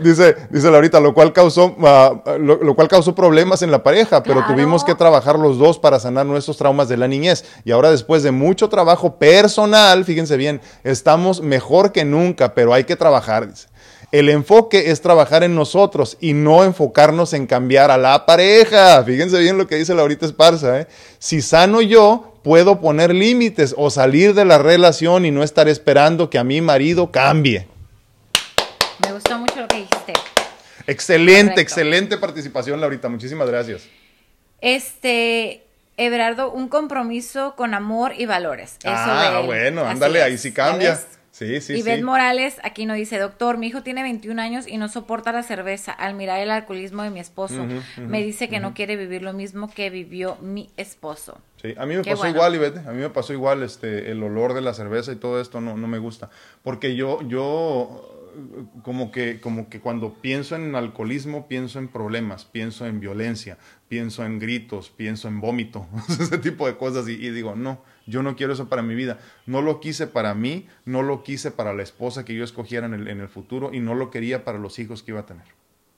dice, 0.02 0.38
dice 0.50 0.72
Laurita, 0.72 1.02
lo 1.02 1.14
cual 1.14 1.34
causó, 1.34 1.76
ah, 1.84 2.14
lo, 2.40 2.76
cual 2.76 2.88
causó 2.88 3.14
problemas 3.14 3.62
en 3.62 3.72
la 3.72 3.84
pareja, 3.84 4.24
pero 4.24 4.46
tuvimos 4.46 4.86
que 4.86 4.96
trabajar 4.96 5.38
los 5.38 5.58
dos 5.58 5.78
para 5.78 6.00
sanar 6.00 6.26
nuestros 6.28 6.56
traumas 6.56 6.88
de 6.88 6.96
la 6.96 7.10
niñez. 7.10 7.44
Y 7.66 7.72
ahora 7.72 7.92
después 7.92 8.24
de 8.24 8.32
mucho 8.32 8.70
trabajo 8.70 9.18
personal, 9.18 10.06
fíjense 10.06 10.38
bien, 10.38 10.62
estamos 10.86 11.42
mejor 11.42 11.92
que 11.92 12.06
nunca, 12.06 12.54
pero 12.54 12.74
hay 12.74 12.86
que 12.86 12.96
trabajar, 12.96 13.50
dice. 13.50 13.68
El 14.16 14.30
enfoque 14.30 14.92
es 14.92 15.02
trabajar 15.02 15.44
en 15.44 15.56
nosotros 15.56 16.16
y 16.22 16.32
no 16.32 16.64
enfocarnos 16.64 17.34
en 17.34 17.48
cambiar 17.48 17.92
a 17.92 17.98
la 17.98 18.26
pareja. 18.26 19.04
Fíjense 19.04 19.38
bien 19.42 19.58
lo 19.58 19.68
que 19.68 19.76
dice 19.76 19.94
Laurita 19.94 20.26
Esparza. 20.26 20.80
¿eh? 20.80 20.88
Si 21.20 21.42
sano 21.42 21.82
yo, 21.82 22.40
puedo 22.42 22.80
poner 22.80 23.14
límites 23.14 23.76
o 23.78 23.90
salir 23.90 24.34
de 24.34 24.46
la 24.46 24.58
relación 24.58 25.26
y 25.26 25.32
no 25.32 25.44
estar 25.44 25.68
esperando 25.68 26.30
que 26.30 26.38
a 26.38 26.46
mi 26.46 26.62
marido 26.62 27.12
cambie. 27.12 27.68
Me 29.06 29.12
gustó 29.12 29.38
mucho 29.38 29.60
lo 29.60 29.68
que 29.68 29.80
dijiste. 29.80 30.14
Excelente, 30.88 31.60
excelente 31.60 32.18
participación, 32.18 32.80
Laurita. 32.80 33.10
Muchísimas 33.10 33.50
gracias. 33.50 33.82
Este, 34.62 35.66
Everardo, 35.98 36.54
un 36.54 36.70
compromiso 36.70 37.54
con 37.58 37.74
amor 37.74 38.14
y 38.18 38.28
valores. 38.28 38.78
ah, 38.86 39.42
bueno, 39.46 39.84
ándale, 39.84 40.24
ahí 40.24 40.38
sí 40.38 40.54
cambia. 40.54 41.02
Sí, 41.36 41.60
sí, 41.60 41.84
y 41.86 42.02
Morales 42.02 42.60
aquí 42.64 42.86
nos 42.86 42.96
dice, 42.96 43.20
doctor, 43.20 43.58
mi 43.58 43.68
hijo 43.68 43.84
tiene 43.84 44.04
21 44.04 44.42
años 44.42 44.68
y 44.70 44.78
no 44.78 44.88
soporta 44.88 45.34
la 45.34 45.44
cerveza. 45.44 45.92
Al 45.92 46.16
mirar 46.16 46.40
el 46.40 46.50
alcoholismo 46.50 47.04
de 47.04 47.10
mi 47.10 47.20
esposo, 47.20 47.68
me 47.98 48.24
dice 48.24 48.48
que 48.48 48.62
no 48.62 48.74
quiere 48.74 48.96
vivir 48.96 49.22
lo 49.22 49.34
mismo 49.34 49.70
que 49.70 49.90
vivió 49.90 50.38
mi 50.38 50.70
esposo. 50.78 51.42
Sí, 51.62 51.74
a 51.78 51.86
mí 51.86 51.98
me 51.98 52.06
pasó 52.06 52.26
igual, 52.30 52.56
Ivete, 52.56 52.80
a 52.88 52.94
mí 52.94 53.02
me 53.02 53.10
pasó 53.10 53.34
igual, 53.34 53.64
este, 53.64 54.12
el 54.12 54.24
olor 54.24 54.54
de 54.54 54.62
la 54.62 54.74
cerveza 54.74 55.12
y 55.12 55.18
todo 55.18 55.42
esto 55.42 55.60
no, 55.60 55.76
no 55.76 55.88
me 55.88 55.98
gusta. 55.98 56.30
Porque 56.64 56.96
yo, 56.96 57.20
yo 57.28 58.16
como 58.84 59.12
que, 59.12 59.40
como 59.40 59.70
que 59.70 59.80
cuando 59.80 60.14
pienso 60.14 60.56
en 60.56 60.76
alcoholismo, 60.76 61.48
pienso 61.48 61.80
en 61.80 61.88
problemas, 61.88 62.46
pienso 62.46 62.86
en 62.86 63.00
violencia, 63.00 63.58
pienso 63.88 64.26
en 64.26 64.40
gritos, 64.40 64.90
pienso 64.90 65.28
en 65.28 65.42
vómito, 65.42 65.88
ese 66.10 66.38
tipo 66.38 66.68
de 66.68 66.78
cosas 66.78 67.08
y, 67.08 67.18
digo, 67.30 67.56
no, 67.56 67.82
yo 68.06 68.24
no 68.24 68.36
quiero 68.36 68.54
eso 68.54 68.70
para 68.70 68.82
mi 68.82 68.96
vida. 68.96 69.20
No 69.46 69.62
lo 69.62 69.80
quise 69.80 70.08
para 70.08 70.34
mí, 70.34 70.68
no 70.86 71.04
lo 71.04 71.24
quise 71.24 71.52
para 71.52 71.74
la 71.74 71.84
esposa 71.84 72.26
que 72.26 72.36
yo 72.36 72.44
escogiera 72.44 72.86
en 72.86 72.94
el, 72.94 73.08
en 73.08 73.20
el 73.20 73.30
futuro 73.30 73.74
y 73.74 73.80
no 73.80 73.96
lo 73.96 74.12
quería 74.12 74.44
para 74.44 74.58
los 74.58 74.80
hijos 74.80 75.04
que 75.04 75.12
iba 75.12 75.22
a 75.22 75.26
tener. 75.26 75.46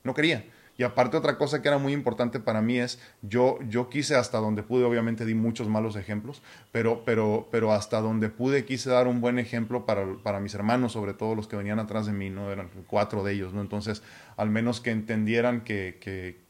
No 0.03 0.13
quería. 0.13 0.45
Y 0.77 0.83
aparte 0.83 1.17
otra 1.17 1.37
cosa 1.37 1.61
que 1.61 1.67
era 1.67 1.79
muy 1.79 1.91
importante 1.91 2.39
para 2.39 2.61
mí 2.61 2.77
es, 2.77 2.99
yo, 3.23 3.57
yo 3.67 3.89
quise 3.89 4.15
hasta 4.15 4.37
donde 4.37 4.61
pude, 4.61 4.83
obviamente 4.83 5.25
di 5.25 5.33
muchos 5.33 5.67
malos 5.67 5.95
ejemplos, 5.95 6.43
pero, 6.71 7.03
pero, 7.03 7.47
pero 7.51 7.73
hasta 7.73 7.99
donde 7.99 8.29
pude 8.29 8.63
quise 8.63 8.91
dar 8.91 9.07
un 9.07 9.19
buen 9.19 9.39
ejemplo 9.39 9.87
para, 9.87 10.05
para 10.21 10.39
mis 10.39 10.53
hermanos, 10.53 10.91
sobre 10.91 11.15
todo 11.15 11.33
los 11.33 11.47
que 11.47 11.55
venían 11.55 11.79
atrás 11.79 12.05
de 12.05 12.13
mí, 12.13 12.29
¿no? 12.29 12.51
Eran 12.51 12.69
cuatro 12.85 13.23
de 13.23 13.33
ellos, 13.33 13.53
¿no? 13.53 13.61
Entonces, 13.61 14.03
al 14.35 14.51
menos 14.51 14.79
que 14.79 14.91
entendieran 14.91 15.61
que, 15.61 15.97
que 15.99 16.46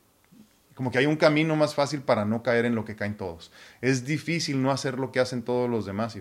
como 0.77 0.91
que 0.91 0.99
hay 0.99 1.07
un 1.07 1.15
camino 1.15 1.55
más 1.55 1.73
fácil 1.73 2.01
para 2.01 2.23
no 2.23 2.43
caer 2.43 2.65
en 2.65 2.75
lo 2.75 2.85
que 2.85 2.95
caen 2.95 3.17
todos. 3.17 3.51
Es 3.81 4.05
difícil 4.05 4.61
no 4.61 4.69
hacer 4.69 4.99
lo 4.99 5.11
que 5.11 5.19
hacen 5.19 5.41
todos 5.41 5.67
los 5.67 5.87
demás. 5.87 6.15